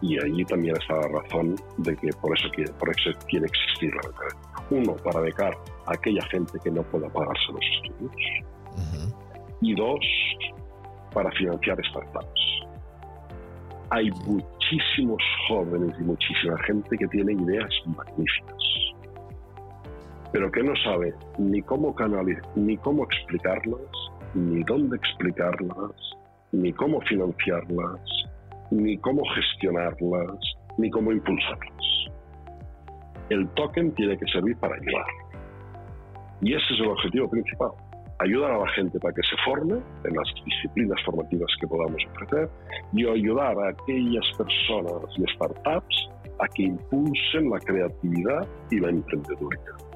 Y 0.00 0.18
ahí 0.22 0.44
también 0.44 0.76
está 0.76 0.94
la 0.94 1.08
razón 1.08 1.56
de 1.78 1.96
que 1.96 2.08
por 2.20 2.36
eso, 2.36 2.48
quiere, 2.54 2.72
por 2.74 2.88
eso 2.90 3.10
quiere 3.28 3.46
existir 3.46 3.92
la 3.94 4.66
Uno, 4.70 4.94
para 4.96 5.20
becar 5.20 5.56
a 5.86 5.92
aquella 5.92 6.24
gente 6.26 6.58
que 6.62 6.70
no 6.70 6.82
pueda 6.84 7.08
pagarse 7.08 7.52
los 7.52 7.64
estudios. 7.76 8.12
Y 9.60 9.74
dos, 9.74 10.00
para 11.12 11.30
financiar 11.32 11.78
startups. 11.90 12.40
Hay 13.90 14.10
muchísimos 14.26 15.20
jóvenes 15.48 15.96
y 15.98 16.02
muchísima 16.02 16.58
gente 16.64 16.96
que 16.96 17.08
tiene 17.08 17.32
ideas 17.32 17.70
magníficas 17.86 18.87
pero 20.32 20.50
que 20.50 20.62
no 20.62 20.74
sabe 20.84 21.14
ni 21.38 21.62
cómo 21.62 21.94
canalizar, 21.94 22.44
ni 22.56 22.76
cómo 22.76 23.04
explicarlas, 23.04 23.80
ni 24.34 24.62
dónde 24.64 24.96
explicarlas, 24.96 25.92
ni 26.52 26.72
cómo 26.72 27.00
financiarlas, 27.02 28.00
ni 28.70 28.98
cómo 28.98 29.22
gestionarlas, 29.34 30.38
ni 30.76 30.90
cómo 30.90 31.12
impulsarlas. 31.12 31.86
El 33.30 33.48
token 33.50 33.94
tiene 33.94 34.16
que 34.18 34.26
servir 34.26 34.56
para 34.58 34.74
ayudar. 34.74 35.06
Y 36.40 36.54
ese 36.54 36.74
es 36.74 36.80
el 36.80 36.88
objetivo 36.88 37.28
principal. 37.28 37.70
Ayudar 38.20 38.52
a 38.52 38.58
la 38.58 38.68
gente 38.70 38.98
para 38.98 39.14
que 39.14 39.22
se 39.22 39.36
forme 39.44 39.74
en 40.04 40.14
las 40.14 40.28
disciplinas 40.44 41.00
formativas 41.04 41.50
que 41.60 41.66
podamos 41.66 42.02
ofrecer 42.12 42.48
y 42.92 43.06
ayudar 43.06 43.56
a 43.58 43.68
aquellas 43.68 44.26
personas 44.36 45.04
y 45.16 45.32
startups 45.34 46.10
a 46.40 46.48
que 46.48 46.64
impulsen 46.64 47.50
la 47.50 47.58
creatividad 47.60 48.46
y 48.70 48.80
la 48.80 48.90
emprendeduría. 48.90 49.87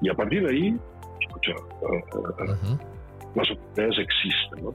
Y 0.00 0.08
a 0.08 0.14
partir 0.14 0.46
de 0.46 0.50
ahí, 0.50 0.78
escucha, 1.20 1.52
eh, 1.52 1.96
eh, 1.96 2.44
eh, 2.44 2.78
las 3.34 3.50
oportunidades 3.50 3.98
existen. 3.98 4.64
¿no? 4.64 4.74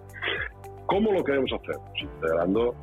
¿Cómo 0.85 1.11
lo 1.13 1.23
queremos 1.23 1.51
hacer? 1.53 1.75
Pues 1.77 2.01
integrando, 2.01 2.75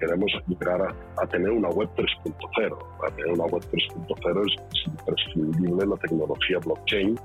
queremos 0.00 0.30
llegar 0.48 0.94
a, 1.16 1.26
tener 1.28 1.50
una 1.50 1.68
web 1.68 1.88
3.0. 1.96 2.98
Para 2.98 3.14
tener 3.14 3.32
una 3.32 3.44
web 3.44 3.62
3.0 3.70 4.46
es, 4.46 4.86
imprescindible 4.86 5.86
la 5.86 5.96
tecnología 5.96 6.58
blockchain, 6.58 7.18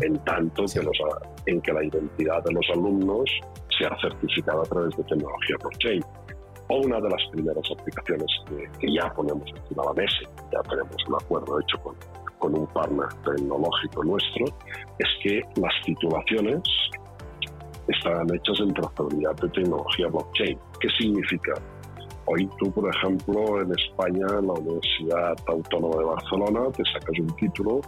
en 0.00 0.18
tanto 0.24 0.64
que 0.72 0.82
los, 0.82 0.98
en 1.46 1.60
que 1.60 1.72
la 1.72 1.84
identidad 1.84 2.42
de 2.44 2.52
los 2.54 2.66
alumnos 2.72 3.30
sea 3.78 3.94
certificada 4.00 4.62
a 4.62 4.64
través 4.64 4.96
de 4.96 5.04
tecnología 5.04 5.56
blockchain. 5.60 6.02
O 6.68 6.78
una 6.78 6.98
de 6.98 7.10
las 7.10 7.22
primeras 7.30 7.70
aplicaciones 7.78 8.26
que, 8.48 8.78
que 8.80 8.94
ya 8.94 9.12
ponemos 9.12 9.46
encima 9.46 9.82
de 9.82 9.88
la 9.88 9.92
mesa, 9.92 10.30
ya 10.50 10.62
tenemos 10.62 10.96
un 11.06 11.14
acuerdo 11.14 11.60
hecho 11.60 11.78
con, 11.82 11.94
con 12.44 12.58
un 12.58 12.66
partner 12.66 13.08
tecnológico 13.24 14.04
nuestro, 14.04 14.44
es 14.98 15.08
que 15.22 15.40
las 15.56 15.72
titulaciones 15.86 16.60
están 17.88 18.26
hechas 18.34 18.60
en 18.60 18.74
trazabilidad 18.74 19.34
de 19.36 19.48
tecnología 19.48 20.08
blockchain. 20.08 20.58
¿Qué 20.78 20.88
significa? 20.98 21.54
Hoy 22.26 22.46
tú, 22.58 22.70
por 22.70 22.94
ejemplo, 22.94 23.62
en 23.62 23.72
España, 23.72 24.26
en 24.38 24.46
la 24.46 24.52
Universidad 24.52 25.36
Autónoma 25.46 25.96
de 25.96 26.04
Barcelona, 26.04 26.60
te 26.72 26.82
sacas 26.84 27.18
un 27.18 27.34
título, 27.36 27.80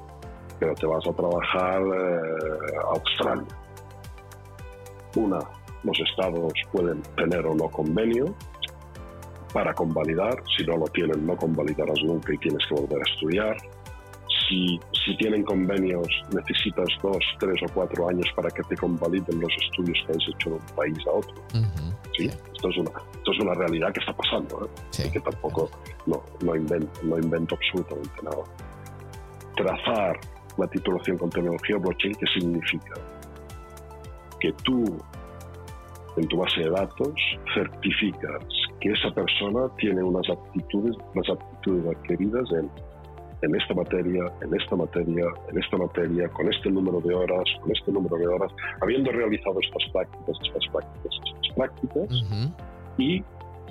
pero 0.59 0.75
te 0.75 0.87
vas 0.87 1.07
a 1.07 1.13
trabajar 1.13 1.83
eh, 1.83 2.77
a 2.83 2.95
Australia. 2.95 3.45
Una, 5.17 5.39
los 5.83 6.01
estados 6.01 6.53
pueden 6.73 7.03
tener 7.17 7.47
o 7.47 7.55
no 7.55 7.69
convenio 7.69 8.35
para 9.53 9.75
convalidar. 9.75 10.43
Si 10.57 10.65
no 10.65 10.79
lo 10.79 10.87
tienen, 10.87 11.27
no 11.27 11.37
convalidarás 11.37 11.99
nunca 12.05 12.33
y 12.33 12.39
tienes 12.39 12.67
que 12.67 12.75
volver 12.75 12.99
a 12.99 13.13
estudiar. 13.13 13.76
Si, 14.49 14.79
si 15.05 15.17
tienen 15.17 15.43
convenios, 15.43 16.07
necesitas 16.33 16.87
dos, 17.03 17.19
tres 17.39 17.61
o 17.63 17.73
cuatro 17.73 18.09
años 18.09 18.27
para 18.37 18.51
que 18.51 18.63
te 18.65 18.77
convaliden 18.77 19.41
los 19.41 19.53
estudios 19.61 19.99
que 20.07 20.13
has 20.13 20.29
hecho 20.29 20.51
de 20.51 20.57
un 20.57 20.77
país 20.77 20.99
a 21.07 21.11
otro. 21.11 21.35
¿Sí? 22.17 22.27
Esto, 22.27 22.69
es 22.71 22.77
una, 22.79 22.91
esto 23.15 23.33
es 23.33 23.41
una 23.41 23.55
realidad 23.55 23.93
que 23.93 24.01
está 24.01 24.13
pasando, 24.13 24.71
¿eh? 24.99 25.11
que 25.13 25.21
tampoco 25.21 25.71
no, 26.07 26.23
no, 26.43 26.57
invento, 26.57 27.01
no 27.03 27.19
invento 27.19 27.57
absolutamente 27.57 28.23
nada. 28.23 28.45
Trazar 29.57 30.19
la 30.57 30.67
titulación 30.69 31.19
con 31.19 31.31
tecnología 31.31 31.77
blockchain, 31.77 32.15
¿qué 32.15 32.27
significa? 32.39 32.95
Que 34.41 34.53
tú, 34.65 34.99
en 36.17 36.29
tu 36.29 36.39
base 36.39 36.61
de 36.61 36.71
datos, 36.71 37.15
certificas 37.55 38.43
que 38.81 38.93
esa 38.93 39.11
persona 39.13 39.69
tiene 39.79 40.03
unas 40.03 40.29
aptitudes, 40.31 40.97
unas 41.15 41.29
aptitudes 41.31 41.97
adquiridas 41.97 42.51
en, 42.53 42.71
en 43.43 43.55
esta 43.55 43.75
materia, 43.75 44.33
en 44.43 44.55
esta 44.55 44.77
materia, 44.77 45.25
en 45.51 45.59
esta 45.59 45.77
materia, 45.77 46.29
con 46.31 46.53
este 46.53 46.71
número 46.71 47.01
de 47.01 47.15
horas, 47.15 47.45
con 47.61 47.71
este 47.71 47.93
número 47.93 48.17
de 48.17 48.27
horas, 48.27 48.53
habiendo 48.81 49.13
realizado 49.13 49.61
estas 49.61 49.91
prácticas, 49.93 50.37
estas 50.43 50.73
prácticas, 50.73 51.21
estas 51.25 51.55
prácticas, 51.55 52.25
y 52.99 53.23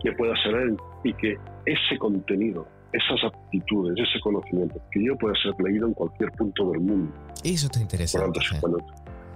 que 0.01 0.11
pueda 0.13 0.33
ser 0.43 0.75
y 1.03 1.13
que 1.13 1.37
ese 1.65 1.97
contenido 1.97 2.67
esas 2.95 3.23
aptitudes, 3.25 3.97
ese 3.97 4.19
conocimiento 4.21 4.79
que 4.91 5.03
yo 5.03 5.15
pueda 5.17 5.35
ser 5.41 5.53
leído 5.59 5.87
en 5.87 5.93
cualquier 5.93 6.31
punto 6.31 6.71
del 6.71 6.81
mundo. 6.81 7.11
Eso 7.43 7.67
está 7.67 7.79
interesante. 7.81 8.39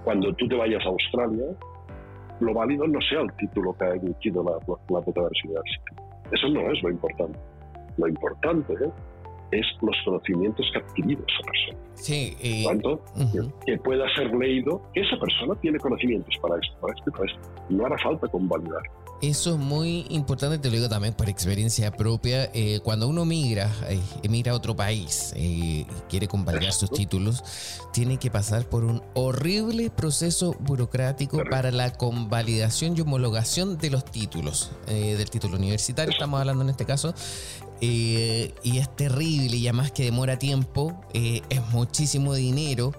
cuando, 0.04 0.34
tú 0.34 0.48
te 0.48 0.56
vayas 0.56 0.84
a 0.86 0.90
Australia, 0.90 1.46
lo 2.40 2.54
válido 2.54 2.88
no 2.88 3.00
sea 3.02 3.22
el 3.22 3.32
título 3.34 3.76
que 3.78 3.86
ha 3.86 3.96
emitido 3.96 4.44
la, 4.44 4.52
la, 4.52 5.00
Universidad. 5.00 5.62
Eso 6.32 6.48
no 6.50 6.72
es 6.72 6.82
lo 6.82 6.90
importante. 6.90 7.40
Lo 7.98 8.08
importante 8.08 8.74
es 9.52 9.66
los 9.82 9.96
conocimientos 10.06 10.70
que 10.72 10.80
ha 10.80 10.82
adquirido 10.82 11.24
esa 11.28 11.44
persona. 11.44 11.80
Sí, 11.96 12.36
y... 12.42 12.64
¿Cuánto? 12.64 13.02
que, 13.66 13.78
pueda 13.78 14.06
ser 14.16 14.34
leído, 14.34 14.82
que 14.94 15.02
esa 15.02 15.18
persona 15.20 15.56
tiene 15.62 15.80
conocimientos 15.80 16.36
para 16.42 16.56
esto, 16.56 16.76
para 16.80 16.94
esto, 16.94 17.12
para 17.12 17.26
esto. 17.26 17.40
No 17.70 17.86
hará 17.86 17.98
falta 17.98 18.28
convalidar. 18.28 18.84
Eso 19.22 19.56
es 19.56 19.60
muy 19.60 20.06
importante, 20.10 20.58
te 20.60 20.70
lo 20.70 20.76
digo 20.76 20.88
también 20.88 21.14
por 21.14 21.28
experiencia 21.28 21.92
propia. 21.92 22.50
Eh, 22.54 22.80
cuando 22.82 23.06
uno 23.10 23.26
migra, 23.26 23.70
eh, 23.90 24.00
emigra 24.24 24.54
a 24.54 24.56
otro 24.56 24.78
país 24.78 25.34
eh, 25.36 25.42
y 25.42 25.88
quiere 26.10 26.30
convalidar 26.30 26.72
sus 26.72 26.90
títulos, 26.90 27.44
tiene 27.92 28.18
que 28.18 28.32
pasar 28.32 28.70
por 28.70 28.86
un 28.86 29.04
horrible 29.16 29.90
proceso 29.90 30.56
burocrático 30.62 31.42
para 31.52 31.70
la 31.72 31.92
convalidación 31.92 32.96
y 32.96 33.02
homologación 33.02 33.78
de 33.78 33.90
los 33.90 34.06
títulos, 34.06 34.72
del 34.88 35.30
título 35.30 35.58
universitario, 35.58 36.14
estamos 36.14 36.40
hablando 36.40 36.64
en 36.64 36.70
este 36.70 36.86
caso. 36.86 37.14
y 37.82 38.54
es 38.64 38.96
terrible 38.96 39.58
y 39.58 39.68
además 39.68 39.92
que 39.92 40.04
demora 40.04 40.40
tiempo, 40.40 41.02
es 41.14 41.68
muchísimo 41.74 42.36
dinero 42.36 42.94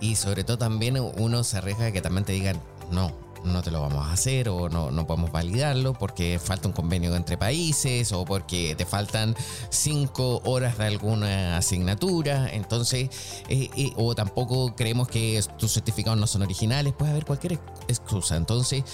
y 0.00 0.14
sobre 0.14 0.44
todo 0.44 0.58
también 0.58 0.96
uno 0.98 1.42
se 1.42 1.56
arriesga 1.58 1.86
a 1.86 1.92
que 1.92 2.02
también 2.02 2.24
te 2.24 2.32
digan, 2.32 2.60
no, 2.92 3.25
no 3.46 3.62
te 3.62 3.70
lo 3.70 3.80
vamos 3.80 4.06
a 4.06 4.12
hacer 4.12 4.48
o 4.48 4.68
no, 4.68 4.90
no 4.90 5.06
podemos 5.06 5.32
validarlo 5.32 5.92
porque 5.92 6.38
falta 6.38 6.68
un 6.68 6.74
convenio 6.74 7.14
entre 7.16 7.36
países 7.36 8.12
o 8.12 8.24
porque 8.24 8.74
te 8.76 8.84
faltan 8.84 9.34
cinco 9.70 10.40
horas 10.44 10.78
de 10.78 10.86
alguna 10.86 11.56
asignatura, 11.56 12.48
entonces, 12.52 13.44
eh, 13.48 13.70
eh, 13.76 13.92
o 13.96 14.14
tampoco 14.14 14.74
creemos 14.74 15.08
que 15.08 15.40
tus 15.58 15.72
certificados 15.72 16.18
no 16.18 16.26
son 16.26 16.42
originales, 16.42 16.92
puede 16.92 17.12
haber 17.12 17.24
cualquier 17.24 17.58
excusa. 17.88 18.36
Entonces, 18.36 18.84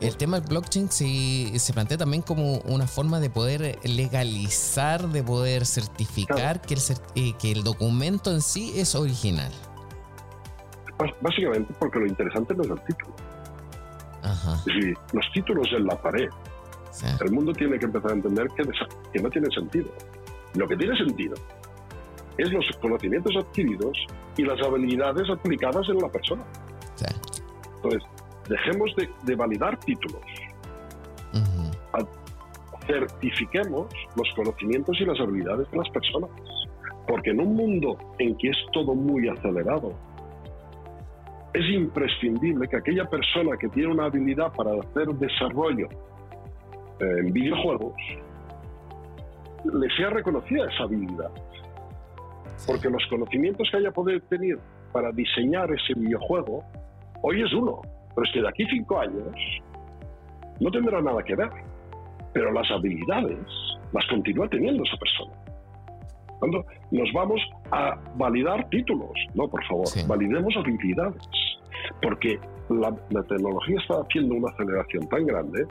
el 0.00 0.16
tema 0.16 0.40
del 0.40 0.48
blockchain 0.48 0.90
se, 0.90 1.58
se 1.58 1.72
plantea 1.72 1.98
también 1.98 2.22
como 2.22 2.58
una 2.58 2.86
forma 2.86 3.20
de 3.20 3.30
poder 3.30 3.78
legalizar, 3.84 5.08
de 5.08 5.22
poder 5.22 5.66
certificar 5.66 6.60
que, 6.60 6.74
el, 6.74 6.80
eh, 7.14 7.32
que 7.38 7.52
el 7.52 7.62
documento 7.62 8.32
en 8.32 8.42
sí 8.42 8.72
es 8.76 8.94
original. 8.94 9.52
Básicamente 11.20 11.72
porque 11.78 11.98
lo 11.98 12.06
interesante 12.06 12.54
no 12.54 12.62
es 12.64 12.70
el 12.70 12.80
título 12.82 13.29
los 15.12 15.32
títulos 15.32 15.68
en 15.72 15.86
la 15.86 16.00
pared. 16.00 16.28
El 17.20 17.30
mundo 17.32 17.52
tiene 17.52 17.78
que 17.78 17.86
empezar 17.86 18.10
a 18.10 18.14
entender 18.14 18.48
que, 18.56 18.64
que 19.12 19.22
no 19.22 19.30
tiene 19.30 19.48
sentido. 19.54 19.88
Lo 20.54 20.66
que 20.66 20.76
tiene 20.76 20.96
sentido 20.96 21.34
es 22.36 22.52
los 22.52 22.64
conocimientos 22.80 23.34
adquiridos 23.36 23.96
y 24.36 24.44
las 24.44 24.60
habilidades 24.62 25.28
aplicadas 25.30 25.88
en 25.88 25.98
la 25.98 26.08
persona. 26.08 26.42
Entonces, 27.76 28.02
dejemos 28.48 28.90
de, 29.24 29.34
validar 29.34 29.78
títulos. 29.80 30.22
Certifiquemos 32.86 33.86
los 34.16 34.28
conocimientos 34.34 35.00
y 35.00 35.04
las 35.04 35.20
habilidades 35.20 35.70
de 35.70 35.76
las 35.76 35.88
personas. 35.90 36.30
Porque 37.06 37.30
en 37.30 37.40
un 37.40 37.54
mundo 37.54 37.96
en 38.18 38.36
que 38.36 38.48
es 38.48 38.56
todo 38.72 38.94
muy 38.94 39.28
acelerado, 39.28 39.94
es 41.52 41.68
imprescindible 41.70 42.68
que 42.68 42.76
aquella 42.76 43.04
persona 43.06 43.56
que 43.58 43.68
tiene 43.68 43.92
una 43.92 44.04
habilidad 44.04 44.52
para 44.52 44.70
hacer 44.72 45.08
desarrollo 45.14 45.88
eh, 47.00 47.18
en 47.18 47.32
videojuegos 47.32 47.94
le 49.64 49.90
sea 49.96 50.10
reconocida 50.10 50.70
esa 50.70 50.84
habilidad. 50.84 51.30
Porque 52.66 52.88
los 52.88 53.04
conocimientos 53.08 53.68
que 53.70 53.78
haya 53.78 53.90
podido 53.90 54.20
tener 54.22 54.58
para 54.92 55.10
diseñar 55.12 55.70
ese 55.72 55.94
videojuego, 55.98 56.62
hoy 57.22 57.42
es 57.42 57.52
uno, 57.52 57.80
pero 58.14 58.26
es 58.26 58.32
que 58.32 58.42
de 58.42 58.48
aquí 58.48 58.64
cinco 58.66 58.98
años 59.00 59.34
no 60.60 60.70
tendrá 60.70 61.00
nada 61.00 61.22
que 61.22 61.34
ver. 61.34 61.50
Pero 62.32 62.52
las 62.52 62.70
habilidades 62.70 63.40
las 63.92 64.06
continúa 64.06 64.48
teniendo 64.48 64.84
esa 64.84 64.96
persona. 64.96 65.32
Cuando 66.38 66.64
nos 66.92 67.12
vamos 67.12 67.40
a 67.72 67.98
validar 68.14 68.68
títulos, 68.70 69.10
no, 69.34 69.48
por 69.48 69.64
favor, 69.64 69.86
validemos 70.06 70.56
habilidades 70.56 71.20
porque 72.02 72.38
la, 72.68 72.94
tecnología 73.24 73.76
está 73.80 74.00
haciendo 74.00 74.34
una 74.36 74.50
aceleración 74.52 75.08
tan 75.08 75.26
grande 75.26 75.66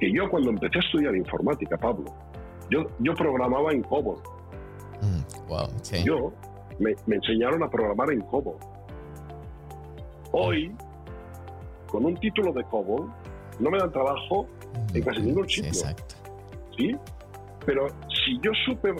que 0.00 0.12
yo 0.12 0.28
cuando 0.30 0.50
empecé 0.50 0.78
a 0.78 0.80
estudiar 0.80 1.14
informática, 1.14 1.76
Pablo, 1.76 2.04
yo, 2.70 2.86
yo 3.00 3.14
programaba 3.14 3.72
en 3.72 3.82
COBOL. 3.82 4.18
Mm, 5.02 6.04
yo 6.04 6.32
me, 6.78 6.94
enseñaron 7.14 7.62
a 7.62 7.70
programar 7.70 8.10
en 8.12 8.20
COBOL. 8.20 8.56
Hoy, 10.32 10.72
con 11.86 12.04
un 12.04 12.14
título 12.16 12.52
de 12.52 12.62
COBOL, 12.64 13.10
no 13.58 13.70
me 13.70 13.78
dan 13.78 13.90
trabajo 13.90 14.46
en 14.94 15.02
casi 15.02 15.22
ningún 15.22 15.48
sitio. 15.48 15.68
exacto. 15.68 16.14
¿Sí? 16.76 16.96
Pero 17.66 17.88
si 18.08 18.38
yo 18.40 18.52
supe 18.64 18.94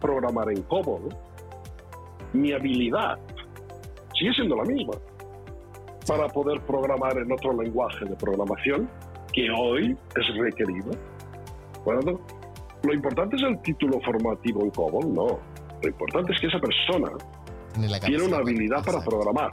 programar 0.00 0.50
en 0.50 0.62
COBOL, 0.62 1.08
mi 2.32 2.52
habilidad 2.52 3.18
sigue 4.14 4.32
siendo 4.34 4.56
la 4.56 4.64
misma 4.64 4.92
para 6.10 6.26
poder 6.26 6.60
programar 6.62 7.16
en 7.18 7.30
otro 7.30 7.52
lenguaje 7.52 8.04
de 8.04 8.16
programación 8.16 8.90
que 9.32 9.48
hoy 9.48 9.96
es 10.16 10.36
requerido. 10.36 10.90
Bueno, 11.84 12.20
lo 12.82 12.92
importante 12.92 13.36
es 13.36 13.42
el 13.42 13.62
título 13.62 14.00
formativo 14.00 14.64
en 14.64 14.70
COBOL, 14.70 15.14
no. 15.14 15.38
Lo 15.80 15.88
importante 15.88 16.32
es 16.32 16.40
que 16.40 16.48
esa 16.48 16.58
persona 16.58 17.12
tiene, 18.04 18.24
una 18.24 18.38
habilidad 18.38 18.84
para 18.84 19.00
programar. 19.04 19.52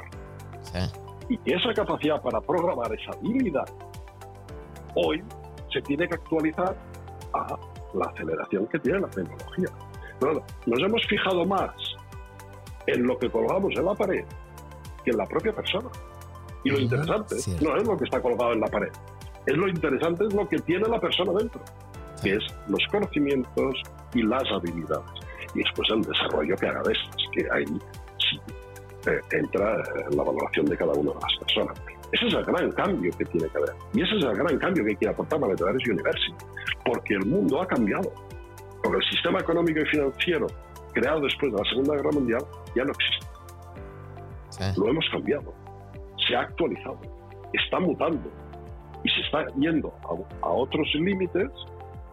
Y 1.30 1.38
que 1.38 1.54
esa 1.54 1.72
capacidad 1.76 2.20
para 2.24 2.42
programar, 2.42 2.92
esa 2.92 3.12
habilidad, 3.12 3.70
hoy 4.96 5.24
se 5.72 5.80
tiene 5.84 6.08
que 6.08 6.16
actualizar 6.16 6.76
a 7.34 7.56
la 7.94 8.06
aceleración 8.06 8.66
que 8.66 8.80
tiene 8.80 9.02
la 9.02 9.10
tecnología. 9.10 9.70
nos 10.66 10.80
hemos 10.80 11.06
fijado 11.06 11.46
más 11.46 11.70
en 12.88 13.06
lo 13.06 13.16
que 13.20 13.30
colgamos 13.30 13.76
en 13.78 13.86
la 13.86 13.94
pared 13.94 14.26
que 15.04 15.12
en 15.12 15.18
la 15.18 15.26
propia 15.28 15.54
persona. 15.54 15.90
Y 16.68 16.70
lo 16.70 16.80
interesante 16.80 17.36
no 17.62 17.78
es 17.78 17.88
lo 17.88 17.98
que 17.98 18.04
está 18.04 18.22
colgado 18.22 18.52
en 18.52 18.60
la 18.60 18.68
pared. 18.68 18.92
Es 19.46 19.56
lo 19.56 19.68
interesante 19.70 20.26
es 20.26 20.34
lo 20.34 20.48
que 20.48 20.60
tiene 20.60 20.88
la 20.90 21.00
persona 21.00 21.32
dentro, 21.32 21.62
que 22.22 22.34
es 22.34 22.44
los 22.68 22.86
conocimientos 22.92 23.82
y 24.14 24.24
las 24.24 24.44
habilidades. 24.52 25.10
Y 25.56 25.60
después 25.60 25.90
el 25.90 26.02
desarrollo 26.02 26.56
que 26.58 26.68
haga 26.68 26.82
de 26.84 26.94
que 27.32 27.48
ahí 27.54 27.66
sí 28.20 28.40
eh, 29.10 29.22
entra 29.32 29.76
en 30.10 30.18
la 30.18 30.24
valoración 30.24 30.66
de 30.66 30.76
cada 30.76 30.92
una 30.92 31.12
de 31.14 31.20
las 31.22 31.38
personas. 31.40 31.82
Ese 32.12 32.28
es 32.28 32.34
el 32.34 32.44
gran 32.44 32.72
cambio 32.74 33.12
que 33.18 33.24
tiene 33.24 33.48
que 33.48 33.58
haber. 33.58 33.74
Y 33.94 34.02
ese 34.02 34.18
es 34.18 34.24
el 34.26 34.36
gran 34.36 34.58
cambio 34.60 34.84
que 34.84 34.96
quiere 34.98 35.14
aportar 35.14 35.40
Metadares 35.40 35.88
University. 35.88 36.36
Porque 36.86 37.14
el 37.14 37.26
mundo 37.26 37.62
ha 37.62 37.68
cambiado. 37.68 38.12
Porque 38.84 38.98
el 38.98 39.10
sistema 39.10 39.40
económico 39.40 39.80
y 39.80 39.86
financiero 39.86 40.48
creado 40.94 41.22
después 41.22 41.52
de 41.54 41.58
la 41.60 41.70
Segunda 41.70 41.96
Guerra 41.96 42.12
Mundial 42.12 42.46
ya 42.76 42.84
no 42.84 42.92
existe. 42.92 44.78
Lo 44.78 44.90
hemos 44.90 45.06
cambiado 45.10 45.54
se 46.28 46.36
ha 46.36 46.42
actualizado, 46.42 47.00
está 47.54 47.80
mutando 47.80 48.30
y 49.04 49.10
se 49.10 49.22
está 49.22 49.46
yendo 49.58 49.94
a, 50.42 50.50
otros 50.50 50.88
límites 50.96 51.50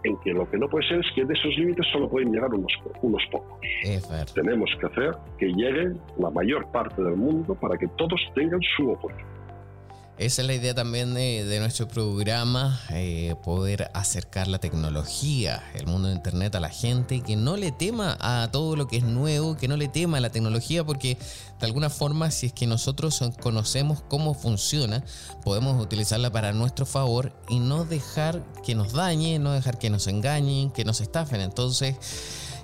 en 0.05 0.17
que 0.19 0.33
lo 0.33 0.49
que 0.51 0.59
no 0.59 0.69
puede 0.69 0.87
ser 0.87 1.01
es 1.01 1.07
que 1.15 1.25
de 1.25 1.33
esos 1.33 1.57
límites 1.57 1.87
solo 1.91 2.09
pueden 2.09 2.31
llegar 2.31 2.53
unos, 2.53 2.73
unos 3.01 3.23
pocos. 3.31 3.59
Tenemos 4.35 4.71
que 4.79 4.87
hacer 4.87 5.17
que 5.39 5.47
llegue 5.47 5.95
la 6.19 6.31
mayor 6.31 6.71
parte 6.71 7.03
del 7.03 7.17
mundo 7.17 7.55
para 7.55 7.79
que 7.79 7.89
todos 7.97 8.21
tengan 8.35 8.61
su 8.77 8.91
oportunidad. 8.91 9.34
Esa 10.17 10.43
es 10.43 10.47
la 10.47 10.55
idea 10.55 10.75
también 10.75 11.13
de, 11.13 11.59
nuestro 11.59 11.89
programa, 11.89 12.81
eh, 12.91 13.35
poder 13.43 13.91
acercar 13.95 14.47
la 14.47 14.59
tecnología, 14.59 15.61
el 15.75 15.89
mundo 15.89 16.07
de 16.07 16.15
Internet 16.15 16.55
a 16.55 16.61
la 16.61 16.69
gente, 16.69 17.21
que 17.21 17.35
no 17.35 17.57
le 17.57 17.73
tema 17.73 18.17
a 18.21 18.49
todo 18.53 18.77
lo 18.77 18.87
que 18.87 18.99
es 18.99 19.03
nuevo, 19.03 19.57
que 19.57 19.67
no 19.67 19.77
le 19.77 19.89
tema 19.89 20.19
a 20.19 20.21
la 20.21 20.31
tecnología, 20.31 20.85
porque 20.85 21.19
de 21.59 21.67
alguna 21.67 21.91
forma 21.91 22.31
si 22.31 22.47
es 22.47 22.53
que 22.53 22.69
nosotros 22.69 23.25
conocemos 23.43 24.03
cómo 24.09 24.35
funciona, 24.35 25.03
podemos 25.43 25.83
utilizarla 25.83 26.31
para 26.31 26.53
nuestro 26.53 26.87
favor 26.87 27.33
y 27.49 27.59
no 27.59 27.85
dejar 27.85 28.45
que 28.65 28.77
nos 28.77 28.93
dañe, 28.93 29.41
no 29.41 29.51
dejar 29.51 29.81
que 29.81 29.91
nos 29.91 30.07
engañen, 30.07 30.71
que 30.71 30.85
nos 30.85 31.01
estafen. 31.01 31.41
Entonces, 31.41 31.97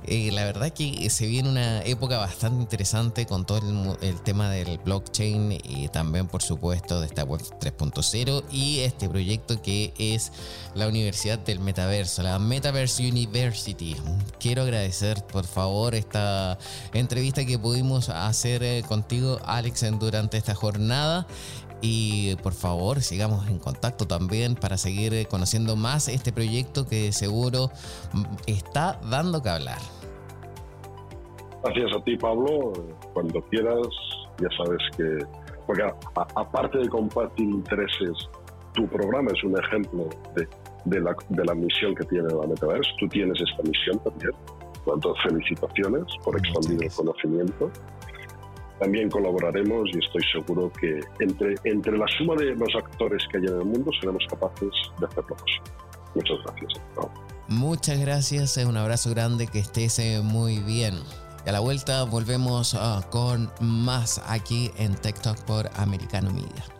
eh, 0.06 0.30
la 0.32 0.44
verdad 0.44 0.72
que 0.72 1.08
se 1.10 1.26
viene 1.26 1.48
una 1.48 1.82
época 1.82 2.18
bastante 2.18 2.62
interesante 2.62 3.26
con 3.26 3.44
todo 3.44 3.60
el, 4.00 4.20
tema 4.22 4.50
del 4.50 4.78
blockchain 4.78 5.52
y 5.52 5.88
también 5.88 6.26
por 6.26 6.42
supuesto 6.42 7.00
de 7.00 7.06
esta 7.06 7.24
web 7.24 7.40
3.0 7.60 8.44
y 8.50 8.80
este 8.80 9.08
proyecto 9.08 9.60
que 9.60 9.92
es 9.98 10.32
la 10.74 10.88
Universidad 10.88 11.38
del 11.38 11.60
Metaverso, 11.60 12.22
la 12.22 12.38
Metaverse 12.38 13.06
University. 13.06 13.96
Quiero 14.38 14.62
agradecer 14.62 15.24
por 15.26 15.46
favor 15.46 15.94
esta 15.94 16.58
entrevista 16.94 17.44
que 17.44 17.58
pudimos 17.58 18.08
hacer 18.08 18.62
eh, 18.62 18.82
contigo 18.86 19.38
Alex 19.44 19.84
durante 19.98 20.38
esta 20.38 20.54
jornada 20.54 21.26
y 21.80 22.36
por 22.36 22.52
favor 22.52 23.00
sigamos 23.00 23.48
en 23.48 23.58
contacto 23.58 24.06
también 24.06 24.54
para 24.54 24.76
seguir 24.76 25.14
eh, 25.14 25.26
conociendo 25.26 25.76
más 25.76 26.08
este 26.08 26.32
proyecto 26.32 26.86
que 26.86 27.12
seguro 27.12 27.70
mm, 28.12 28.24
está 28.46 29.00
dando 29.10 29.42
que 29.42 29.48
hablar. 29.48 29.78
Gracias 31.62 31.96
a 31.96 32.04
ti 32.04 32.16
Pablo, 32.16 32.72
cuando 33.12 33.40
quieras 33.42 33.86
ya 34.40 34.48
sabes 34.56 34.80
que, 34.96 35.18
porque 35.66 35.82
aparte 36.36 36.78
de 36.78 36.88
compartir 36.88 37.46
intereses, 37.46 38.28
tu 38.74 38.86
programa 38.86 39.30
es 39.34 39.44
un 39.44 39.58
ejemplo 39.58 40.08
de, 40.34 40.48
de, 40.84 41.00
la, 41.00 41.14
de 41.28 41.44
la 41.44 41.54
misión 41.54 41.94
que 41.94 42.04
tiene 42.04 42.28
la 42.28 42.46
Metaverse, 42.46 42.90
tú 42.98 43.08
tienes 43.08 43.38
esta 43.40 43.62
misión 43.62 43.98
también, 43.98 44.32
tanto 44.86 45.14
felicitaciones 45.22 46.04
por 46.24 46.38
expandir 46.38 46.84
el 46.84 46.92
conocimiento 46.92 47.70
también 48.80 49.10
colaboraremos 49.10 49.88
y 49.92 49.98
estoy 49.98 50.22
seguro 50.32 50.72
que 50.80 51.00
entre, 51.20 51.54
entre 51.64 51.96
la 51.96 52.06
suma 52.18 52.34
de 52.34 52.54
los 52.56 52.74
actores 52.74 53.22
que 53.30 53.38
hay 53.38 53.44
en 53.44 53.58
el 53.58 53.64
mundo 53.64 53.90
seremos 54.00 54.24
capaces 54.28 54.70
de 54.98 55.06
hacerlo 55.06 55.36
Muchas 56.14 56.38
gracias. 56.44 56.72
Muchas 57.46 58.00
gracias, 58.00 58.56
un 58.56 58.76
abrazo 58.76 59.10
grande, 59.10 59.46
que 59.46 59.60
estés 59.60 59.98
eh, 59.98 60.20
muy 60.22 60.58
bien. 60.58 60.94
Y 61.46 61.48
a 61.48 61.52
la 61.52 61.60
vuelta 61.60 62.04
volvemos 62.04 62.74
ah, 62.74 63.06
con 63.10 63.50
más 63.60 64.20
aquí 64.26 64.70
en 64.78 64.94
TikTok 64.94 65.38
por 65.44 65.70
Americano 65.76 66.32
Media. 66.32 66.79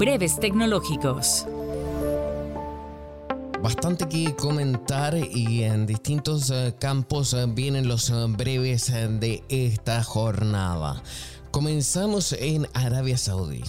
breves 0.00 0.40
tecnológicos. 0.40 1.44
Bastante 3.62 4.08
que 4.08 4.34
comentar 4.34 5.14
y 5.14 5.62
en 5.64 5.84
distintos 5.84 6.50
eh, 6.50 6.74
campos 6.78 7.34
eh, 7.34 7.44
vienen 7.46 7.86
los 7.86 8.08
eh, 8.08 8.14
breves 8.26 8.86
de 8.86 9.44
esta 9.50 10.02
jornada. 10.02 11.02
Comenzamos 11.50 12.32
en 12.32 12.66
Arabia 12.72 13.18
Saudí 13.18 13.62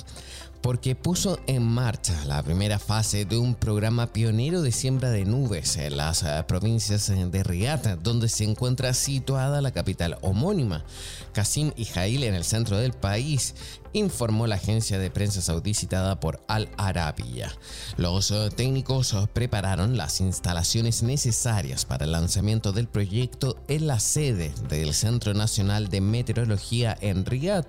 porque 0.61 0.95
puso 0.95 1.38
en 1.47 1.63
marcha 1.63 2.23
la 2.25 2.41
primera 2.43 2.79
fase 2.79 3.25
de 3.25 3.38
un 3.38 3.53
programa 3.55 4.13
pionero 4.13 4.61
de 4.61 4.71
siembra 4.71 5.09
de 5.09 5.25
nubes 5.25 5.75
en 5.75 5.97
las 5.97 6.23
provincias 6.47 7.07
de 7.07 7.43
Riyadh, 7.43 7.97
donde 8.03 8.29
se 8.29 8.43
encuentra 8.43 8.93
situada 8.93 9.59
la 9.59 9.71
capital 9.71 10.19
homónima. 10.21 10.86
Qasim 11.34 11.71
y 11.75 11.86
Jail 11.86 12.23
en 12.23 12.36
el 12.36 12.43
centro 12.43 12.77
del 12.77 12.93
país 12.93 13.55
informó 13.94 14.48
la 14.48 14.56
agencia 14.56 15.00
de 15.00 15.12
prensa 15.12 15.42
saudí 15.42 15.74
citada 15.74 16.20
por 16.20 16.44
Al 16.48 16.70
Arabiya. 16.78 17.52
Los 17.98 18.32
eh, 18.32 18.50
técnicos 18.56 19.14
eh, 19.14 19.28
prepararon 19.34 19.98
las 19.98 20.22
instalaciones 20.22 21.04
necesarias 21.04 21.86
para 21.86 22.06
el 22.06 22.12
lanzamiento 22.12 22.72
del 22.72 22.88
proyecto 22.88 23.58
en 23.68 23.88
la 23.88 24.00
sede 24.00 24.54
del 24.70 24.94
Centro 24.94 25.34
Nacional 25.34 25.89
de 25.89 26.02
Meteorología 26.02 26.98
en 27.02 27.26
Riyadh, 27.26 27.68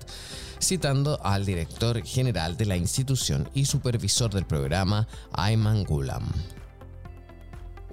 citando 0.61 1.19
al 1.23 1.45
director 1.45 2.03
general 2.03 2.57
de 2.57 2.65
la 2.65 2.77
institución 2.77 3.49
y 3.53 3.65
supervisor 3.65 4.33
del 4.33 4.45
programa, 4.45 5.07
Ayman 5.33 5.83
Gulam. 5.83 6.23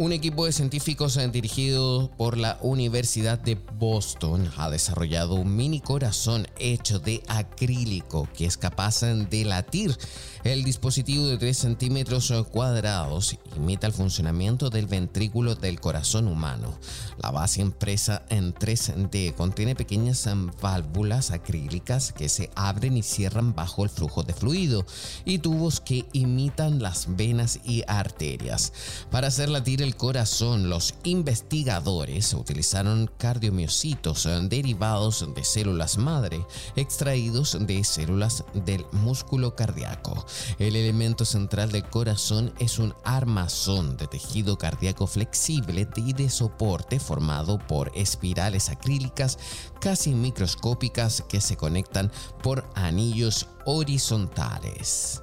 Un 0.00 0.14
equipo 0.14 0.46
de 0.46 0.52
científicos 0.52 1.18
eh, 1.18 1.28
dirigido 1.28 2.10
por 2.16 2.38
la 2.38 2.56
Universidad 2.62 3.38
de 3.38 3.58
Boston 3.78 4.50
ha 4.56 4.70
desarrollado 4.70 5.34
un 5.34 5.54
mini 5.54 5.80
corazón 5.80 6.48
hecho 6.58 7.00
de 7.00 7.22
acrílico 7.28 8.26
que 8.34 8.46
es 8.46 8.56
capaz 8.56 9.02
de 9.02 9.44
latir 9.44 9.94
el 10.42 10.64
dispositivo 10.64 11.26
de 11.26 11.36
3 11.36 11.54
centímetros 11.54 12.32
cuadrados 12.50 13.36
imita 13.58 13.86
el 13.86 13.92
funcionamiento 13.92 14.70
del 14.70 14.86
ventrículo 14.86 15.54
del 15.54 15.80
corazón 15.80 16.28
humano. 16.28 16.78
La 17.22 17.30
base 17.30 17.60
impresa 17.60 18.22
en 18.30 18.54
3D 18.54 19.34
contiene 19.34 19.74
pequeñas 19.74 20.26
válvulas 20.62 21.30
acrílicas 21.30 22.12
que 22.12 22.30
se 22.30 22.48
abren 22.54 22.96
y 22.96 23.02
cierran 23.02 23.54
bajo 23.54 23.84
el 23.84 23.90
flujo 23.90 24.22
de 24.22 24.32
fluido 24.32 24.86
y 25.26 25.40
tubos 25.40 25.82
que 25.82 26.06
imitan 26.14 26.80
las 26.80 27.14
venas 27.16 27.60
y 27.62 27.82
arterias. 27.86 28.72
Para 29.10 29.28
hacer 29.28 29.50
latir 29.50 29.82
el 29.82 29.89
corazón, 29.96 30.68
los 30.68 30.94
investigadores 31.04 32.34
utilizaron 32.34 33.10
cardiomiocitos 33.18 34.28
derivados 34.42 35.26
de 35.34 35.44
células 35.44 35.96
madre 35.96 36.44
extraídos 36.76 37.56
de 37.60 37.82
células 37.84 38.44
del 38.52 38.84
músculo 38.92 39.56
cardíaco. 39.56 40.26
El 40.58 40.76
elemento 40.76 41.24
central 41.24 41.72
del 41.72 41.84
corazón 41.84 42.52
es 42.58 42.78
un 42.78 42.94
armazón 43.04 43.96
de 43.96 44.06
tejido 44.06 44.58
cardíaco 44.58 45.06
flexible 45.06 45.88
y 45.96 46.12
de 46.12 46.28
soporte 46.28 47.00
formado 47.00 47.58
por 47.58 47.90
espirales 47.94 48.68
acrílicas 48.68 49.38
casi 49.80 50.14
microscópicas 50.14 51.22
que 51.28 51.40
se 51.40 51.56
conectan 51.56 52.10
por 52.42 52.68
anillos 52.74 53.46
horizontales. 53.64 55.22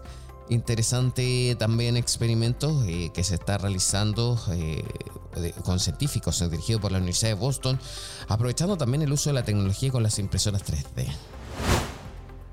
Interesante 0.49 1.55
también 1.59 1.97
experimento 1.97 2.83
eh, 2.85 3.11
que 3.13 3.23
se 3.23 3.35
está 3.35 3.57
realizando 3.57 4.39
eh, 4.51 4.83
con 5.63 5.79
científicos 5.79 6.39
dirigido 6.49 6.79
por 6.79 6.91
la 6.91 6.99
Universidad 6.99 7.31
de 7.31 7.35
Boston, 7.35 7.79
aprovechando 8.29 8.77
también 8.77 9.01
el 9.01 9.11
uso 9.11 9.29
de 9.29 9.33
la 9.33 9.43
tecnología 9.43 9.91
con 9.91 10.03
las 10.03 10.19
impresoras 10.19 10.63
3D. 10.63 11.07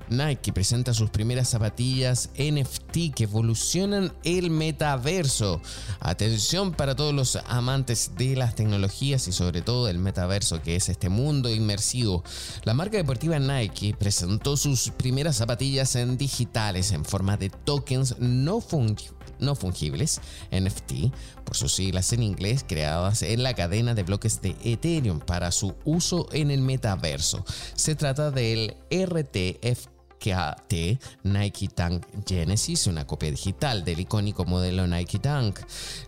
Nike 0.09 0.53
presenta 0.53 0.93
sus 0.93 1.09
primeras 1.09 1.49
zapatillas 1.49 2.29
NFT 2.37 3.13
que 3.15 3.23
evolucionan 3.23 4.13
el 4.23 4.49
metaverso. 4.49 5.61
Atención 5.99 6.73
para 6.73 6.95
todos 6.95 7.13
los 7.13 7.37
amantes 7.47 8.11
de 8.17 8.35
las 8.35 8.55
tecnologías 8.55 9.27
y 9.27 9.31
sobre 9.31 9.61
todo 9.61 9.87
el 9.87 9.99
metaverso 9.99 10.61
que 10.61 10.75
es 10.75 10.89
este 10.89 11.09
mundo 11.09 11.49
inmersivo. 11.49 12.23
La 12.63 12.73
marca 12.73 12.97
deportiva 12.97 13.39
Nike 13.39 13.95
presentó 13.97 14.57
sus 14.57 14.91
primeras 14.91 15.37
zapatillas 15.37 15.95
en 15.95 16.17
digitales 16.17 16.91
en 16.91 17.05
forma 17.05 17.37
de 17.37 17.49
tokens 17.49 18.15
no 18.19 18.61
fungibles, 18.61 20.21
NFT, 20.51 21.13
por 21.43 21.55
sus 21.55 21.73
siglas 21.73 22.13
en 22.13 22.23
inglés, 22.23 22.65
creadas 22.67 23.21
en 23.21 23.43
la 23.43 23.53
cadena 23.53 23.93
de 23.93 24.03
bloques 24.03 24.41
de 24.41 24.55
Ethereum 24.63 25.19
para 25.19 25.51
su 25.51 25.75
uso 25.83 26.27
en 26.31 26.51
el 26.51 26.61
metaverso. 26.61 27.43
Se 27.75 27.95
trata 27.95 28.31
del 28.31 28.75
RTF 28.89 29.94
KT 30.19 30.99
Nike 31.23 31.67
Tank 31.67 32.05
Genesis, 32.27 32.87
una 32.87 33.05
copia 33.05 33.31
digital 33.31 33.83
del 33.83 33.99
icónico 33.99 34.45
modelo 34.45 34.87
Nike 34.87 35.19
Tank. 35.19 35.59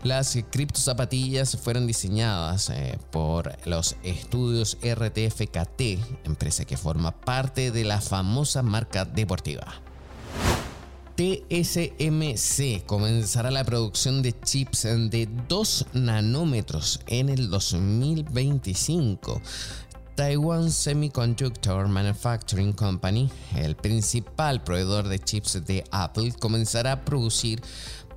Las 0.03 0.38
cripto 0.49 0.80
zapatillas 0.80 1.58
fueron 1.58 1.88
diseñadas 1.88 2.70
eh, 2.70 2.97
por 3.12 3.55
los 3.66 3.95
estudios 4.03 4.78
RTFKT, 4.82 6.26
empresa 6.26 6.66
que 6.66 6.78
forma 6.78 7.12
parte 7.12 7.72
de 7.72 7.84
la 7.84 8.01
famosa 8.01 8.64
marca 8.64 9.05
deportiva. 9.05 9.82
TSMC 11.18 12.86
comenzará 12.86 13.49
la 13.49 13.64
producción 13.64 14.22
de 14.22 14.39
chips 14.39 14.84
de 14.84 15.28
2 15.47 15.88
nanómetros 15.93 16.99
en 17.08 17.30
el 17.30 17.49
2025. 17.49 19.41
Taiwan 20.18 20.72
Semiconductor 20.72 21.88
Manufacturing 21.88 22.74
Company, 22.74 23.30
el 23.55 23.76
principal 23.76 24.63
proveedor 24.63 25.07
de 25.09 25.20
chips 25.20 25.63
de 25.63 25.84
Apple, 25.91 26.34
comenzará 26.39 26.93
a 26.93 27.05
producir 27.05 27.61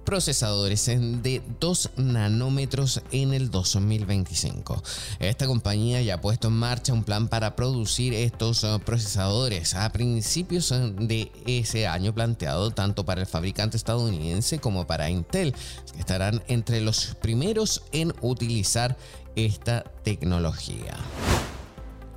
procesadores 0.07 0.86
de 0.86 1.42
2 1.61 1.90
nanómetros 1.98 3.03
en 3.12 3.34
el 3.34 3.51
2025. 3.51 4.82
Esta 5.18 5.46
compañía 5.46 6.01
ya 6.01 6.14
ha 6.14 6.20
puesto 6.22 6.48
en 6.48 6.55
marcha 6.55 6.94
un 6.94 7.05
plan 7.05 7.28
para 7.28 7.55
producir 7.55 8.14
estos 8.14 8.64
uh, 8.64 8.80
procesadores 8.80 9.74
a 9.74 9.92
principios 9.92 10.70
uh, 10.70 10.94
de 10.98 11.30
ese 11.44 11.86
año 11.86 12.14
planteado 12.14 12.70
tanto 12.70 13.05
para 13.05 13.20
el 13.20 13.26
fabricante 13.26 13.76
estadounidense 13.76 14.59
como 14.59 14.86
para 14.86 15.11
Intel, 15.11 15.55
que 15.92 16.01
estarán 16.01 16.42
entre 16.48 16.80
los 16.80 17.14
primeros 17.20 17.82
en 17.92 18.14
utilizar 18.22 18.96
esta 19.36 19.84
tecnología 20.03 20.96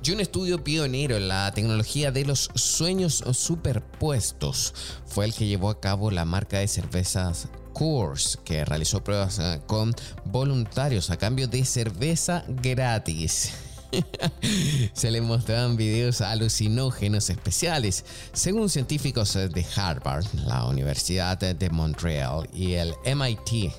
y 0.06 0.10
un 0.10 0.20
estudio 0.20 0.62
pionero 0.62 1.16
en 1.16 1.28
la 1.28 1.50
tecnología 1.54 2.12
de 2.12 2.26
los 2.26 2.50
sueños 2.54 3.24
superpuestos 3.32 4.74
fue 5.06 5.24
el 5.24 5.32
que 5.32 5.46
llevó 5.46 5.70
a 5.70 5.80
cabo 5.80 6.10
la 6.10 6.26
marca 6.26 6.58
de 6.58 6.68
cervezas 6.68 7.48
Coors, 7.72 8.38
que 8.44 8.66
realizó 8.66 9.02
pruebas 9.02 9.38
eh, 9.38 9.62
con 9.66 9.94
voluntarios 10.26 11.08
a 11.08 11.16
cambio 11.16 11.48
de 11.48 11.64
cerveza 11.64 12.44
gratis. 12.48 13.52
Se 14.92 15.10
le 15.10 15.22
mostraban 15.22 15.76
videos 15.76 16.20
alucinógenos 16.20 17.30
especiales. 17.30 18.04
Según 18.34 18.68
científicos 18.68 19.32
de 19.32 19.66
Harvard, 19.74 20.26
la 20.44 20.66
Universidad 20.66 21.38
de 21.38 21.70
Montreal 21.70 22.46
y 22.52 22.74
el 22.74 22.94
MIT, 23.06 23.72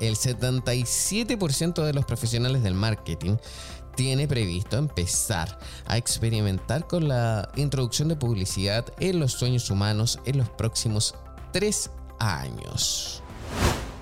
el 0.00 0.16
77% 0.16 1.84
de 1.84 1.92
los 1.94 2.04
profesionales 2.04 2.62
del 2.62 2.74
marketing 2.74 3.36
tiene 4.00 4.26
previsto 4.26 4.78
empezar 4.78 5.58
a 5.86 5.98
experimentar 5.98 6.86
con 6.86 7.06
la 7.06 7.50
introducción 7.56 8.08
de 8.08 8.16
publicidad 8.16 8.86
en 8.98 9.20
los 9.20 9.32
sueños 9.32 9.68
humanos 9.70 10.18
en 10.24 10.38
los 10.38 10.48
próximos 10.48 11.14
tres 11.52 11.90
años. 12.18 13.22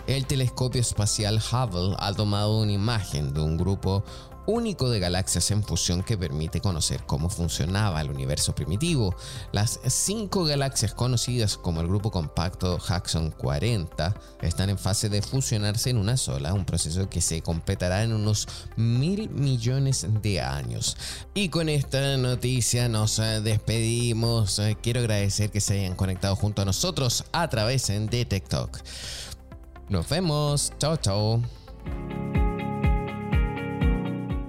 El 0.06 0.24
telescopio 0.24 0.80
espacial 0.80 1.40
Hubble 1.40 1.96
ha 1.98 2.12
tomado 2.12 2.60
una 2.60 2.70
imagen 2.70 3.34
de 3.34 3.40
un 3.40 3.56
grupo 3.56 4.04
único 4.48 4.88
de 4.88 4.98
galaxias 4.98 5.50
en 5.50 5.62
fusión 5.62 6.02
que 6.02 6.16
permite 6.16 6.62
conocer 6.62 7.04
cómo 7.04 7.28
funcionaba 7.28 8.00
el 8.00 8.10
universo 8.10 8.54
primitivo. 8.54 9.14
Las 9.52 9.78
cinco 9.86 10.44
galaxias 10.44 10.94
conocidas 10.94 11.58
como 11.58 11.82
el 11.82 11.86
grupo 11.86 12.10
compacto 12.10 12.78
Jackson 12.78 13.30
40 13.30 14.14
están 14.40 14.70
en 14.70 14.78
fase 14.78 15.10
de 15.10 15.20
fusionarse 15.20 15.90
en 15.90 15.98
una 15.98 16.16
sola, 16.16 16.54
un 16.54 16.64
proceso 16.64 17.10
que 17.10 17.20
se 17.20 17.42
completará 17.42 18.02
en 18.02 18.14
unos 18.14 18.48
mil 18.76 19.28
millones 19.28 20.06
de 20.22 20.40
años. 20.40 20.96
Y 21.34 21.50
con 21.50 21.68
esta 21.68 22.16
noticia 22.16 22.88
nos 22.88 23.18
eh, 23.18 23.42
despedimos. 23.42 24.58
Eh, 24.60 24.78
quiero 24.82 25.00
agradecer 25.00 25.50
que 25.50 25.60
se 25.60 25.80
hayan 25.80 25.94
conectado 25.94 26.34
junto 26.36 26.62
a 26.62 26.64
nosotros 26.64 27.26
a 27.32 27.48
través 27.48 27.88
de 27.88 28.24
TikTok. 28.24 28.78
Nos 29.90 30.08
vemos. 30.08 30.72
Chao, 30.78 30.96
chao. 30.96 31.42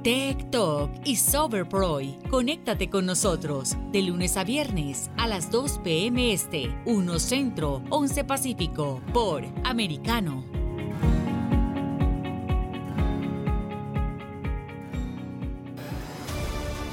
Tech 0.04 0.50
Talk 0.50 0.90
y 1.04 1.18
Soberproy. 1.18 2.18
Conéctate 2.30 2.90
con 2.90 3.06
nosotros 3.06 3.76
de 3.92 4.02
lunes 4.02 4.38
a 4.38 4.46
viernes 4.46 5.12
a 5.18 5.28
las 5.28 5.52
2 5.52 5.80
p.m. 5.84 6.32
Este, 6.32 6.74
1 6.86 7.20
Centro, 7.20 7.84
11 7.90 8.24
Pacífico, 8.24 9.02
por 9.14 9.44
Americano. 9.66 10.46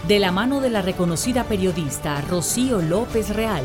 De 0.09 0.19
la 0.19 0.33
mano 0.33 0.61
de 0.61 0.71
la 0.71 0.83
reconocida 0.83 1.45
periodista 1.45 2.21
Rocío 2.23 2.83
López 2.83 3.31
Real 3.31 3.65